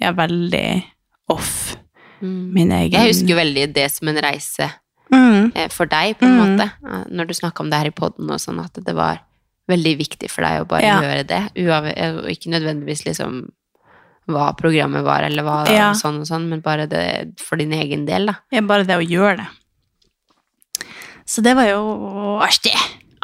Ja, 0.00 0.12
veldig 0.12 0.84
off 1.30 1.76
Mm. 2.22 2.52
min 2.52 2.70
egen 2.72 2.92
Jeg 2.92 3.12
husker 3.12 3.28
jo 3.28 3.36
veldig 3.36 3.72
det 3.74 3.90
som 3.92 4.08
en 4.08 4.16
reise 4.22 4.70
mm. 5.12 5.52
eh, 5.54 5.68
for 5.68 5.86
deg, 5.86 6.18
på 6.18 6.24
en 6.26 6.36
Mm. 6.38 6.56
måte. 6.58 6.70
Eh, 6.84 7.04
Når 7.10 7.26
du 7.28 7.34
snakka 7.34 7.60
om 7.60 7.70
det 7.70 7.78
her 7.78 7.86
i 7.86 7.90
poden 7.90 8.30
og 8.30 8.38
sånn, 8.40 8.62
at 8.64 8.72
det 8.84 8.94
var 8.94 9.20
veldig 9.68 9.96
viktig 9.98 10.30
for 10.30 10.42
deg 10.42 10.60
å 10.62 10.68
bare 10.68 10.82
Ja. 10.82 11.00
gjøre 11.00 11.26
det. 11.26 11.42
Uav 11.64 11.84
og 11.86 12.28
ikke 12.28 12.50
nødvendigvis 12.52 13.04
liksom 13.06 13.50
hva 14.30 14.52
programmet 14.56 15.04
var, 15.04 15.22
eller 15.26 15.42
hva 15.44 15.56
Ja. 15.68 15.92
sånn 15.92 16.20
og 16.22 16.26
sånn, 16.28 16.48
men 16.48 16.60
bare 16.64 16.86
det 16.88 17.38
for 17.40 17.56
din 17.60 17.72
egen 17.72 18.06
del, 18.06 18.26
da. 18.26 18.34
Ja, 18.52 18.60
bare 18.62 18.84
det 18.88 18.96
å 18.96 19.04
gjøre 19.04 19.36
det. 19.42 19.48
Så 21.26 21.42
det 21.42 21.54
var 21.56 21.64
jo 21.68 22.38
artig. 22.44 22.74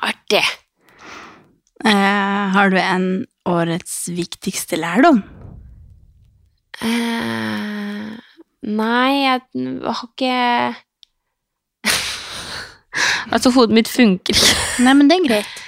Artig. 0.03 0.45
Eh, 1.85 2.49
har 2.55 2.71
du 2.71 2.77
en 2.79 3.27
årets 3.49 4.09
viktigste 4.13 4.77
lærdom? 4.81 5.23
Eh, 6.83 8.17
nei, 8.63 9.11
jeg 9.25 9.41
har 9.85 10.07
ikke 10.07 10.77
Altså, 13.33 13.53
hodet 13.55 13.77
mitt 13.77 13.89
funker 13.91 14.35
ikke. 14.35 14.57
Nei, 14.85 14.95
men 14.97 15.09
det 15.11 15.19
er 15.21 15.29
greit. 15.29 15.60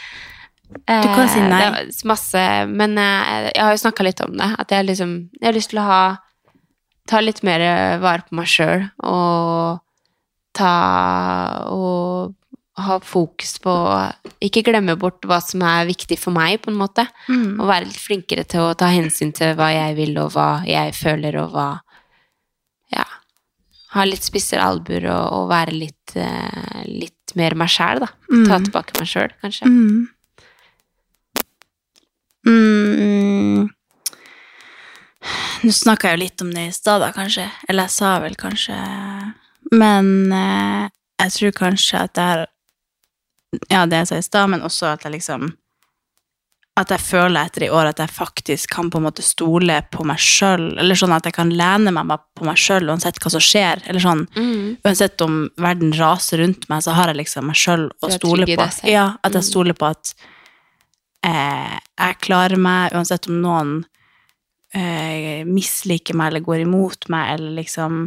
Du 0.72 1.08
kan 1.14 1.28
si 1.28 1.38
Eh, 1.40 1.48
nei. 1.48 1.58
Det 1.60 1.70
var 1.72 2.08
masse, 2.12 2.42
men 2.68 2.98
eh, 2.98 3.50
jeg 3.54 3.62
har 3.64 3.72
jo 3.76 3.82
snakka 3.84 4.04
litt 4.06 4.20
om 4.24 4.36
det. 4.36 4.50
At 4.58 4.68
jeg 4.70 4.86
liksom 4.86 5.30
Jeg 5.40 5.46
har 5.48 5.56
lyst 5.56 5.70
til 5.70 5.78
å 5.82 5.88
ha 5.88 6.02
Ta 7.08 7.18
litt 7.20 7.42
mer 7.42 7.98
vare 7.98 8.22
på 8.28 8.36
meg 8.38 8.46
sjøl 8.46 8.84
og 9.02 9.80
ta 10.54 10.74
Og 11.72 12.34
ha 12.82 12.98
fokus 13.04 13.56
på 13.62 13.72
Ikke 14.40 14.62
glemme 14.64 14.94
bort 14.98 15.20
hva 15.28 15.40
som 15.42 15.62
er 15.66 15.84
viktig 15.90 16.16
for 16.18 16.32
meg, 16.32 16.60
på 16.62 16.70
en 16.70 16.78
måte. 16.78 17.04
Mm. 17.28 17.58
Og 17.60 17.66
være 17.68 17.88
litt 17.90 17.98
flinkere 18.00 18.44
til 18.48 18.60
å 18.68 18.74
ta 18.78 18.86
hensyn 18.94 19.32
til 19.36 19.52
hva 19.58 19.68
jeg 19.74 19.96
vil, 19.98 20.14
og 20.22 20.30
hva 20.36 20.62
jeg 20.66 20.94
føler, 20.94 21.36
og 21.42 21.50
hva 21.56 21.66
Ja. 22.92 23.04
Ha 23.92 24.04
litt 24.08 24.24
spissere 24.24 24.64
albuer 24.64 25.04
og, 25.12 25.26
og 25.36 25.48
være 25.50 25.72
litt, 25.76 26.14
eh, 26.16 26.82
litt 26.88 27.34
mer 27.36 27.54
meg 27.60 27.68
sjæl, 27.68 28.00
da. 28.00 28.06
Ta 28.46 28.58
Mm. 28.58 28.64
tilbake 28.70 28.98
meg 28.98 29.08
sjøl, 29.08 29.30
kanskje. 29.42 29.66
Mm. 29.68 30.08
Mm. 32.46 33.68
Nå 35.62 35.70
snakka 35.72 36.10
jeg 36.10 36.18
jo 36.18 36.22
litt 36.24 36.42
om 36.42 36.50
det 36.50 36.64
i 36.68 36.74
stad, 36.74 37.00
da, 37.04 37.12
kanskje. 37.14 37.44
Eller 37.70 37.86
jeg 37.86 37.94
sa 37.94 38.16
vel 38.24 38.34
kanskje 38.40 38.74
Men 39.72 40.08
eh, 40.34 40.88
jeg 41.22 41.34
tror 41.36 41.52
kanskje 41.60 42.00
at 42.08 42.14
det 42.18 42.24
er 42.34 42.46
Ja, 43.70 43.84
det 43.86 44.00
jeg 44.02 44.08
sa 44.10 44.18
i 44.18 44.24
stad, 44.26 44.50
men 44.50 44.64
også 44.66 44.88
at 44.96 45.04
jeg 45.06 45.14
liksom 45.20 45.52
At 46.80 46.90
jeg 46.90 47.04
føler 47.04 47.44
etter 47.46 47.66
i 47.66 47.70
år 47.70 47.90
at 47.92 47.98
jeg 48.02 48.08
faktisk 48.16 48.70
kan 48.74 48.90
på 48.90 48.98
en 48.98 49.04
måte 49.06 49.22
stole 49.22 49.74
på 49.92 50.06
meg 50.08 50.16
sjøl. 50.24 50.70
Eller 50.80 50.96
sånn 50.96 51.12
at 51.12 51.26
jeg 51.28 51.34
kan 51.36 51.50
lene 51.52 51.92
meg 51.92 52.08
på 52.34 52.46
meg 52.48 52.56
sjøl 52.56 52.88
uansett 52.88 53.18
hva 53.20 53.30
som 53.34 53.42
skjer. 53.44 53.82
Eller 53.86 54.00
sånn 54.00 54.22
Mm. 54.34 54.78
uansett 54.82 55.20
om 55.20 55.50
verden 55.60 55.92
raser 55.92 56.40
rundt 56.40 56.64
meg, 56.72 56.80
så 56.82 56.94
har 56.96 57.12
jeg 57.12 57.18
liksom 57.20 57.44
meg 57.46 57.56
sjøl 57.60 57.90
å 58.02 58.10
stole 58.16 58.46
på. 58.48 58.88
Ja, 58.88 59.18
at 59.22 59.32
jeg 59.36 59.42
Mm. 59.44 59.50
stoler 59.52 59.74
på 59.76 59.90
at 59.90 60.14
eh, 61.26 61.78
jeg 61.78 62.20
klarer 62.24 62.60
meg, 62.60 62.94
uansett 62.96 63.28
om 63.30 63.40
noen 63.42 63.72
eh, 64.74 65.42
misliker 65.48 66.18
meg 66.18 66.32
eller 66.32 66.46
går 66.46 66.64
imot 66.66 67.08
meg, 67.12 67.34
eller 67.36 67.56
liksom 67.60 68.04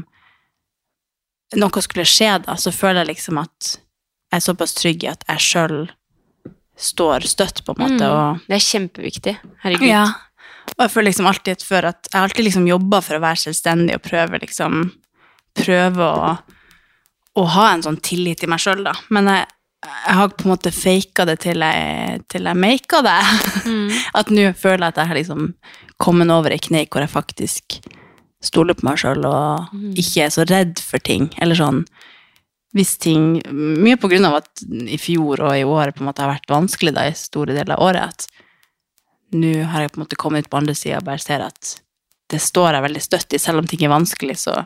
noe 1.56 1.84
skulle 1.84 2.08
skje, 2.10 2.32
da, 2.46 2.58
så 2.60 2.74
føler 2.74 3.04
jeg 3.04 3.14
liksom 3.14 3.40
at 3.44 3.76
jeg 3.76 4.42
er 4.42 4.44
såpass 4.44 4.74
trygg 4.76 5.06
i 5.06 5.12
at 5.12 5.24
jeg 5.30 5.44
sjøl 5.46 5.78
står 6.76 7.28
støtt, 7.30 7.62
på 7.64 7.76
en 7.76 7.84
måte. 7.86 8.08
Mm. 8.10 8.40
Det 8.50 8.58
er 8.58 8.64
kjempeviktig. 8.66 9.36
Herregud. 9.64 9.88
ja. 9.88 10.06
Og 10.76 10.82
jeg 10.82 10.92
føler 10.92 11.08
liksom 11.12 11.30
alltid 11.30 11.64
før 11.64 11.92
at 11.92 12.10
jeg 12.10 12.18
har 12.18 12.28
alltid 12.28 12.48
liksom 12.48 12.68
jobba 12.68 13.00
for 13.06 13.18
å 13.18 13.24
være 13.24 13.42
selvstendig 13.46 13.98
og 14.00 14.06
prøve 14.06 14.42
liksom 14.44 14.86
Prøve 15.56 16.04
å, 16.04 16.32
å 17.40 17.44
ha 17.54 17.66
en 17.72 17.84
sånn 17.86 17.96
tillit 18.04 18.42
i 18.44 18.48
meg 18.52 18.60
sjøl, 18.60 18.82
da. 18.84 18.92
Men 19.16 19.30
jeg, 19.32 19.46
jeg 19.86 20.16
har 20.18 20.30
på 20.34 20.46
en 20.46 20.52
måte 20.54 20.72
faka 20.74 21.26
det 21.30 21.38
til 21.46 21.62
jeg, 21.64 22.22
til 22.32 22.48
jeg 22.50 22.58
maka 22.58 23.02
det. 23.06 23.20
Mm. 23.66 23.92
At 24.20 24.32
nå 24.34 24.48
føler 24.58 24.86
jeg 24.88 24.94
at 24.96 24.98
jeg 25.02 25.08
har 25.12 25.20
liksom 25.20 25.46
kommet 26.02 26.30
over 26.34 26.52
ei 26.56 26.60
kneik 26.60 26.92
hvor 26.94 27.04
jeg 27.06 27.14
faktisk 27.14 27.80
stoler 28.46 28.76
på 28.78 28.86
meg 28.90 29.00
sjøl 29.02 29.24
og 29.26 29.72
Mm. 29.74 29.94
ikke 29.98 30.26
er 30.26 30.30
så 30.34 30.44
redd 30.50 30.80
for 30.80 31.00
ting. 31.00 31.30
Eller 31.42 31.56
sånn 31.58 31.86
hvis 32.76 32.98
ting 33.00 33.40
Mye 33.56 33.96
på 33.96 34.10
grunn 34.12 34.26
av 34.28 34.36
at 34.42 34.62
i 34.68 34.98
fjor 35.00 35.40
og 35.48 35.54
i 35.56 35.64
år 35.64 35.94
på 35.96 36.04
en 36.04 36.10
måte 36.10 36.22
har 36.26 36.34
vært 36.34 36.52
vanskelig 36.52 36.92
da, 36.94 37.06
i 37.08 37.16
store 37.16 37.56
deler 37.56 37.78
av 37.78 37.86
året. 37.88 38.04
At 38.12 38.28
nå 39.34 39.54
har 39.72 39.82
jeg 39.86 39.94
på 39.94 40.00
en 40.02 40.04
måte 40.06 40.20
kommet 40.20 40.46
ut 40.46 40.52
på 40.52 40.60
andre 40.60 40.76
sida 40.76 41.00
og 41.00 41.08
bare 41.08 41.24
ser 41.24 41.42
at 41.46 41.78
det 42.34 42.42
står 42.44 42.74
jeg 42.76 42.84
veldig 42.86 43.02
støtt 43.06 43.34
i. 43.34 43.40
Selv 43.40 43.62
om 43.64 43.68
ting 43.70 43.84
er 43.86 43.94
vanskelig, 43.96 44.36
så 44.44 44.58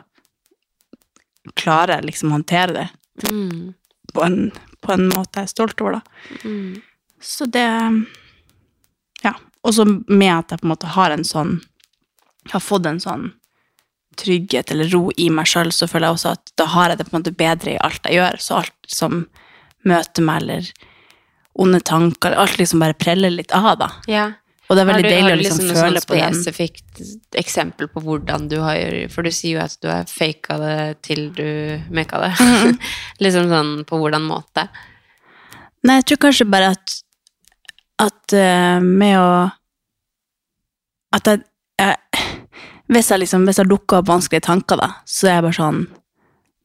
klarer 1.58 1.98
jeg 2.00 2.08
liksom 2.10 2.30
å 2.32 2.38
håndtere 2.38 2.72
det 2.76 2.88
Mm. 3.30 3.74
på 4.14 4.22
en, 4.24 4.50
på 4.80 4.94
en 4.94 5.08
måte 5.10 5.40
jeg 5.40 5.48
er 5.48 5.52
stolt 5.52 5.82
over, 5.84 5.98
da. 6.00 6.38
Mm. 6.44 6.80
Så 7.20 7.46
det 7.46 7.66
Ja. 9.22 9.34
Og 9.62 9.74
så 9.76 9.84
med 9.84 10.32
at 10.32 10.50
jeg 10.50 10.60
på 10.62 10.66
en 10.66 10.72
måte 10.72 10.94
har 10.96 11.10
en 11.12 11.24
sånn 11.24 11.60
Har 12.50 12.60
fått 12.64 12.86
en 12.86 13.00
sånn 13.00 13.32
trygghet 14.16 14.70
eller 14.70 14.88
ro 14.90 15.10
i 15.16 15.28
meg 15.30 15.46
sjøl, 15.46 15.70
så 15.72 15.86
føler 15.88 16.08
jeg 16.08 16.16
også 16.16 16.30
at 16.34 16.52
da 16.56 16.66
har 16.72 16.90
jeg 16.90 16.98
det 16.98 17.04
på 17.06 17.14
en 17.14 17.20
måte 17.20 17.36
bedre 17.36 17.74
i 17.74 17.80
alt 17.80 18.08
jeg 18.08 18.18
gjør. 18.18 18.38
Så 18.42 18.56
alt 18.58 18.88
som 18.88 19.26
møter 19.86 20.24
meg, 20.24 20.42
eller 20.42 20.70
onde 21.54 21.80
tanker. 21.80 22.34
Alt 22.36 22.58
liksom 22.58 22.82
bare 22.82 22.96
preller 22.98 23.30
litt 23.30 23.52
av, 23.56 23.78
da. 23.80 23.90
Ja. 24.10 24.26
Og 24.70 24.76
det 24.78 24.82
er 24.82 24.86
Har 24.86 24.94
veldig 24.94 25.08
du, 25.08 25.10
deilig 25.10 25.26
har 25.26 25.32
å 25.32 25.36
du 25.36 25.42
liksom 25.42 25.58
liksom 25.66 25.80
føle 25.82 26.00
sånn 26.00 26.06
på 26.06 26.14
den. 26.20 26.34
spesifikt 26.38 27.00
eksempel 27.42 27.88
på 27.90 28.00
hvordan 28.06 28.44
du 28.48 28.60
har 28.62 29.08
For 29.10 29.26
du 29.26 29.30
sier 29.34 29.56
jo 29.58 29.64
at 29.64 29.74
du 29.82 29.88
har 29.90 30.04
faka 30.06 30.58
det 30.62 31.02
til 31.02 31.24
du 31.34 31.46
meka 31.90 32.20
det. 32.22 32.32
Mhm. 32.38 32.76
liksom 33.26 33.48
sånn 33.50 33.72
på 33.88 33.98
hvordan 33.98 34.22
måte. 34.30 34.68
Nei, 35.82 35.96
jeg 35.98 36.06
tror 36.12 36.20
kanskje 36.28 36.46
bare 36.52 36.70
at 36.76 36.96
at 38.00 38.32
uh, 38.32 38.78
med 38.80 39.18
å 39.20 39.30
At 41.12 41.26
jeg, 41.26 41.42
jeg 41.80 41.96
Hvis 42.88 43.10
jeg 43.10 43.20
liksom 43.24 43.44
Hvis 43.48 43.58
jeg 43.60 43.68
dukker 43.68 43.98
opp 44.00 44.08
vanskelige 44.08 44.46
tanker, 44.46 44.76
da, 44.80 44.88
så 45.04 45.26
er 45.28 45.34
jeg 45.40 45.44
bare 45.48 45.58
sånn 45.58 45.80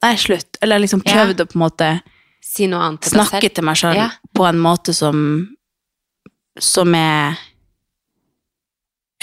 Nei, 0.06 0.14
slutt. 0.22 0.60
Eller 0.62 0.78
jeg 0.78 0.86
liksom 0.86 1.01
Ja. 1.06 1.14
prøvd 1.16 1.41
å 1.41 1.47
på 1.49 1.58
en 1.58 1.64
måte 1.66 1.89
Si 2.45 2.68
til 2.70 3.12
snakke 3.12 3.49
til 3.49 3.64
meg 3.66 3.76
sjøl 3.82 3.95
Ja. 3.97 4.10
på 4.38 4.45
en 4.47 4.60
måte 4.62 4.93
som 4.93 5.20
Som 6.60 6.93
er 6.95 7.36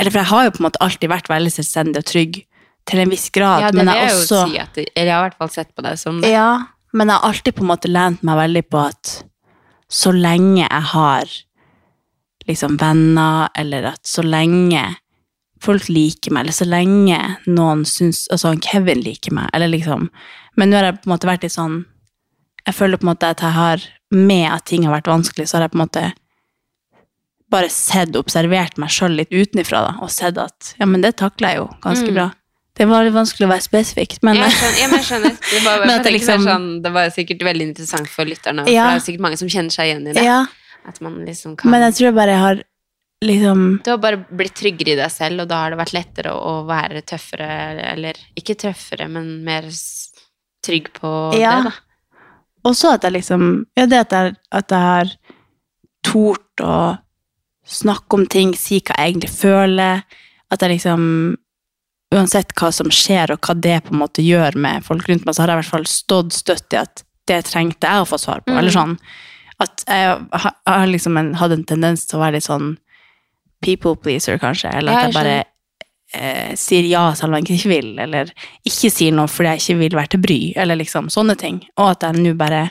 Eller 0.01 0.11
for 0.11 0.22
jeg 0.22 0.30
har 0.32 0.45
jo 0.47 0.55
på 0.57 0.62
en 0.62 0.66
måte 0.70 0.80
alltid 0.84 1.11
vært 1.12 1.28
veldig 1.30 1.53
selvstendig 1.53 2.01
og 2.01 2.09
trygg 2.09 2.38
til 2.88 3.03
en 3.03 3.12
viss 3.12 3.28
grad, 3.30 3.61
Ja, 3.66 3.70
det 3.70 3.78
men 3.78 3.93
jeg 3.93 4.09
jeg 4.09 4.16
også 4.16 4.38
si 4.49 4.59
at 4.59 4.78
Eller 4.82 5.11
jeg 5.11 5.14
har 5.14 5.20
i 5.22 5.28
hvert 5.28 5.38
fall 5.38 5.53
sett 5.55 5.74
på 5.76 5.84
deg 5.84 5.99
som 6.01 6.20
det. 6.22 6.32
Ja, 6.32 6.49
men 6.93 7.09
jeg 7.09 7.18
har 7.20 7.28
alltid 7.28 7.55
på 7.55 7.62
en 7.64 7.70
måte 7.70 7.90
lent 7.93 8.24
meg 8.26 8.40
veldig 8.40 8.64
på 8.72 8.80
at 8.88 9.12
så 9.93 10.11
lenge 10.16 10.64
jeg 10.64 10.82
har 10.95 11.28
liksom 12.49 12.78
venner, 12.80 13.49
eller 13.55 13.93
at 13.93 14.01
så 14.09 14.24
lenge 14.24 14.82
folk 15.62 15.86
liker 15.93 16.32
meg, 16.34 16.43
eller 16.47 16.57
så 16.57 16.66
lenge 16.66 17.18
noen 17.47 17.84
syns 17.86 18.24
Altså 18.32 18.55
Kevin 18.64 19.03
liker 19.05 19.34
meg, 19.36 19.51
eller 19.55 19.70
liksom 19.70 20.09
Men 20.59 20.70
nå 20.72 20.80
har 20.80 20.88
jeg 20.88 21.03
på 21.03 21.07
en 21.07 21.12
måte 21.14 21.28
vært 21.28 21.45
litt 21.47 21.55
sånn 21.55 21.84
Jeg 22.66 22.74
føler 22.74 22.99
på 22.99 23.07
en 23.07 23.12
måte 23.12 23.30
at 23.30 23.45
jeg 23.45 23.55
har 23.55 23.84
Med 24.11 24.49
at 24.51 24.64
ting 24.66 24.88
har 24.88 24.97
vært 24.97 25.12
vanskelig, 25.12 25.47
så 25.47 25.57
har 25.61 25.68
jeg 25.68 25.74
på 25.76 25.78
en 25.78 25.84
måte 25.84 26.05
bare 27.53 27.69
sett, 27.73 28.17
observert 28.19 28.79
meg 28.81 28.91
sjøl 28.95 29.15
litt 29.21 29.31
utenfra, 29.33 29.83
og 30.03 30.11
sett 30.13 30.39
at 30.41 30.73
ja, 30.81 30.87
men 30.89 31.05
det 31.05 31.15
takler 31.21 31.53
jeg 31.53 31.61
jo 31.63 31.69
ganske 31.85 32.09
Mm. 32.09 32.15
bra. 32.17 32.31
Det 32.75 32.87
var 32.89 33.05
litt 33.05 33.13
vanskelig 33.13 33.45
å 33.45 33.51
være 33.53 33.63
spesifikt, 33.67 34.23
men 34.25 34.39
jeg 34.41 34.51
skjønner. 34.57 34.79
Jeg 34.97 35.05
skjønner. 35.05 35.35
Det 35.51 35.59
var, 35.67 35.83
Men 35.91 36.03
det 36.03 36.13
liksom- 36.15 36.45
sånn, 36.49 36.83
det 36.83 36.93
var 36.95 37.11
sikkert 37.13 37.43
veldig 37.45 37.67
interessant 37.69 38.09
for 38.09 38.25
lytterne, 38.25 38.65
for 38.65 38.73
det 38.73 38.79
er 38.97 39.05
sikkert 39.05 39.21
mange 39.27 39.37
som 39.39 39.49
kjenner 39.53 39.71
seg 39.77 39.91
igjen 39.91 40.07
i 40.09 40.13
det. 40.17 40.25
ja, 40.25 40.47
At 40.89 41.01
man 41.05 41.21
liksom 41.27 41.57
kan 41.57 41.71
Men 41.71 41.83
jeg 41.93 41.95
tror 42.01 42.15
bare 42.17 42.33
jeg 42.33 42.41
har 42.41 42.63
liksom 43.23 43.83
Du 43.85 43.91
har 43.93 43.99
bare 43.99 44.17
blitt 44.33 44.55
tryggere 44.57 44.95
i 44.97 45.01
deg 45.03 45.11
selv, 45.13 45.43
og 45.45 45.49
da 45.53 45.61
har 45.63 45.71
det 45.71 45.79
vært 45.79 45.93
lettere 45.95 46.33
å 46.33 46.65
være 46.67 47.03
tøffere, 47.05 47.51
eller 47.93 48.15
ikke 48.35 48.57
tøffere, 48.59 49.07
men 49.09 49.45
mer 49.45 49.69
trygg 50.65 50.89
på 50.97 51.13
Ja. 51.39 51.63
det, 51.63 51.71
da. 51.71 51.73
Og 52.65 52.75
så 52.75 52.95
at 52.95 53.03
jeg 53.03 53.13
liksom 53.13 53.67
Ja, 53.77 53.85
det 53.87 54.01
at 54.07 54.11
jeg, 54.11 54.37
at 54.51 54.69
jeg 54.69 54.81
har 54.81 55.13
tort 56.03 56.57
å 56.61 56.99
snakke 57.69 58.19
om 58.19 58.27
ting, 58.27 58.55
si 58.59 58.81
hva 58.81 58.97
jeg 58.99 59.13
egentlig 59.13 59.33
føler. 59.35 60.03
At 60.53 60.65
jeg 60.65 60.79
liksom 60.79 61.07
Uansett 62.13 62.51
hva 62.61 62.69
som 62.77 62.91
skjer, 62.93 63.31
og 63.33 63.41
hva 63.41 63.55
det 63.57 63.79
på 63.87 63.95
en 63.95 64.03
måte 64.03 64.21
gjør 64.21 64.53
med 64.61 64.85
folk 64.85 65.07
rundt 65.09 65.23
meg, 65.25 65.33
så 65.33 65.41
har 65.41 65.49
jeg 65.49 65.57
i 65.57 65.61
hvert 65.63 65.71
fall 65.71 65.87
stått 65.89 66.35
støtt 66.37 66.75
i 66.77 66.83
at 66.83 67.01
det 67.31 67.39
trengte 67.49 67.89
jeg 67.89 68.03
å 68.03 68.09
få 68.11 68.19
svar 68.21 68.43
på. 68.45 68.53
Mm. 68.53 68.59
Eller 68.61 68.75
sånn 68.75 68.93
at 69.63 69.85
jeg 69.87 70.19
har, 70.43 70.85
liksom 70.91 71.17
en, 71.17 71.31
hadde 71.41 71.57
en 71.57 71.65
tendens 71.71 72.05
til 72.05 72.19
å 72.19 72.23
være 72.25 72.37
litt 72.37 72.49
sånn 72.49 72.75
people 73.65 73.97
pleaser, 73.97 74.37
kanskje. 74.43 74.75
Eller 74.77 74.93
at 74.93 75.07
jeg 75.07 75.17
bare 75.17 75.37
eh, 76.13 76.53
sier 76.59 76.87
ja 76.91 77.07
selv 77.17 77.33
om 77.33 77.39
jeg 77.39 77.49
ikke 77.57 77.73
vil, 77.73 77.93
eller 78.03 78.33
ikke 78.69 78.91
sier 78.93 79.15
noe 79.17 79.31
fordi 79.31 79.55
jeg 79.55 79.63
ikke 79.63 79.81
vil 79.85 79.99
være 80.01 80.13
til 80.15 80.25
bry, 80.27 80.41
eller 80.65 80.81
liksom 80.83 81.11
sånne 81.13 81.39
ting. 81.41 81.63
Og 81.79 81.95
at 81.95 82.09
jeg 82.09 82.21
nå 82.21 82.35
bare 82.39 82.67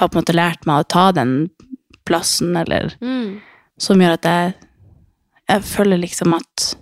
har 0.00 0.10
på 0.10 0.16
en 0.16 0.24
måte 0.24 0.34
lært 0.36 0.66
meg 0.66 0.82
å 0.82 0.92
ta 0.96 1.10
den 1.14 1.36
plassen, 2.08 2.56
eller 2.58 2.96
Mm. 3.00 3.42
Som 3.78 4.00
gjør 4.00 4.12
at 4.18 4.24
jeg, 4.28 4.54
jeg 5.50 5.62
føler 5.62 5.98
liksom 5.98 6.34
at 6.36 6.74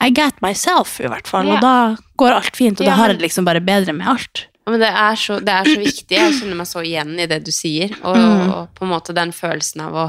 I 0.00 0.10
get 0.14 0.40
myself, 0.42 1.00
i 1.02 1.08
hvert 1.10 1.26
fall. 1.26 1.46
Ja. 1.48 1.56
Og 1.56 1.60
da 1.64 1.96
går 2.22 2.36
alt 2.36 2.56
fint, 2.56 2.78
og 2.80 2.86
Ja, 2.86 2.92
da 2.92 2.96
har 3.00 3.08
jeg 3.12 3.18
det 3.18 3.24
liksom 3.28 3.44
bare 3.48 3.60
bedre 3.60 3.92
med 3.92 4.06
alt. 4.06 4.44
Men 4.68 4.78
det 4.80 4.90
er, 4.92 5.14
så, 5.16 5.38
det 5.40 5.48
er 5.54 5.64
så 5.64 5.78
viktig. 5.80 6.12
Jeg 6.14 6.34
kjenner 6.38 6.58
meg 6.60 6.68
så 6.68 6.82
igjen 6.84 7.14
i 7.18 7.26
det 7.26 7.40
du 7.46 7.50
sier. 7.50 7.94
Og, 8.04 8.16
Mm. 8.16 8.50
og 8.52 8.74
på 8.76 8.84
en 8.84 8.90
måte 8.92 9.14
den 9.16 9.32
følelsen 9.32 9.80
av 9.86 9.94
å 9.96 10.04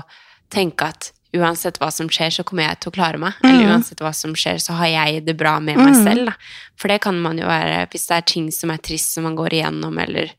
tenke 0.52 0.90
at 0.92 1.12
uansett 1.34 1.78
hva 1.80 1.90
som 1.94 2.10
skjer, 2.10 2.30
så 2.34 2.44
kommer 2.44 2.64
jeg 2.68 2.80
til 2.82 2.92
å 2.92 2.96
klare 2.98 3.18
meg. 3.18 3.34
Eller 3.44 3.64
Mm. 3.66 3.72
uansett 3.72 4.00
hva 4.04 4.14
som 4.14 4.34
skjer, 4.36 4.60
så 4.60 4.74
har 4.76 4.88
jeg 4.88 5.26
det 5.26 5.38
bra 5.38 5.60
med 5.60 5.78
meg 5.78 5.96
selv. 5.96 6.26
Da. 6.26 6.34
For 6.76 6.88
det 6.90 7.02
kan 7.02 7.20
man 7.22 7.38
jo 7.38 7.46
være 7.48 7.88
hvis 7.90 8.08
det 8.08 8.18
er 8.18 8.22
ting 8.22 8.52
som 8.52 8.70
er 8.72 8.78
trist 8.78 9.14
som 9.14 9.24
man 9.24 9.36
går 9.36 9.50
igjennom, 9.58 9.98
eller 9.98 10.30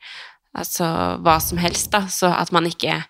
altså 0.55 1.19
hva 1.23 1.41
som 1.41 1.59
helst, 1.59 1.91
da. 1.91 2.03
Så 2.07 2.31
at 2.31 2.53
man 2.53 2.65
ikke 2.67 3.03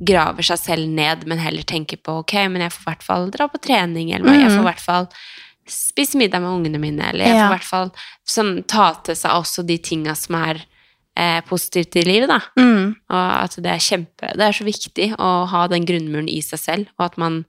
graver 0.00 0.42
seg 0.42 0.58
selv 0.58 0.88
ned, 0.90 1.26
men 1.30 1.38
heller 1.38 1.62
tenker 1.62 1.96
på 2.02 2.18
ok, 2.24 2.34
men 2.50 2.64
jeg 2.66 2.72
får 2.74 2.82
i 2.82 2.90
hvert 2.90 3.02
fall 3.06 3.30
dra 3.30 3.46
på 3.48 3.60
trening, 3.62 4.12
eller 4.16 4.34
jeg 4.40 4.50
får 4.50 4.60
i 4.64 4.68
hvert 4.68 4.80
fall 4.82 5.08
spise 5.70 6.18
middag 6.20 6.42
med 6.44 6.50
ungene 6.50 6.80
mine, 6.82 7.06
eller 7.12 7.24
jeg 7.24 7.34
får 7.34 7.40
Ja. 7.40 7.46
i 7.46 7.54
hvert 7.54 7.68
fall 7.68 7.90
sånn, 8.28 8.64
ta 8.68 8.92
til 9.06 9.16
seg 9.16 9.30
også 9.32 9.64
de 9.66 9.78
tinga 9.78 10.14
som 10.18 10.34
er 10.42 10.64
eh, 11.16 11.40
positivt 11.46 11.94
i 11.96 12.02
livet, 12.02 12.28
da. 12.28 12.40
Mm. 12.58 12.96
Og 13.08 13.30
at 13.44 13.54
det 13.62 13.70
er 13.70 13.78
kjempe 13.78 14.32
Det 14.34 14.42
er 14.48 14.52
så 14.52 14.64
viktig 14.66 15.14
å 15.16 15.46
ha 15.46 15.66
den 15.70 15.86
grunnmuren 15.86 16.28
i 16.28 16.40
seg 16.42 16.58
selv, 16.58 16.86
og 16.98 17.06
at 17.06 17.16
man 17.22 17.44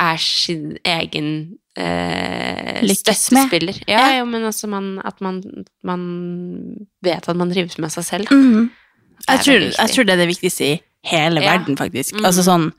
er 0.00 0.16
sin 0.16 0.76
egen 0.84 1.58
eh, 1.76 2.80
støttespiller. 2.86 3.82
Ja, 3.88 3.98
Ja. 4.12 4.18
Jo, 4.20 4.24
men 4.26 4.44
altså 4.44 4.68
man, 4.68 5.00
at 5.04 5.20
man, 5.20 5.42
man 5.82 6.86
vet 7.02 7.28
at 7.28 7.36
man 7.36 7.50
trives 7.52 7.78
med 7.78 7.90
seg 7.92 8.04
selv. 8.04 8.30
Er 8.30 9.36
Jeg, 9.36 9.44
tror, 9.44 9.60
jeg 9.78 9.90
tror 9.94 10.04
det 10.04 10.12
er 10.14 10.22
det 10.22 10.28
viktigste 10.28 10.64
i 10.64 10.80
hele 11.04 11.42
Ja. 11.42 11.52
verden, 11.54 11.76
faktisk. 11.76 12.14
Mm. 12.18 12.24
Altså 12.26 12.44
sånn 12.46 12.72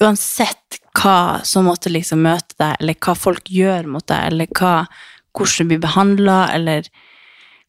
Uansett 0.00 0.78
hva 0.94 1.40
som 1.42 1.64
måtte 1.66 1.90
liksom 1.90 2.20
møte 2.22 2.54
deg, 2.58 2.76
eller 2.80 2.94
hva 3.02 3.14
folk 3.18 3.48
gjør 3.50 3.86
mot 3.90 4.06
deg, 4.06 4.28
eller 4.32 4.46
hva, 4.54 4.86
hvordan 5.34 5.66
du 5.66 5.72
blir 5.72 5.80
behandla, 5.82 6.36
eller 6.54 6.86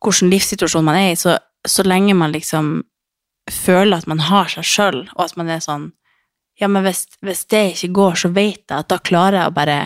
hvilken 0.03 0.29
livssituasjon 0.29 0.85
man 0.85 0.95
er 0.99 1.11
i, 1.13 1.17
så, 1.17 1.39
så 1.65 1.81
lenge 1.87 2.13
man 2.13 2.31
liksom 2.35 2.83
føler 3.49 3.97
at 3.97 4.07
man 4.07 4.21
har 4.29 4.45
seg 4.53 4.63
sjøl, 4.63 4.99
og 5.15 5.23
at 5.25 5.37
man 5.41 5.49
er 5.49 5.63
sånn 5.65 5.91
Ja, 6.59 6.67
men 6.67 6.83
hvis, 6.83 7.05
hvis 7.23 7.45
det 7.49 7.63
ikke 7.77 7.93
går, 7.95 8.15
så 8.19 8.29
vet 8.35 8.61
jeg 8.67 8.77
at 8.77 8.89
da 8.91 8.97
klarer 8.99 9.39
jeg 9.39 9.47
å 9.49 9.55
bare 9.55 9.77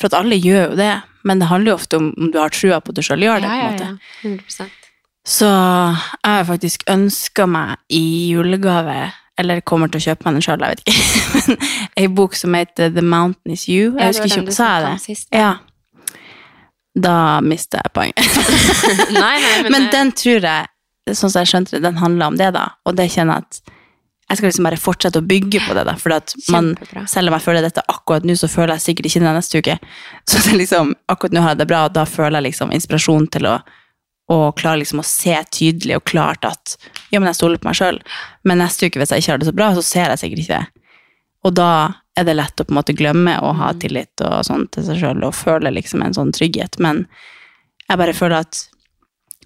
For 0.00 0.06
at 0.06 0.14
alle 0.22 0.38
gjør 0.40 0.70
jo 0.70 0.76
det, 0.78 0.92
men 1.28 1.38
det 1.42 1.48
handler 1.50 1.72
jo 1.72 1.78
ofte 1.80 1.98
om 1.98 2.12
om 2.16 2.30
du 2.32 2.38
har 2.40 2.54
trua 2.54 2.78
på 2.80 2.94
at 2.94 2.96
du 2.96 3.02
sjøl 3.02 3.20
gjør 3.26 3.42
det. 3.42 3.50
Ja, 3.50 3.68
ja, 3.68 3.90
ja. 3.90 3.96
100% 4.22 4.70
Så 5.28 5.48
jeg 5.50 6.32
har 6.38 6.46
faktisk 6.48 6.86
ønska 6.90 7.46
meg 7.46 7.76
i 7.92 8.32
julegave, 8.32 9.12
eller 9.40 9.62
kommer 9.64 9.90
til 9.90 10.00
å 10.00 10.04
kjøpe 10.10 10.26
meg 10.26 10.38
den 10.38 10.44
sjøl, 10.44 10.62
jeg 10.62 10.74
vet 10.74 10.82
ikke, 10.84 10.96
men 11.36 11.68
ei 12.02 12.08
bok 12.20 12.36
som 12.38 12.56
heter 12.56 12.92
The 12.92 13.04
Mountain 13.04 13.54
Is 13.54 13.66
You. 13.70 13.94
Jeg 13.98 14.12
husker 14.12 14.28
ikke 14.28 14.44
om 14.44 14.56
sa 14.56 14.72
jeg 14.76 14.98
det. 15.06 15.18
Ja. 15.40 15.52
Da 16.92 17.16
mister 17.44 17.80
jeg 17.80 17.94
poenget. 17.96 18.40
Nei, 19.16 19.36
nei, 19.40 19.54
men, 19.64 19.72
Men 19.72 19.86
eh, 19.86 19.92
den 19.94 20.12
tror 20.16 20.48
jeg, 20.48 20.72
sånn 21.12 21.32
som 21.32 21.40
jeg 21.40 21.52
skjønte 21.54 21.78
det, 21.78 21.84
den 21.86 22.02
handler 22.02 22.32
om 22.32 22.40
det, 22.40 22.52
da. 22.56 22.68
Og 22.86 22.98
det 22.98 23.08
kjenner 23.14 23.40
jeg 23.40 23.48
at 23.48 23.78
jeg 24.32 24.38
skal 24.38 24.48
liksom 24.48 24.64
bare 24.64 24.80
fortsette 24.80 25.20
å 25.20 25.24
bygge 25.28 25.60
på 25.66 25.74
det, 25.76 25.82
da. 25.88 25.92
For 26.00 26.14
at 26.14 26.32
man, 26.52 26.70
selv 27.10 27.28
om 27.28 27.36
jeg 27.36 27.44
føler 27.44 27.64
dette 27.64 27.82
akkurat 27.92 28.24
nå, 28.24 28.36
så 28.38 28.48
føler 28.48 28.78
jeg 28.78 28.84
sikkert 28.86 29.08
ikke 29.10 29.20
det 29.24 29.32
neste 29.36 29.60
uke. 29.60 29.74
Så 30.28 30.40
det 30.46 30.56
liksom, 30.60 30.94
akkurat 31.12 31.36
nå 31.36 31.42
har 31.44 31.52
jeg 31.52 31.60
det 31.60 31.68
bra, 31.72 31.82
og 31.88 31.96
da 31.96 32.06
føler 32.08 32.38
jeg 32.38 32.52
liksom 32.52 32.72
inspirasjon 32.72 33.26
til 33.34 33.48
å 33.50 33.58
og 34.30 34.54
klarer 34.58 34.80
liksom 34.82 35.02
å 35.02 35.06
se 35.06 35.34
tydelig 35.52 35.98
og 35.98 36.06
klart 36.08 36.46
at 36.46 36.76
ja, 37.10 37.18
men 37.18 37.28
jeg 37.30 37.40
stoler 37.40 37.60
på 37.60 37.68
meg 37.68 37.78
sjøl. 37.78 37.98
Men 38.48 38.62
neste 38.62 38.86
uke, 38.86 39.00
hvis 39.02 39.12
jeg 39.12 39.24
ikke 39.24 39.34
har 39.34 39.42
det 39.42 39.48
så 39.50 39.56
bra, 39.56 39.72
så 39.76 39.84
ser 39.84 40.12
jeg 40.12 40.22
sikkert 40.22 40.44
ikke 40.44 40.60
det. 40.60 40.86
Og 41.42 41.56
da 41.58 41.70
er 42.18 42.26
det 42.28 42.36
lett 42.36 42.60
å 42.60 42.66
på 42.66 42.72
en 42.72 42.78
måte 42.78 42.96
glemme 42.96 43.34
å 43.42 43.54
ha 43.58 43.72
tillit 43.80 44.22
og 44.24 44.44
sånn 44.46 44.68
til 44.72 44.86
seg 44.86 45.00
sjøl 45.00 45.24
og 45.26 45.34
føle 45.36 45.72
liksom 45.74 46.04
en 46.04 46.14
sånn 46.16 46.32
trygghet. 46.36 46.78
Men 46.82 47.06
jeg 47.88 48.00
bare 48.00 48.16
føler 48.16 48.44
at 48.44 48.62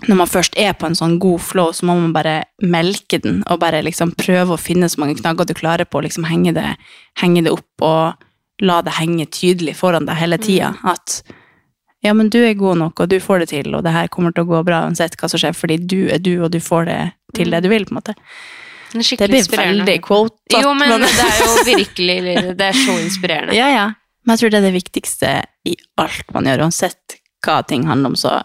når 0.05 0.19
man 0.21 0.29
først 0.29 0.59
er 0.61 0.75
på 0.77 0.91
en 0.91 0.99
sånn 0.99 1.17
god 1.23 1.41
flow, 1.41 1.73
så 1.73 1.87
må 1.89 1.95
man 1.97 2.13
bare 2.13 2.37
melke 2.61 3.19
den 3.23 3.41
og 3.49 3.63
bare 3.63 3.81
liksom 3.87 4.13
prøve 4.19 4.55
å 4.55 4.61
finne 4.61 4.91
så 4.93 5.01
mange 5.01 5.17
knagger 5.17 5.49
du 5.49 5.55
klarer 5.57 5.89
på, 5.89 5.99
og 5.99 6.05
liksom 6.05 6.27
henge 6.29 6.53
det, 6.57 6.75
henge 7.23 7.47
det 7.47 7.55
opp 7.55 7.87
og 7.87 8.27
la 8.61 8.81
det 8.85 8.97
henge 8.99 9.29
tydelig 9.33 9.77
foran 9.79 10.09
deg 10.09 10.21
hele 10.21 10.39
tida. 10.41 10.75
At 10.85 11.23
ja, 12.05 12.13
men 12.15 12.29
du 12.31 12.39
er 12.45 12.55
god 12.55 12.77
nok, 12.79 13.01
og 13.01 13.09
du 13.11 13.17
får 13.21 13.39
det 13.45 13.49
til, 13.55 13.75
og 13.75 13.83
det 13.87 13.93
her 13.95 14.09
kommer 14.13 14.33
til 14.35 14.45
å 14.45 14.51
gå 14.51 14.63
bra 14.67 14.83
uansett 14.87 15.17
hva 15.19 15.29
som 15.33 15.41
skjer, 15.41 15.55
fordi 15.57 15.79
du 15.89 16.09
er 16.13 16.19
du, 16.23 16.35
og 16.45 16.51
du 16.53 16.61
får 16.61 16.85
det 16.91 16.99
til 17.35 17.51
det 17.51 17.63
du 17.65 17.69
vil, 17.73 17.87
på 17.89 17.95
en 17.95 18.01
måte. 18.01 18.15
Det 18.93 19.29
blir 19.29 19.45
veldig 19.51 19.97
quote. 20.05 20.61
Jo, 20.63 20.73
men 20.79 21.03
det 21.03 21.09
er 21.25 21.41
jo 21.43 21.65
virkelig 21.67 22.19
Det 22.57 22.69
er 22.69 22.77
så 22.79 22.95
inspirerende. 23.03 23.57
Ja, 23.61 23.69
ja. 23.73 23.87
Men 24.25 24.35
jeg 24.35 24.41
tror 24.45 24.51
det 24.55 24.59
er 24.61 24.67
det 24.69 24.75
viktigste 24.77 25.33
i 25.69 25.75
alt 26.03 26.31
man 26.35 26.47
gjør, 26.49 26.65
uansett 26.67 27.19
hva 27.47 27.61
ting 27.67 27.85
handler 27.87 28.13
om, 28.13 28.17
så 28.19 28.37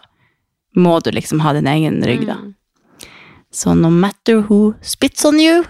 må 0.78 0.98
du 1.04 1.10
liksom 1.12 1.40
ha 1.42 1.52
din 1.56 1.66
egen 1.66 2.00
rygg, 2.06 2.26
da. 2.28 2.36
Mm. 2.38 2.52
Så 3.52 3.74
no 3.74 3.90
matter 3.90 4.42
who 4.48 4.74
spits 4.80 5.24
on 5.28 5.40
you, 5.40 5.64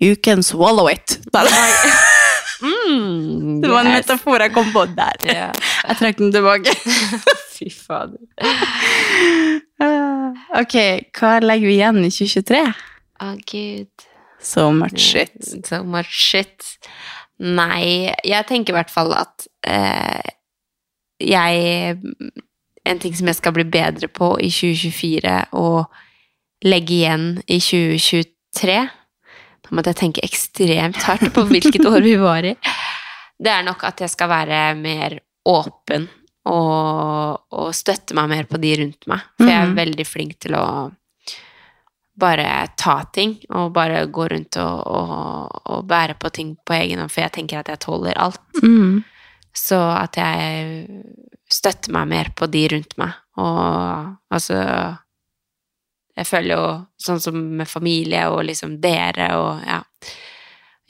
you 0.00 0.16
can 0.16 0.42
swallow 0.42 0.88
it. 0.90 1.18
Mm, 2.62 3.60
Det 3.60 3.68
var 3.68 3.80
en 3.84 3.92
metafor 3.92 4.40
jeg 4.40 4.52
kom 4.54 4.70
på 4.72 4.86
der. 4.96 5.16
Ja. 5.28 5.50
Jeg 5.86 5.98
trakk 6.00 6.18
den 6.18 6.32
tilbake. 6.34 6.72
Fy 7.56 7.70
fader. 7.72 8.20
Ok, 10.56 10.76
hva 11.16 11.36
legger 11.44 11.68
vi 11.68 11.76
igjen 11.78 12.02
i 12.04 12.10
2023? 12.10 12.62
Å, 13.22 13.32
gud. 13.48 14.06
So 14.42 14.70
much 14.72 14.98
shit. 15.00 15.36
So 15.66 15.82
much 15.84 16.12
shit. 16.12 16.76
Nei, 17.42 18.12
jeg 18.24 18.48
tenker 18.48 18.72
i 18.72 18.78
hvert 18.78 18.92
fall 18.92 19.12
at 19.16 19.46
eh, 19.68 20.32
jeg 21.20 21.96
En 22.86 23.00
ting 23.02 23.16
som 23.18 23.26
jeg 23.26 23.38
skal 23.40 23.52
bli 23.56 23.64
bedre 23.66 24.06
på 24.06 24.36
i 24.38 24.46
2024, 24.46 25.32
og 25.58 25.90
legge 26.62 26.94
igjen 27.00 27.24
i 27.50 27.58
2023 27.58 28.76
Da 28.78 29.74
måtte 29.74 29.90
jeg 29.90 29.98
tenke 30.04 30.22
ekstremt 30.22 31.00
hardt 31.02 31.32
på 31.34 31.42
hvilket 31.50 31.82
år 31.88 31.98
vi 32.04 32.14
var 32.20 32.46
i. 32.46 32.54
Det 33.42 33.50
er 33.52 33.66
nok 33.66 33.82
at 33.84 34.00
jeg 34.00 34.12
skal 34.14 34.30
være 34.30 34.60
mer 34.78 35.18
åpen 35.46 36.08
og, 36.46 37.40
og 37.50 37.72
støtte 37.74 38.14
meg 38.18 38.28
mer 38.30 38.44
på 38.50 38.58
de 38.62 38.74
rundt 38.82 39.06
meg. 39.10 39.20
For 39.38 39.48
jeg 39.50 39.56
er 39.62 39.66
Mhm. 39.70 39.76
veldig 39.80 40.06
flink 40.06 40.38
til 40.42 40.54
å 40.58 40.66
bare 42.16 42.68
ta 42.80 43.02
ting, 43.12 43.34
og 43.52 43.72
bare 43.76 44.06
gå 44.08 44.24
rundt 44.32 44.56
og, 44.56 44.86
og, 44.88 45.58
og 45.68 45.82
bære 45.90 46.14
på 46.18 46.30
ting 46.32 46.54
på 46.64 46.72
egen 46.78 46.98
hånd, 47.02 47.10
for 47.12 47.26
jeg 47.26 47.32
tenker 47.34 47.58
at 47.60 47.68
jeg 47.68 47.82
tåler 47.84 48.16
alt. 48.16 48.40
Mm. 48.62 49.02
Så 49.56 49.76
at 49.76 50.16
jeg 50.16 50.86
støtter 51.52 51.92
meg 51.92 52.08
mer 52.08 52.30
på 52.36 52.48
de 52.50 52.62
rundt 52.72 52.96
meg. 53.00 53.12
Og 53.36 54.16
altså 54.32 54.96
Jeg 56.16 56.24
føler 56.26 56.54
jo 56.56 56.68
sånn 56.96 57.20
som 57.20 57.34
med 57.58 57.68
familie 57.68 58.22
og 58.32 58.46
liksom 58.48 58.78
dere 58.80 59.26
og 59.36 59.60
ja 59.66 59.82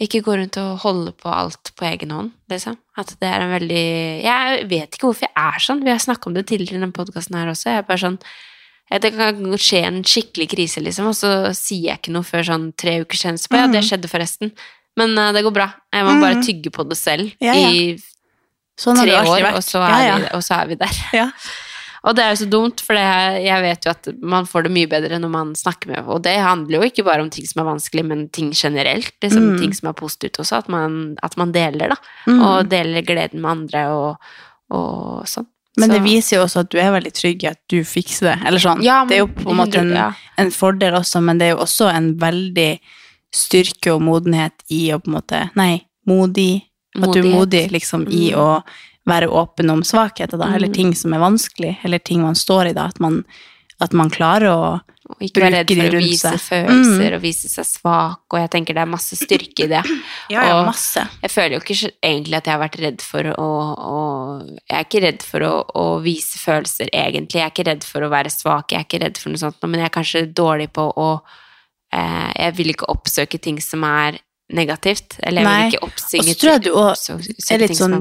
Ikke 0.02 0.20
gå 0.20 0.34
rundt 0.36 0.58
og 0.60 0.82
holde 0.82 1.12
på 1.16 1.30
alt 1.32 1.70
på 1.78 1.86
egen 1.88 2.10
hånd, 2.12 2.34
liksom. 2.52 2.76
At 3.00 3.14
det 3.20 3.28
er 3.30 3.44
en 3.44 3.54
veldig 3.54 3.86
Jeg 4.26 4.66
vet 4.68 4.92
ikke 4.92 5.08
hvorfor 5.08 5.24
jeg 5.24 5.32
er 5.40 5.62
sånn. 5.64 5.80
Vi 5.86 5.92
har 5.92 6.02
snakka 6.02 6.28
om 6.28 6.36
det 6.36 6.44
tidligere 6.50 6.76
i 6.76 6.82
denne 6.82 6.96
podkasten 6.96 7.38
her 7.38 7.48
også. 7.52 7.70
Jeg 7.70 7.84
er 7.84 7.88
bare 7.88 8.04
sånn 8.04 8.20
det 8.86 9.10
kan 9.16 9.40
skje 9.58 9.80
en 9.82 9.96
skikkelig 10.06 10.46
krise, 10.52 10.78
liksom, 10.78 11.08
og 11.10 11.16
så 11.18 11.30
sier 11.58 11.88
jeg 11.88 11.98
ikke 11.98 12.12
noe 12.14 12.26
før 12.26 12.44
sånn 12.46 12.68
tre 12.78 13.00
uker 13.02 13.18
senere. 13.18 13.42
Så 13.42 13.58
ja, 13.58 13.64
det 13.72 13.82
skjedde 13.82 14.10
forresten. 14.10 14.52
Men 14.96 15.16
uh, 15.18 15.32
det 15.34 15.42
går 15.42 15.54
bra. 15.56 15.66
Jeg 15.90 16.06
må 16.06 16.12
bare 16.22 16.38
tygge 16.44 16.70
på 16.72 16.86
det 16.86 16.98
selv 17.00 17.32
Ja, 17.42 17.56
ja. 17.58 17.72
i 17.72 17.96
Sånn 18.76 18.98
tre 19.00 19.14
år, 19.16 19.46
og 19.56 19.62
så, 19.64 19.80
er 19.80 19.88
Ja, 19.88 20.00
ja. 20.04 20.16
Vi, 20.20 20.26
og 20.36 20.42
så 20.44 20.58
er 20.58 20.68
vi 20.68 20.76
der. 20.76 20.96
Og 22.06 22.14
det 22.14 22.22
er 22.22 22.30
jo 22.32 22.38
så 22.44 22.46
dumt, 22.50 22.80
for 22.86 22.94
det, 22.94 23.04
jeg 23.42 23.62
vet 23.64 23.86
jo 23.86 23.90
at 23.90 24.08
man 24.22 24.46
får 24.46 24.62
det 24.68 24.70
mye 24.76 24.88
bedre 24.90 25.18
når 25.18 25.30
man 25.32 25.48
snakker 25.58 25.90
med 25.90 26.06
Og 26.06 26.20
det 26.22 26.36
handler 26.38 26.78
jo 26.78 26.86
ikke 26.86 27.04
bare 27.04 27.24
om 27.24 27.30
ting 27.34 27.46
som 27.50 27.64
er 27.64 27.68
vanskelig, 27.72 28.04
men 28.06 28.28
ting 28.30 28.52
generelt. 28.54 29.12
Liksom, 29.22 29.42
Mm. 29.56 29.58
Ting 29.60 29.74
som 29.74 29.88
er 29.90 29.96
positivt 29.98 30.38
også. 30.38 30.58
At 30.62 30.68
man, 30.68 31.16
at 31.22 31.36
man 31.36 31.52
deler, 31.52 31.88
da. 31.96 31.96
Mm. 32.30 32.40
Og 32.46 32.68
deler 32.70 33.02
gleden 33.02 33.40
med 33.42 33.50
andre 33.50 33.82
og, 33.90 34.16
og 34.70 35.26
sånn. 35.26 35.46
Men 35.76 35.90
det 35.92 35.98
viser 36.06 36.38
jo 36.38 36.44
også 36.46 36.62
at 36.64 36.70
du 36.72 36.78
er 36.80 36.94
veldig 36.94 37.12
trygg 37.12 37.42
i 37.44 37.48
at 37.50 37.58
du 37.68 37.82
fikser 37.84 38.30
det. 38.30 38.36
Eller 38.48 38.62
sånn. 38.62 38.80
Ja, 38.86 39.02
det 39.04 39.18
er 39.18 39.26
jo 39.26 39.28
på 39.28 39.50
en 39.52 39.58
måte 39.58 39.82
en, 39.82 39.92
en 40.40 40.50
fordel 40.54 40.94
også, 40.96 41.20
men 41.20 41.36
det 41.36 41.50
er 41.50 41.52
jo 41.52 41.58
også 41.66 41.90
en 41.92 42.14
veldig 42.22 42.78
styrke 43.34 43.92
og 43.92 44.00
modenhet 44.06 44.54
i 44.72 44.86
å 44.94 45.00
på 45.02 45.10
en 45.10 45.16
måte 45.18 45.42
Nei, 45.58 45.82
modig. 46.08 46.62
At 46.96 47.12
du 47.12 47.20
er 47.20 47.28
modig 47.28 47.66
liksom 47.74 48.06
i 48.08 48.30
Mm. 48.32 48.38
å 48.40 48.62
være 49.06 49.28
åpen 49.30 49.70
om 49.70 49.84
svakheter, 49.86 50.38
da, 50.40 50.50
eller 50.56 50.72
ting 50.74 50.94
som 50.98 51.14
er 51.14 51.22
vanskelig, 51.22 51.76
eller 51.86 52.02
ting 52.02 52.22
man 52.26 52.34
står 52.38 52.72
i, 52.72 52.76
da. 52.76 52.88
At 52.90 52.98
man, 53.00 53.22
at 53.80 53.92
man 53.94 54.10
klarer 54.10 54.50
å 54.50 54.60
Og 55.06 55.20
ikke 55.22 55.44
være 55.44 55.60
redd 55.60 55.70
for 55.78 55.94
å 55.94 56.00
vise 56.02 56.30
seg. 56.32 56.40
følelser 56.42 57.14
og 57.14 57.20
vise 57.22 57.48
seg 57.52 57.66
svak, 57.68 58.24
og 58.34 58.40
jeg 58.40 58.50
tenker 58.50 58.74
det 58.74 58.82
er 58.82 58.90
masse 58.90 59.14
styrke 59.20 59.68
i 59.68 59.70
det. 59.70 59.82
Ja, 60.34 60.42
ja, 60.48 60.56
Og 60.58 60.66
masse. 60.66 61.04
Jeg 61.22 61.30
føler 61.30 61.54
jo 61.54 61.60
ikke 61.62 61.92
egentlig 62.02 62.34
at 62.40 62.48
jeg 62.50 62.56
har 62.56 62.62
vært 62.64 62.80
redd 62.82 63.04
for 63.06 63.30
å, 63.30 63.46
å 63.78 64.00
Jeg 64.66 64.74
er 64.80 64.86
ikke 64.88 65.02
redd 65.06 65.22
for 65.22 65.46
å, 65.46 65.52
å 65.70 65.86
vise 66.02 66.40
følelser, 66.42 66.90
egentlig. 66.90 67.38
Jeg 67.38 67.46
er 67.46 67.54
ikke 67.54 67.68
redd 67.70 67.86
for 67.86 68.02
å 68.02 68.10
være 68.10 68.32
svak, 68.34 68.72
jeg 68.74 68.82
er 68.82 68.88
ikke 68.88 69.04
redd 69.06 69.22
for 69.22 69.30
noe 69.30 69.44
sånt, 69.44 69.62
men 69.70 69.78
jeg 69.84 69.86
er 69.92 69.94
kanskje 70.00 70.24
dårlig 70.34 70.72
på 70.74 70.90
å 70.90 71.10
eh, 71.94 72.30
Jeg 72.42 72.56
vil 72.58 72.74
ikke 72.74 72.90
oppsøke 72.90 73.38
ting 73.38 73.62
som 73.62 73.86
er 73.86 74.18
negativt, 74.50 75.16
eller 75.22 75.42
jeg 75.42 75.46
Nei. 75.46 75.62
vil 75.62 75.74
ikke 75.76 75.86
oppsynge 75.86 76.22
Og 76.22 76.28
så 76.34 76.40
tror 76.42 76.52
jeg 76.52 76.64
du 76.66 76.72
også 76.74 77.16
er 77.54 77.62
litt 77.62 77.78
sånn. 77.78 77.96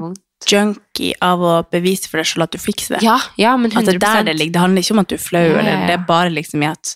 Junkie 0.51 1.13
av 1.21 1.39
å 1.39 1.53
bevise 1.71 2.07
for 2.09 2.17
deg 2.21 2.25
selv 2.27 2.43
at 2.47 2.51
du 2.51 2.57
fikser 2.61 2.97
det. 2.97 3.03
Ja, 3.05 3.17
ja, 3.37 3.55
men 3.57 3.71
100 3.71 3.79
At 3.79 3.85
det 3.85 3.95
er 3.95 3.99
der 4.05 4.23
det 4.31 4.37
ligger. 4.39 4.53
Det 4.53 4.61
handler 4.65 4.81
ikke 4.85 4.91
om 4.95 4.99
at 5.05 5.07
du 5.09 5.15
er 5.15 5.23
flau, 5.25 5.43
Ja, 5.55 5.61
ja, 5.65 5.79
det 5.87 5.93
er 5.99 6.05
bare 6.07 6.29
liksom 6.33 6.63
i 6.63 6.71
at 6.71 6.95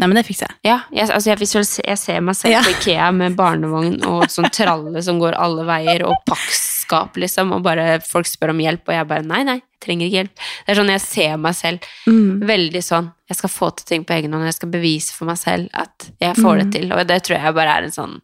Nei, 0.00 0.06
men 0.08 0.16
det 0.16 0.22
fikser 0.24 0.46
jeg. 0.48 0.56
Ja, 0.64 0.76
jeg, 0.96 1.10
altså 1.12 1.28
jeg, 1.28 1.38
visualiser- 1.42 1.84
jeg 1.84 1.98
ser 2.00 2.20
meg 2.24 2.34
selv 2.38 2.64
på 2.64 2.70
Ikea 2.72 3.10
med 3.12 3.34
barnevogn 3.36 3.98
og 4.08 4.22
sånn 4.32 4.46
tralle 4.48 5.02
som 5.04 5.18
går 5.20 5.34
alle 5.36 5.66
veier, 5.68 6.06
og 6.08 6.14
pakkskap, 6.24 7.18
liksom, 7.20 7.52
og 7.52 7.60
bare 7.66 7.98
folk 8.00 8.24
spør 8.24 8.54
om 8.54 8.62
hjelp, 8.64 8.80
og 8.88 8.94
jeg 8.96 9.08
bare 9.10 9.26
nei, 9.28 9.42
nei, 9.44 9.58
jeg 9.58 9.84
trenger 9.84 10.06
ikke 10.06 10.16
hjelp. 10.22 10.32
Det 10.64 10.72
er 10.72 10.80
sånn 10.80 10.92
jeg 10.94 11.02
ser 11.04 11.36
meg 11.44 11.54
selv. 11.58 11.84
Mm. 12.08 12.40
Veldig 12.48 12.82
sånn. 12.86 13.10
Jeg 13.28 13.36
skal 13.42 13.52
få 13.52 13.68
til 13.76 13.90
ting 13.92 14.06
på 14.08 14.16
egen 14.16 14.32
hånd, 14.32 14.48
jeg 14.48 14.56
skal 14.56 14.72
bevise 14.72 15.12
for 15.12 15.28
meg 15.28 15.36
selv 15.42 15.68
at 15.74 16.08
jeg 16.18 16.34
får 16.40 16.54
Mm. 16.56 16.58
det 16.64 16.80
til. 16.80 16.92
Og 16.96 17.06
det 17.06 17.20
tror 17.28 17.36
jeg 17.44 17.54
bare 17.60 17.76
er 17.76 17.82
en 17.90 17.90
sånn 17.98 18.20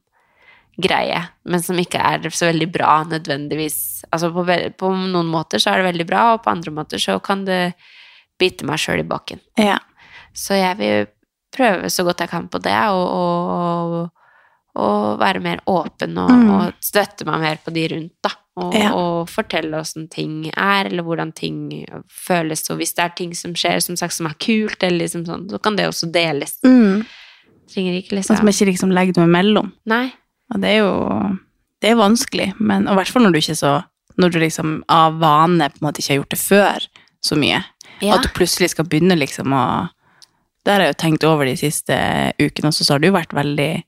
greie, 0.77 1.23
men 1.49 1.63
som 1.65 1.79
ikke 1.81 1.99
er 1.99 2.27
så 2.31 2.51
veldig 2.51 2.69
bra 2.73 2.99
nødvendigvis. 3.09 4.05
Altså 4.13 4.29
på, 4.35 4.45
på 4.79 4.91
noen 4.93 5.31
måter 5.33 5.59
så 5.63 5.73
er 5.73 5.81
det 5.83 5.91
veldig 5.93 6.07
bra, 6.11 6.25
og 6.35 6.43
på 6.45 6.53
andre 6.53 6.75
måter 6.77 7.01
så 7.01 7.19
kan 7.25 7.45
det 7.49 7.75
bite 8.39 8.67
meg 8.69 8.79
sjøl 8.83 9.01
i 9.01 9.09
bakken. 9.09 9.41
Ja. 9.57 9.79
Så 10.37 10.59
jeg 10.59 10.77
vil 10.77 11.07
prøve 11.57 11.89
så 11.89 12.05
godt 12.05 12.21
jeg 12.21 12.29
kan 12.29 12.49
på 12.53 12.61
det, 12.61 12.77
og, 12.93 13.07
og, 13.17 14.11
og 14.77 15.19
være 15.23 15.41
mer 15.41 15.63
åpen 15.73 16.19
og, 16.21 16.31
Mm. 16.37 16.51
og 16.53 16.75
støtte 16.85 17.25
meg 17.25 17.41
mer 17.41 17.57
på 17.65 17.73
de 17.73 17.87
rundt, 17.95 18.13
da. 18.23 18.35
Og, 18.57 18.75
Ja. 18.77 18.91
og 18.97 19.29
fortelle 19.29 19.77
åssen 19.81 20.09
ting 20.13 20.51
er, 20.57 20.87
eller 20.89 21.03
hvordan 21.05 21.33
ting 21.37 21.87
føles. 22.09 22.63
Og 22.71 22.79
hvis 22.81 22.93
det 22.97 23.05
er 23.05 23.17
ting 23.17 23.35
som 23.37 23.53
skjer 23.57 23.81
som 23.85 23.97
sagt 23.97 24.13
som 24.17 24.27
er 24.29 24.37
kult, 24.41 24.83
eller 24.83 25.05
liksom 25.05 25.25
sånn, 25.29 25.49
så 25.51 25.61
kan 25.63 25.77
det 25.77 25.89
også 25.89 26.09
deles. 26.13 26.59
Mm. 26.65 27.05
Trenger 27.73 27.99
ikke 28.01 28.17
liksom 28.17 28.37
at 28.37 28.41
som 28.41 28.49
ikke 28.53 28.69
liksom 28.71 28.93
legger 28.93 29.17
noe 29.21 29.29
imellom. 29.29 29.73
Nei. 29.87 30.13
Og 30.55 30.63
det 30.63 30.71
er 30.77 30.79
jo 30.85 30.93
det 31.85 31.91
er 31.93 31.99
vanskelig, 32.01 32.53
men 32.59 32.87
og 32.89 32.95
i 32.95 33.01
hvert 33.01 33.13
fall 33.13 33.27
når 33.27 33.35
du 33.35 33.39
ikke 33.43 33.59
så 33.59 33.75
Når 34.17 34.31
du 34.33 34.39
liksom 34.41 34.79
av 34.89 35.19
vane 35.21 35.67
på 35.69 35.77
en 35.83 35.85
måte 35.85 36.01
ikke 36.01 36.15
har 36.15 36.21
gjort 36.23 36.33
det 36.33 36.39
før 36.41 36.87
så 37.21 37.37
mye. 37.37 37.59
Ja. 38.01 38.15
At 38.17 38.23
du 38.25 38.31
plutselig 38.33 38.71
skal 38.73 38.87
begynne 38.89 39.17
liksom 39.19 39.53
å 39.53 39.65
Det 40.65 40.73
har 40.73 40.81
jeg 40.87 40.95
jo 40.95 41.01
tenkt 41.03 41.25
over 41.29 41.45
de 41.47 41.57
siste 41.61 41.95
ukene, 42.41 42.71
og 42.71 42.75
så 42.75 42.89
har 42.95 43.03
du 43.03 43.11
vært 43.15 43.35
veldig 43.37 43.85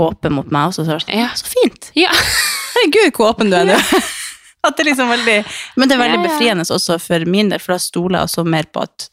åpen 0.00 0.34
mot 0.34 0.50
meg 0.50 0.68
også. 0.72 0.84
Så, 0.84 0.98
sånn, 1.04 1.14
Ja. 1.16 1.28
så 1.34 1.46
fint! 1.48 1.90
Ja. 1.94 2.10
Gud, 2.94 3.12
hvor 3.16 3.30
åpen 3.30 3.50
du 3.50 3.56
er 3.56 3.64
nå! 3.70 3.78
At 4.66 4.76
det 4.76 4.84
er 4.84 4.90
liksom 4.90 5.08
veldig 5.08 5.38
Men 5.80 5.88
det 5.88 5.94
er 5.96 6.02
veldig 6.02 6.20
befriende 6.26 6.66
også 6.68 6.98
for 7.00 7.24
min 7.24 7.48
del, 7.48 7.62
for 7.62 7.72
da 7.76 7.78
stoler 7.80 8.18
jeg 8.18 8.28
også 8.28 8.44
mer 8.44 8.66
på 8.68 8.82
at 8.84 9.06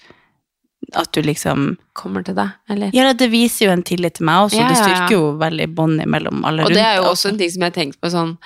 at 0.95 1.11
du 1.11 1.21
liksom 1.25 1.77
Kommer 1.97 2.23
til 2.23 2.35
deg, 2.37 2.49
eller? 2.69 2.91
Ja, 2.93 3.11
det 3.17 3.29
viser 3.31 3.65
jo 3.67 3.71
en 3.73 3.83
tillit 3.83 4.19
til 4.19 4.25
meg 4.29 4.45
også. 4.47 4.59
Ja, 4.61 4.67
Det 4.69 4.77
styrker 4.77 5.15
jo 5.15 5.31
veldig 5.41 5.67
båndet 5.75 6.05
mellom 6.07 6.43
alle 6.45 6.61
rundt. 6.63 6.69
Og 6.71 6.77
det 6.77 6.83
er 6.85 6.99
jo 7.01 7.07
også 7.09 7.31
en 7.33 7.39
ting 7.39 7.49
som 7.51 7.61
jeg 7.65 7.71
har 7.73 7.77
tenkt 7.79 7.99
på 8.01 8.11
sånn 8.13 8.37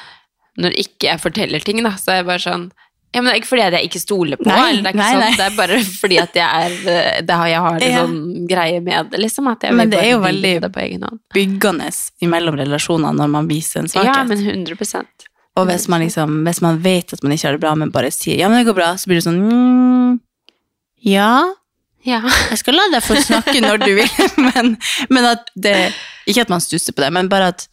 Når 0.61 0.77
ikke 0.79 1.09
jeg 1.11 1.19
forteller 1.21 1.59
ting, 1.63 1.83
da, 1.83 1.91
så 1.99 2.11
er 2.15 2.21
jeg 2.21 2.29
bare 2.31 2.43
sånn 2.43 2.71
ja, 3.11 3.19
men 3.19 3.27
Det 3.27 3.33
er 3.33 3.39
ikke 3.41 3.49
fordi 3.49 3.63
jeg 3.75 3.87
ikke 3.89 3.99
stoler 3.99 4.39
på, 4.39 4.45
Nei, 4.47 4.69
eller 4.69 4.85
det 4.85 4.87
er 4.87 4.93
ikke 4.95 5.01
nei, 5.01 5.11
sånn, 5.11 5.23
nei. 5.25 5.35
det 5.35 5.45
er 5.45 5.55
bare 5.57 5.79
fordi 5.83 6.19
at 6.21 6.37
jeg 6.39 6.61
er 6.63 6.75
eh, 6.93 7.21
det 7.27 7.35
har, 7.41 7.47
Jeg 7.51 7.59
har 7.65 7.75
en 7.75 7.91
Ja. 7.91 8.03
sånn 8.05 8.47
greie 8.47 8.79
med 8.85 9.09
det, 9.11 9.19
liksom. 9.19 9.49
At 9.51 9.65
jeg 9.67 9.75
Men 9.75 9.89
det 9.91 9.99
er 9.99 10.11
jo 10.13 10.21
veldig- 10.23 11.19
byggende 11.35 11.89
imellom 12.23 12.55
relasjoner 12.55 13.11
når 13.13 13.29
man 13.29 13.47
viser 13.51 13.79
en 13.83 13.87
svakhet. 13.91 14.15
Ja, 14.15 14.23
men 14.23 14.37
100% 14.37 15.27
Og 15.57 15.67
hvis 15.67 15.89
man 15.89 15.99
liksom, 15.99 16.45
hvis 16.47 16.61
man 16.61 16.79
vet 16.79 17.11
at 17.11 17.21
man 17.23 17.33
ikke 17.33 17.49
har 17.49 17.51
det 17.57 17.59
bra, 17.59 17.75
men 17.75 17.91
bare 17.91 18.11
sier 18.15 18.37
ja, 18.39 18.47
men 18.47 18.63
det 18.63 18.71
går 18.71 18.77
bra, 18.79 18.93
så 18.95 19.07
blir 19.11 19.19
det 19.19 19.27
sånn 19.27 19.41
mm, 19.43 20.19
ja, 21.03 21.43
Ja. 22.07 22.21
jeg 22.49 22.57
skal 22.61 22.77
la 22.77 22.87
deg 22.93 23.03
få 23.05 23.17
snakke 23.21 23.61
når 23.61 23.83
du 23.83 23.91
vil, 23.99 24.13
men, 24.49 24.75
men 25.13 25.27
at 25.29 25.51
det 25.53 25.91
Ikke 26.29 26.45
at 26.47 26.53
man 26.53 26.63
stusser 26.63 26.95
på 26.95 27.03
det, 27.03 27.11
men 27.13 27.29
bare 27.31 27.51
at 27.53 27.67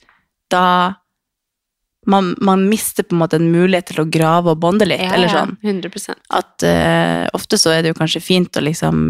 da 0.52 0.64
man, 2.08 2.30
man 2.40 2.62
mister 2.70 3.04
på 3.04 3.16
en 3.16 3.20
måte 3.20 3.36
en 3.36 3.50
mulighet 3.52 3.90
til 3.90 4.00
å 4.00 4.08
grave 4.08 4.54
og 4.54 4.60
bonde 4.62 4.86
litt, 4.88 5.02
ja, 5.02 5.10
eller 5.16 5.28
sånn. 5.28 5.58
100 5.60 6.14
At 6.38 6.64
uh, 6.64 7.26
ofte 7.36 7.58
så 7.60 7.74
er 7.74 7.82
det 7.84 7.92
jo 7.92 7.98
kanskje 7.98 8.22
fint 8.24 8.56
å 8.56 8.64
liksom 8.64 9.02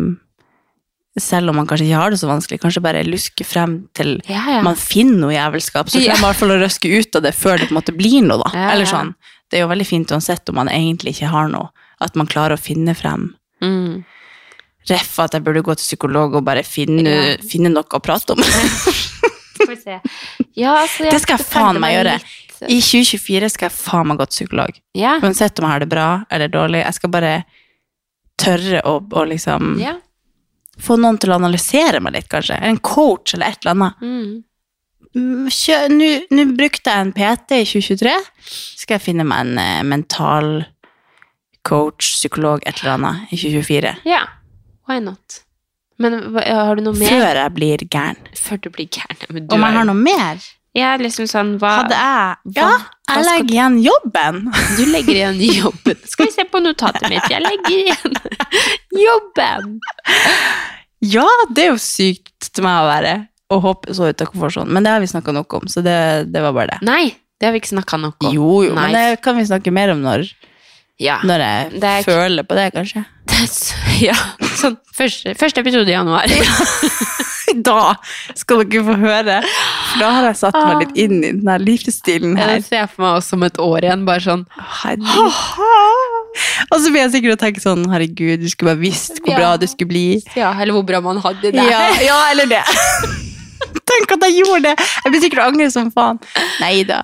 selv 1.18 1.50
om 1.50 1.56
man 1.58 1.66
kanskje 1.66 1.88
ikke 1.88 2.00
har 2.00 2.12
det 2.12 2.20
så 2.20 2.28
vanskelig, 2.30 2.60
kanskje 2.62 2.82
bare 2.84 3.06
luske 3.06 3.46
frem 3.46 3.80
til 3.96 4.18
Ja, 4.28 4.42
ja. 4.58 4.60
man 4.62 4.78
finner 4.78 5.18
noe 5.24 5.34
jævelskap, 5.34 5.90
så 5.90 5.98
klarer 5.98 6.20
man 6.20 6.28
i 6.28 6.30
hvert 6.30 6.40
fall 6.42 6.54
å 6.54 6.60
røske 6.60 6.90
ut 6.92 7.18
av 7.18 7.24
det 7.24 7.34
før 7.34 7.58
det 7.58 7.68
på 7.68 7.74
en 7.74 7.80
måte 7.80 7.94
blir 7.96 8.20
noe, 8.26 8.38
da. 8.44 8.52
Ja, 8.54 8.68
Eller 8.74 8.88
sånn. 8.88 9.14
Det 9.48 9.58
er 9.58 9.64
jo 9.64 9.72
veldig 9.72 9.88
fint 9.88 10.12
uansett 10.14 10.50
om 10.52 10.58
man 10.60 10.70
egentlig 10.70 11.16
ikke 11.16 11.32
har 11.32 11.50
noe, 11.50 11.72
at 12.04 12.18
man 12.18 12.28
klarer 12.30 12.54
å 12.54 12.60
finne 12.60 12.94
frem. 12.98 13.32
Mm. 13.64 14.04
Ref 14.88 15.18
at 15.24 15.34
jeg 15.36 15.44
burde 15.44 15.62
gå 15.66 15.74
til 15.76 15.84
psykolog 15.84 16.34
og 16.38 16.44
bare 16.46 16.62
finne, 16.64 17.02
Ja. 17.08 17.36
finne 17.44 17.70
noe 17.72 17.84
å 17.84 18.00
prate 18.02 18.32
om. 18.36 18.42
Ja, 20.54 20.72
altså, 20.82 21.04
Det 21.10 21.20
skal 21.20 21.36
jeg 21.38 21.46
faen 21.46 21.78
meg 21.82 21.94
gjøre. 21.96 22.12
litt. 22.18 22.70
I 22.72 22.78
2024 22.82 23.48
skal 23.52 23.68
jeg 23.68 23.74
faen 23.76 24.06
meg 24.08 24.18
gå 24.18 24.26
til 24.26 24.36
psykolog. 24.46 24.78
Ja. 24.98 25.16
Uansett 25.22 25.58
om 25.60 25.66
jeg 25.66 25.72
har 25.74 25.82
det 25.84 25.88
bra 25.92 26.06
eller 26.30 26.48
dårlig. 26.50 26.80
Jeg 26.84 26.94
skal 26.96 27.10
bare 27.14 27.32
tørre 28.38 28.80
å, 28.86 28.96
å 29.02 29.24
liksom 29.28 29.76
få 30.82 30.96
noen 30.98 31.18
til 31.18 31.30
å 31.34 31.38
analysere 31.38 32.00
meg 32.02 32.14
litt, 32.16 32.28
kanskje. 32.30 32.58
En 32.62 32.78
coach 32.78 33.34
eller 33.34 33.50
et 33.52 33.58
eller 33.66 33.74
annet. 33.76 34.00
Mm. 34.02 34.44
Mm, 35.18 35.50
Nå 35.98 36.08
nå 36.36 36.44
brukte 36.58 36.92
jeg 36.94 37.00
en 37.06 37.12
PT 37.16 37.60
i 37.62 37.68
2023. 37.68 38.16
Skal 38.78 38.98
jeg 38.98 39.04
finne 39.08 39.24
meg 39.26 39.46
en 39.46 39.58
eh, 39.62 39.82
mental 39.82 40.50
coach, 41.66 42.14
psykolog, 42.16 42.62
et 42.66 42.78
eller 42.82 42.94
annet 42.96 43.32
i 43.34 43.36
2024. 43.42 43.96
ja. 44.08 44.24
Why 44.88 44.98
not? 45.04 45.40
Men 45.98 46.14
hva- 46.32 46.44
har 46.46 46.76
du 46.78 46.82
noe 46.86 46.94
mer? 46.96 47.10
Før 47.10 47.34
jeg 47.42 47.54
blir 47.56 47.82
gæren. 47.90 48.20
Før 48.38 48.60
du 48.62 48.70
blir 48.70 48.86
gæren. 48.88 49.18
Men 49.34 49.46
du 49.48 49.54
Om 49.56 49.60
jeg 49.66 49.68
er- 49.72 49.76
har 49.78 49.84
noe 49.88 49.94
mer? 49.98 50.38
Jeg 50.78 50.84
er 50.94 50.98
liksom 51.02 51.26
sånn, 51.26 51.58
hva 51.58 51.70
Hadde 51.82 51.96
jeg 51.96 52.54
hva- 52.54 52.54
Ja, 52.54 52.68
jeg 53.08 53.24
skal- 53.24 53.24
legger 53.28 53.54
igjen 53.56 53.78
jobben. 53.82 54.36
Du 54.76 54.84
legger 54.92 55.14
igjen 55.16 55.40
jobben. 55.62 55.96
Skal 56.06 56.26
vi 56.26 56.32
se 56.32 56.44
på 56.44 56.60
notatet 56.62 57.08
mitt. 57.10 57.28
Jeg 57.28 57.42
legger 57.42 57.74
igjen 57.74 58.14
jobben. 59.08 59.80
Ja, 61.00 61.26
det 61.54 61.64
er 61.64 61.70
jo 61.72 61.78
sykt 61.82 62.50
til 62.52 62.64
meg 62.66 62.82
å 62.82 62.88
være. 62.88 63.14
Og 63.54 63.62
hoppe 63.64 63.94
så 63.96 64.08
ut 64.10 64.20
av 64.22 64.28
komfortsonen. 64.32 64.70
Men 64.74 64.84
det 64.84 64.92
har 64.92 65.00
vi 65.00 65.06
snakka 65.10 65.32
nok 65.32 65.54
om, 65.60 65.68
så 65.72 65.82
det, 65.82 65.96
det 66.32 66.42
var 66.44 66.52
bare 66.52 66.74
det. 66.76 66.82
Nei, 66.86 67.04
det 67.40 67.46
har 67.48 67.54
vi 67.54 67.60
ikke 67.62 67.74
snakka 67.74 67.98
nok 68.02 68.26
om. 68.28 68.34
Jo, 68.34 68.62
jo, 68.66 68.74
Nei. 68.76 68.82
men 68.92 68.92
det 68.98 69.22
kan 69.24 69.36
vi 69.38 69.46
snakke 69.48 69.72
mer 69.72 69.90
om 69.94 70.02
når, 70.04 70.26
Ja. 70.98 71.20
når 71.22 71.38
jeg 71.44 71.80
Det 71.80 71.90
er- 71.94 72.02
føler 72.08 72.42
på 72.42 72.54
det, 72.58 72.72
kanskje. 72.74 73.04
Det 73.28 73.48
så- 73.48 73.76
ja. 74.08 74.16
Sånn 74.58 74.76
første, 74.94 75.34
første 75.38 75.60
episode 75.62 75.88
i 75.88 75.94
januar. 75.96 76.26
Da 77.64 77.94
skal 78.36 78.60
dere 78.68 78.82
få 78.84 78.94
høre. 79.00 79.38
For 79.48 79.98
da 80.02 80.08
har 80.12 80.26
jeg 80.28 80.36
satt 80.36 80.54
meg 80.58 80.82
litt 80.82 80.98
inn 81.00 81.14
i 81.24 81.30
den 81.32 81.62
livsstilen 81.64 82.34
her. 82.36 82.50
Jeg 82.58 82.64
ser 82.66 82.86
for 82.92 83.06
meg 83.06 83.16
oss 83.22 83.32
om 83.32 83.42
et 83.46 83.56
år 83.64 83.86
igjen, 83.86 84.02
bare 84.04 84.20
sånn. 84.20 84.42
Og 86.68 86.76
så 86.76 86.90
blir 86.92 87.00
jeg 87.06 87.12
sikkert 87.16 87.38
å 87.38 87.40
tenke 87.40 87.62
sånn 87.62 87.86
Herregud, 87.90 88.42
du 88.44 88.48
skulle 88.52 88.74
bare 88.74 88.82
visst 88.82 89.22
hvor 89.24 89.32
bra 89.38 89.54
det 89.60 89.70
skulle 89.72 89.90
bli. 89.90 90.04
Ja, 90.36 90.52
eller 90.60 90.76
hvor 90.76 90.84
bra 90.86 91.00
man 91.04 91.22
hadde 91.24 91.54
det. 91.56 91.64
Ja, 91.70 91.86
ja 92.04 92.18
eller 92.34 92.50
det. 92.52 92.60
Tenk 93.88 94.12
at 94.18 94.26
jeg 94.28 94.42
gjorde 94.42 94.68
det! 94.68 94.74
Jeg 95.06 95.12
blir 95.14 95.22
sikkert 95.24 95.44
angre 95.48 95.70
som 95.72 95.88
faen. 95.94 96.20
Nei 96.60 96.82
da. 96.88 97.00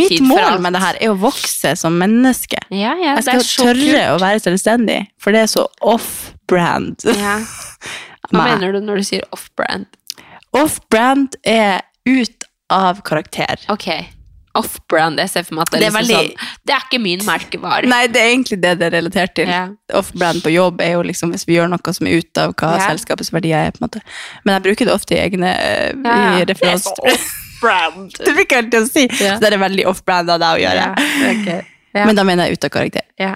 Mitt 0.00 0.20
mål 0.24 0.60
med 0.64 0.72
det 0.72 0.80
her 0.82 0.96
er 1.00 1.12
å 1.12 1.18
vokse 1.20 1.74
som 1.76 1.98
menneske. 2.00 2.58
Ja, 2.70 2.94
ja, 2.96 3.14
Jeg 3.18 3.24
skal 3.26 3.44
tørre 3.44 3.74
kult. 3.74 4.08
å 4.14 4.18
være 4.22 4.40
selvstendig, 4.40 4.98
for 5.20 5.32
det 5.36 5.44
er 5.44 5.50
så 5.52 5.66
off-brand. 5.82 7.04
Ja. 7.04 7.38
Hva 8.32 8.46
mener 8.48 8.72
du 8.72 8.80
når 8.80 9.02
du 9.02 9.04
sier 9.04 9.22
off-brand? 9.36 9.86
Off-brand 10.56 11.36
er 11.44 11.82
ut 12.08 12.44
av 12.72 13.02
karakter. 13.06 13.60
Ok, 13.68 13.88
off-brand, 14.54 15.18
jeg 15.18 15.30
ser 15.32 15.42
for 15.46 15.58
meg 15.58 15.66
at 15.66 15.72
det 15.74 15.78
er, 15.78 15.82
Det 15.82 15.86
er 15.86 15.94
liksom 15.98 16.08
veldig- 16.16 16.30
sånn 16.38 16.64
Det 16.64 16.74
er 16.74 16.84
ikke 16.86 17.00
min 17.02 17.24
merkevare. 17.26 17.88
Nei, 17.90 18.06
det 18.06 18.20
er 18.22 18.28
egentlig 18.32 18.60
det 18.62 18.74
det 18.78 18.86
er 18.86 18.94
relatert 19.00 19.34
til. 19.34 19.50
Off-brand 19.98 20.42
på 20.44 20.52
jobb 20.54 20.80
er 20.80 20.92
jo 20.94 21.02
liksom 21.02 21.32
hvis 21.34 21.44
vi 21.48 21.56
gjør 21.58 21.68
noe 21.74 21.92
som 21.96 22.06
er 22.06 22.20
ut 22.22 22.38
av 22.38 22.54
hva 22.54 22.72
selskapets 22.86 23.32
verdier 23.34 23.66
er. 23.66 23.72
på 23.74 23.82
en 23.82 23.88
måte. 23.88 24.02
Men 24.44 24.54
jeg 24.56 24.62
bruker 24.68 24.86
det 24.86 24.94
ofte 24.94 25.16
i 25.16 25.22
egne 25.28 25.50
eh, 25.58 25.92
Ja, 26.04 26.14
ja. 26.14 26.38
i 26.38 26.44
referanse. 26.44 26.94
Off-brand. 27.64 28.12
Det 28.18 28.34
fikk 28.36 28.52
jeg 28.52 28.64
alltid 28.64 28.80
å 28.80 28.88
si. 28.88 29.06
Ja. 29.22 29.36
Så 29.36 29.44
det 29.44 29.52
er 29.52 29.62
veldig 29.62 29.86
off-brand 29.90 30.30
av 30.34 30.42
deg 30.42 30.58
å 30.58 30.62
gjøre. 30.64 30.84
Ja, 30.84 31.30
ok. 31.30 31.70
Ja. 31.94 32.04
Men 32.08 32.18
da 32.18 32.24
mener 32.26 32.48
jeg 32.48 32.58
ut 32.58 32.66
av 32.66 32.72
karakter. 32.74 33.06
Ja. 33.22 33.34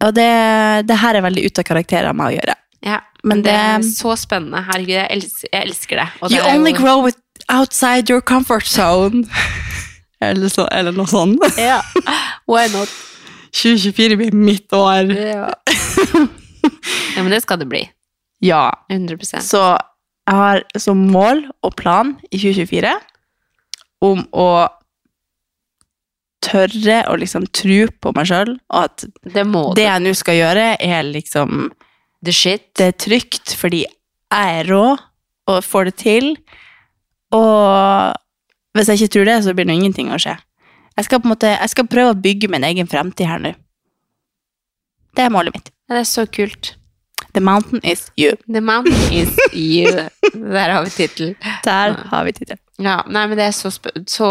Og 0.00 0.14
det, 0.16 0.28
det 0.88 0.96
her 1.02 1.18
er 1.18 1.24
veldig 1.26 1.44
ut 1.44 1.60
av 1.60 1.66
karakter 1.68 2.08
av 2.08 2.16
meg 2.16 2.32
å 2.32 2.36
gjøre. 2.38 2.56
Ja, 2.80 3.02
Men 3.28 3.42
det, 3.44 3.52
det 3.52 3.56
er 3.60 3.82
så 3.84 4.14
spennende. 4.16 4.62
Herregud, 4.70 4.94
jeg 4.96 5.08
elsker, 5.18 5.50
jeg 5.52 5.68
elsker 5.68 6.00
det. 6.00 6.06
Og 6.22 6.32
det 6.32 6.38
You 6.38 6.46
only 6.54 6.72
jo- 6.72 6.78
grow 6.80 7.02
with 7.04 7.18
outside 7.52 8.08
your 8.08 8.24
comfort 8.24 8.64
zone. 8.64 9.26
eller, 10.24 10.48
så, 10.48 10.64
eller 10.72 10.96
noe 10.96 11.10
sånt. 11.10 11.44
Ja. 11.60 11.82
Why 12.48 12.70
not? 12.72 12.88
2024 13.52 14.16
blir 14.16 14.32
mitt 14.32 14.72
år. 14.72 15.12
Ja. 15.12 15.50
ja, 17.16 17.20
men 17.20 17.30
det 17.34 17.42
skal 17.44 17.60
det 17.60 17.68
bli. 17.68 17.84
Ja. 18.40 18.70
100% 18.88 19.44
Så 19.44 19.60
jeg 20.30 20.38
har 20.38 20.62
som 20.78 21.00
mål 21.10 21.42
og 21.66 21.74
plan 21.76 22.14
i 22.30 22.38
2024 22.38 22.94
om 24.04 24.22
å 24.32 24.50
tørre 26.40 27.02
å 27.10 27.16
liksom 27.20 27.44
tro 27.52 27.84
på 28.00 28.12
meg 28.16 28.28
sjøl, 28.30 28.54
og 28.72 28.86
at 28.88 29.04
Det 29.22 29.44
det 29.76 29.84
jeg 29.84 30.04
nå 30.04 30.14
skal 30.16 30.38
gjøre, 30.38 30.66
er 30.80 31.02
liksom 31.04 31.70
The 32.24 32.32
shit. 32.32 32.66
Det 32.76 32.86
er 32.90 32.96
trygt 33.00 33.54
fordi 33.56 33.84
jeg 33.84 34.58
er 34.60 34.68
rå 34.68 34.96
og 35.50 35.64
får 35.64 35.88
det 35.88 35.94
til. 36.02 36.26
Og 37.32 38.16
hvis 38.76 38.90
jeg 38.90 39.00
ikke 39.00 39.14
tror 39.14 39.28
det, 39.30 39.38
så 39.44 39.54
blir 39.56 39.68
det 39.68 39.76
ingenting 39.78 40.12
å 40.12 40.20
skje. 40.20 40.36
Jeg 40.98 41.06
skal, 41.06 41.22
på 41.22 41.30
en 41.30 41.32
måte, 41.32 41.54
jeg 41.54 41.72
skal 41.72 41.88
prøve 41.88 42.12
å 42.12 42.20
bygge 42.20 42.50
min 42.52 42.66
egen 42.66 42.90
fremtid 42.90 43.28
her 43.30 43.40
nå. 43.40 43.54
Det 45.16 45.24
er 45.24 45.32
målet 45.32 45.56
mitt. 45.56 45.72
Ja, 45.88 45.96
det 45.96 46.02
er 46.04 46.10
så 46.10 46.26
kult. 46.28 46.74
The 47.34 47.40
mountain 47.40 47.80
is 47.84 48.06
you. 48.18 48.32
The 48.52 48.60
mountain 48.60 49.12
is 49.12 49.30
you. 49.54 49.90
Der 50.54 50.72
har 50.74 50.82
vi 50.84 50.90
tittelen. 50.90 51.36
Der 51.64 51.94
har 52.10 52.24
vi 52.26 52.32
tittelen. 52.32 52.58
Ja, 52.80 53.02
nei, 53.12 53.26
men 53.28 53.36
det 53.36 53.44
er 53.50 53.52
så, 53.52 53.68
sp 53.68 53.90
så 54.08 54.28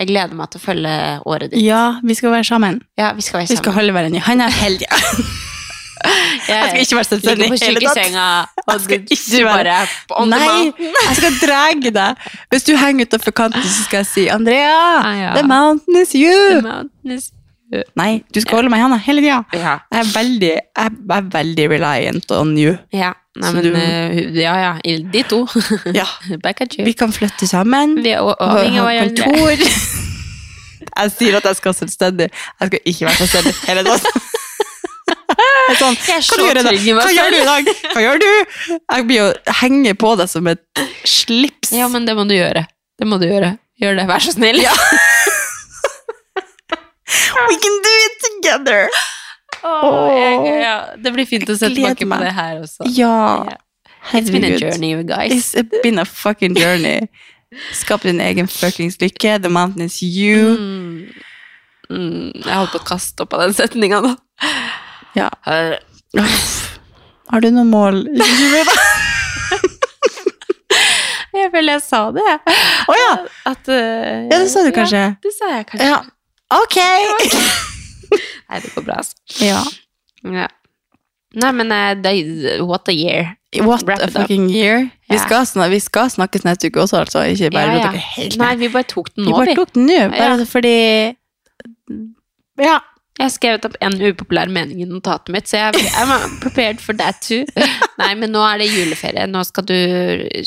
Jeg 0.00 0.08
gleder 0.08 0.32
meg 0.38 0.48
til 0.50 0.60
å 0.62 0.64
følge 0.64 0.94
året 1.28 1.52
ditt. 1.52 1.60
Ja, 1.62 1.98
vi 2.02 2.14
skal 2.16 2.32
være 2.32 2.48
sammen. 2.48 2.80
Ja, 2.98 3.12
vi 3.12 3.22
skal 3.22 3.42
være 3.42 3.46
sammen. 3.50 3.58
Vi 3.58 3.62
skal 3.62 3.76
holde 3.76 3.92
hverandre 3.96 4.18
i 4.22 4.26
hånda 4.26 4.48
hele 4.62 4.80
tida. 4.82 5.00
Jeg 6.02 6.62
skal 6.66 6.80
ikke 6.82 6.96
være 6.98 7.06
selvstendig 7.06 7.46
i 7.46 7.58
hele 7.62 7.80
tatt. 7.86 8.64
og 8.66 8.80
skal 8.82 8.98
du 9.04 9.12
ikke 9.14 9.44
være- 9.46 9.74
bare 10.10 10.24
Nei, 10.26 10.72
jeg 11.06 11.16
skal 11.20 11.36
dra 11.42 11.60
deg. 11.78 12.24
Hvis 12.50 12.64
du 12.66 12.72
henger 12.76 13.06
utafor 13.06 13.30
kanten, 13.30 13.62
så 13.62 13.84
skal 13.84 13.96
jeg 14.02 14.06
si 14.06 14.24
Andrea, 14.28 14.72
Ah, 14.98 15.14
ja. 15.20 15.34
the 15.36 15.44
mountain 15.46 15.96
is 16.02 16.10
you. 16.18 16.34
The 16.58 16.62
mountain 16.62 17.10
is 17.18 17.30
Nei, 17.96 18.22
du 18.32 18.40
skal 18.42 18.58
holde 18.60 18.70
meg 18.72 18.82
i 18.82 18.84
hånda 18.84 18.98
hele 19.06 19.22
tida. 19.24 19.38
Ja. 19.56 19.78
Jeg 19.94 20.00
er 20.04 20.10
veldig, 20.12 20.50
jeg 20.52 20.90
er 21.16 21.28
veldig 21.32 21.68
reliant 21.72 22.34
on 22.38 22.56
you. 22.60 22.76
ja. 22.92 23.12
Nei, 23.40 23.48
men 23.54 23.64
du- 23.64 23.76
eh, 23.80 24.18
Ja, 24.42 24.52
ja. 24.60 24.72
De 24.84 25.22
to. 25.24 25.46
Ja. 25.96 26.04
Vi 26.84 26.92
kan 26.92 27.12
flytte 27.16 27.46
sammen. 27.48 27.94
Vi 28.04 28.10
er 28.12 28.20
og 28.20 28.36
avhengig 28.44 28.76
av 28.82 28.84
ha 28.84 28.92
hverandre. 28.92 29.24
kontor. 29.24 29.56
Jeg 30.98 31.12
sier 31.16 31.36
at 31.38 31.44
jeg 31.48 31.56
skal 31.56 31.72
være 31.72 31.78
selvstendig. 31.78 32.26
Jeg 32.60 32.68
skal 32.68 32.80
ikke 32.92 33.06
være 33.06 33.16
selvstendig 33.22 33.54
hele 33.70 33.84
dagen. 33.86 34.20
Sånn, 35.78 35.96
Jeg 35.96 36.16
er 36.18 36.24
så 36.26 36.36
hva, 36.36 36.52
trygg 36.66 36.84
i 36.84 36.92
meg 36.92 37.06
Hva 37.06 37.12
gjør 37.16 37.30
du 37.32 37.38
i 37.38 37.46
dag? 37.48 37.70
Hva 37.94 38.02
gjør 38.04 38.20
du? 38.20 38.28
Jeg 38.76 39.06
blir 39.08 39.22
å 39.24 39.54
henge 39.62 39.94
på 39.96 40.10
deg 40.20 40.28
som 40.28 40.50
et 40.52 40.82
slips. 41.08 41.72
Ja, 41.72 41.88
men 41.88 42.04
det 42.04 42.12
må 42.18 42.26
du 42.28 42.34
gjøre. 42.36 42.66
Det 43.00 43.08
må 43.08 43.16
du 43.22 43.24
gjøre. 43.30 43.54
Gjør 43.80 43.96
det, 44.02 44.04
vær 44.12 44.20
så 44.28 44.36
snill. 44.36 44.60
We 47.48 47.56
can 47.64 47.76
do 47.86 47.92
it 48.06 48.14
together! 48.28 48.88
Oh, 49.62 50.08
jeg, 50.10 50.62
ja. 50.62 50.76
Det 50.98 51.12
blir 51.14 51.26
fint 51.28 51.48
å 51.52 51.54
se 51.58 51.68
tilbake 51.70 52.06
på 52.08 52.18
det 52.22 52.32
her 52.34 52.56
også. 52.64 52.86
Ja. 52.96 53.44
It's 54.12 54.32
been 54.34 54.42
a 54.48 54.56
journey, 54.58 54.90
you 54.96 55.04
guys. 55.06 55.52
It's 55.54 55.82
been 55.84 55.98
a 56.02 56.04
fucking 56.04 56.56
journey. 56.58 57.08
Skap 57.76 58.02
din 58.02 58.18
egen 58.20 58.48
fuckings 58.50 58.96
lykke. 58.98 59.36
The 59.44 59.48
mountain 59.52 59.84
is 59.86 60.00
you. 60.02 60.56
Mm. 60.56 61.12
Mm, 61.92 62.32
jeg 62.42 62.54
holdt 62.56 62.72
på 62.74 62.80
å 62.80 62.86
kaste 62.88 63.22
opp 63.26 63.36
av 63.36 63.44
den 63.44 63.54
setninga 63.54 64.00
nå. 64.02 64.14
Ja. 65.14 65.28
Har 65.44 67.40
du 67.44 67.50
noe 67.52 67.68
mål? 67.68 68.02
i 68.08 68.18
2024 68.18 68.64
da? 68.72 68.78
Jeg 71.32 71.48
føler 71.54 71.72
jeg 71.78 71.82
sa 71.84 72.00
det. 72.12 72.24
Å 72.92 72.94
ja. 72.98 73.12
At, 73.48 73.68
eh, 73.72 74.26
Ja, 74.28 74.36
det 74.42 74.50
sa 74.52 74.62
du 74.66 74.72
kanskje. 74.76 75.00
Ja, 75.00 75.14
det 75.22 75.32
sa 75.36 75.48
jeg 75.54 75.64
kanskje. 75.70 75.86
ja. 75.88 76.02
Ok. 76.60 76.76
Nei, 78.50 78.58
det 78.60 78.72
går 78.74 78.84
bra, 78.84 78.98
altså. 79.00 79.16
Ja. 79.40 79.62
Ja. 80.28 80.48
Nei, 81.34 81.50
men 81.56 81.72
uh, 81.72 81.94
they, 82.04 82.58
what 82.60 82.88
a 82.88 82.92
year. 82.92 83.30
What 83.64 83.82
Wrap 83.88 84.00
a 84.04 84.08
fucking 84.12 84.46
up. 84.50 84.54
year. 84.56 84.78
Vi 85.08 85.16
Ja. 85.16 85.22
skal, 85.24 85.46
snakke, 85.48 85.70
vi 85.70 85.80
skal 85.80 86.10
snakkes 86.12 86.44
neste 86.44 86.68
uke 86.68 86.80
også, 86.84 86.96
altså. 87.04 87.22
Ikke 87.28 87.50
bare 87.52 87.76
Ja, 87.78 87.90
ja, 88.16 88.28
Nei, 88.40 88.54
vi 88.60 88.68
bare 88.72 88.88
tok 88.88 89.10
den 89.16 89.26
Vi 89.28 89.32
bare 89.32 89.54
tok 89.56 89.72
den 89.74 89.86
nå, 89.86 89.98
bare 90.12 90.38
Ja. 90.38 90.44
fordi 90.44 91.16
Ja. 92.60 92.78
Jeg 93.18 93.26
har 93.26 93.32
skrevet 93.34 93.66
opp 93.68 93.74
en 93.84 93.98
upopulær 94.08 94.48
mening 94.48 94.80
i 94.80 94.86
notatet 94.88 95.34
mitt, 95.34 95.48
så 95.50 95.58
jeg 95.60 95.90
I'm 96.00 96.38
prepared 96.40 96.80
for 96.80 96.96
that 96.96 97.20
too. 97.20 97.44
Nei, 98.00 98.14
men 98.18 98.32
nå 98.32 98.40
er 98.46 98.62
det 98.62 98.70
juleferie. 98.72 99.26
Nå 99.28 99.42
skal 99.44 99.66
du 99.68 99.76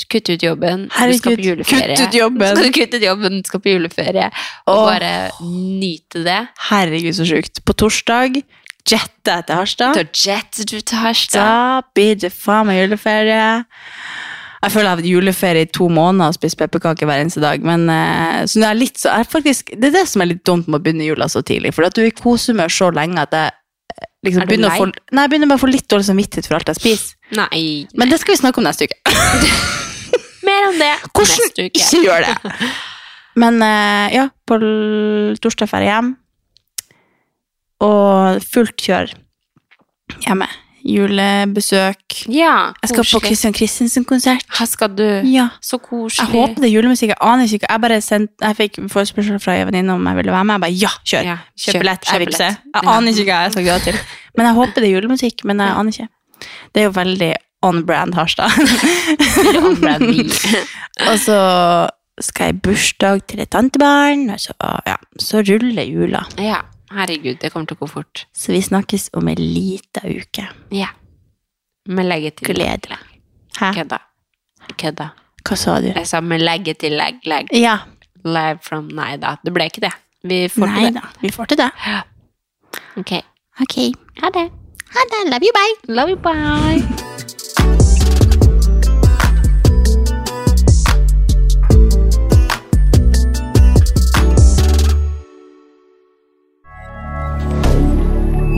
kutte 0.10 0.34
ut 0.34 0.46
jobben. 0.48 0.88
du 0.90 0.96
skal 0.96 1.14
Herregud, 1.14 1.38
på 1.38 1.46
juleferie. 1.46 1.94
kutt 1.94 2.10
ut 2.10 2.20
jobben. 2.20 2.50
Skal 2.50 2.66
du 2.66 2.78
kutte 2.80 3.00
ut 3.00 3.06
jobben, 3.06 3.38
du 3.38 3.52
skal 3.52 3.62
på 3.62 3.74
juleferie. 3.76 4.28
Og 4.66 4.82
oh. 4.82 4.90
bare 4.90 5.14
nyte 5.46 6.26
det. 6.26 6.42
Herregud, 6.72 7.14
så 7.20 7.30
sjukt. 7.30 7.62
På 7.66 7.78
torsdag 7.78 8.42
jetter 8.86 9.40
jeg 9.40 9.46
til 9.46 9.62
Harstad. 9.62 9.98
Da 9.98 10.26
jetter 10.26 10.70
du 10.70 10.78
til 10.80 11.02
Harstad. 11.02 11.42
Da 11.42 11.82
blir 11.94 12.18
det 12.26 12.34
faen 12.34 12.70
meg 12.70 12.82
juleferie. 12.82 13.48
Jeg 14.66 14.74
føler 14.74 14.88
jeg 14.88 14.92
har 14.92 15.02
hatt 15.02 15.10
juleferie 15.10 15.66
i 15.68 15.70
to 15.70 15.88
måneder 15.94 16.34
og 16.34 16.38
spist 16.38 16.58
pepperkaker 16.58 17.06
hver 17.06 17.22
eneste 17.22 17.44
dag. 17.44 17.62
Men 17.66 17.86
eh, 17.92 18.42
så 18.50 18.62
nå 18.62 18.70
er 18.70 18.80
litt 18.80 18.98
så, 19.02 19.14
er 19.14 19.28
faktisk, 19.30 19.76
Det 19.76 19.92
er 19.92 20.00
det 20.00 20.08
som 20.10 20.24
er 20.26 20.32
litt 20.34 20.42
dumt 20.48 20.70
med 20.70 20.80
å 20.80 20.86
begynne 20.86 21.06
jula 21.06 21.30
så 21.32 21.44
tidlig. 21.46 21.76
For 21.78 21.86
at 21.86 21.98
du 21.98 22.02
er 22.02 22.10
i 22.10 22.16
kosehumør 22.18 22.74
så 22.74 22.90
lenge 22.96 23.22
at 23.22 23.36
jeg 23.36 23.54
eh, 23.54 24.10
liksom 24.26 24.46
Er 24.46 24.50
begynner, 24.50 24.74
få, 24.80 24.90
nei, 24.90 25.28
jeg 25.28 25.34
begynner 25.36 25.52
med 25.54 25.60
å 25.60 25.64
få 25.64 25.70
litt 25.70 25.88
dårlig 25.92 26.10
samvittighet 26.10 26.50
for 26.50 26.58
alt 26.58 26.74
jeg 26.74 26.82
spiser. 26.82 27.14
Nei, 27.38 27.62
Men 27.94 28.12
det 28.12 28.22
skal 28.24 28.34
vi 28.36 28.42
snakke 28.42 28.62
om 28.62 28.68
neste 28.68 28.90
uke. 28.90 29.00
mer 30.50 30.70
om 30.72 30.82
det 30.82 30.92
Hvordan 31.12 31.32
neste 31.46 31.70
uke. 31.70 31.86
ikke 31.86 32.04
gjør 32.06 32.28
det? 32.28 32.36
Men 33.46 33.62
eh, 33.62 34.16
ja, 34.16 34.30
på 34.48 34.60
torsdag 35.44 35.70
drar 35.70 35.84
jeg 35.86 35.92
hjem. 35.94 36.14
Og 37.86 38.46
fullt 38.50 38.78
kjør 38.82 39.12
hjemme. 40.24 40.48
Julebesøk. 40.86 42.18
Ja, 42.30 42.72
Jeg 42.82 42.90
skal 42.92 43.06
på. 43.10 43.22
Christian 43.26 43.54
Christensen-konsert. 43.58 44.46
Her 44.60 44.66
skal 44.70 44.92
du. 44.98 45.06
Ja. 45.26 45.48
Så 45.62 45.80
koselig. 45.82 46.28
Jeg 46.28 46.32
håper 46.34 46.62
det 46.62 46.70
er 46.70 46.74
julemusikk. 46.76 47.14
Jeg 47.16 47.18
aner 47.22 47.50
ikke. 47.50 47.66
Jeg 47.70 47.82
bare 47.82 48.02
sendt, 48.06 48.32
jeg 48.42 48.58
fikk 48.60 48.78
forespørsel 48.94 49.40
fra 49.42 49.56
en 49.58 49.72
venninne 49.72 49.96
om 49.98 50.12
jeg 50.12 50.20
ville 50.20 50.36
være 50.36 50.46
med. 50.46 50.54
Jeg 50.54 50.62
bare 50.66 50.78
ja, 50.84 50.94
kjør! 51.06 51.26
Ja, 51.32 51.38
Kjøp 51.66 51.80
billett. 51.82 52.06
Jeg 52.12 52.26
billett. 52.26 52.62
Jeg 52.76 52.92
aner 52.94 53.12
ikke 53.12 53.26
hva 53.32 53.42
jeg 53.48 53.56
sagt 53.58 53.68
ja 53.72 53.80
til. 53.88 53.98
Men 54.38 54.50
jeg 54.50 54.58
håper 54.60 54.86
det 54.86 54.90
er 54.92 54.96
julemusikk. 54.96 55.44
Men 55.50 55.66
jeg 55.66 55.76
aner 55.82 55.98
ikke. 55.98 56.08
Det 56.76 56.84
er 56.84 56.88
jo 56.90 56.96
veldig 57.00 57.34
on 57.66 57.82
brand 57.88 58.14
Harstad. 58.14 58.52
On 59.66 59.78
brand 59.82 60.06
me. 60.06 60.28
og 61.10 61.18
så 61.20 61.40
skal 62.22 62.52
jeg 62.52 62.56
i 62.56 62.60
bursdag 62.64 63.26
til 63.28 63.42
et 63.44 63.50
tantebarn, 63.52 64.30
og 64.32 64.40
så, 64.40 64.54
ja, 64.88 64.96
så 65.20 65.42
ruller 65.44 65.84
jula. 65.84 66.22
Ja, 66.40 66.62
herregud, 66.92 67.38
det 67.42 67.52
kommer 67.54 67.68
til 67.70 67.78
å 67.78 67.84
gå 67.86 67.90
fort. 67.90 68.26
Så 68.36 68.54
vi 68.54 68.62
snakkes 68.62 69.10
om 69.14 69.28
en 69.32 69.42
lita 69.42 70.04
uke. 70.06 70.48
Ja. 70.72 70.88
Med 71.88 72.06
legge 72.10 72.32
til. 72.32 72.62
Hæ? 73.60 73.72
Kødda. 73.74 74.00
Kødda. 74.78 75.10
Hva 75.46 75.56
sa 75.58 75.78
du? 75.82 75.92
Jeg 75.94 76.08
sa 76.10 76.22
med 76.22 76.42
legge 76.42 76.74
til 76.74 76.98
legg, 76.98 77.22
legg. 77.30 77.52
Ja. 77.54 77.78
Live 78.26 78.60
from 78.66 78.88
Nei 78.98 79.16
da, 79.22 79.36
det 79.46 79.54
ble 79.54 79.68
ikke 79.70 79.86
det. 79.86 79.94
Vi 80.26 80.48
får 80.50 80.66
Nei 80.72 80.86
til 80.88 80.94
det. 80.96 81.02
da, 81.02 81.10
vi 81.22 81.32
får 81.32 81.46
til 81.54 81.64
det. 81.64 81.72
Ja. 81.88 82.02
Ok. 83.00 83.12
Ok. 83.62 83.76
Ha 84.22 84.30
det. 84.36 84.46
Ha 84.96 85.04
det. 85.12 85.22
Love 85.32 85.44
you, 85.44 85.52
bye. 85.56 85.94
Love 85.94 86.10
you, 86.10 86.18
bye. 86.18 87.15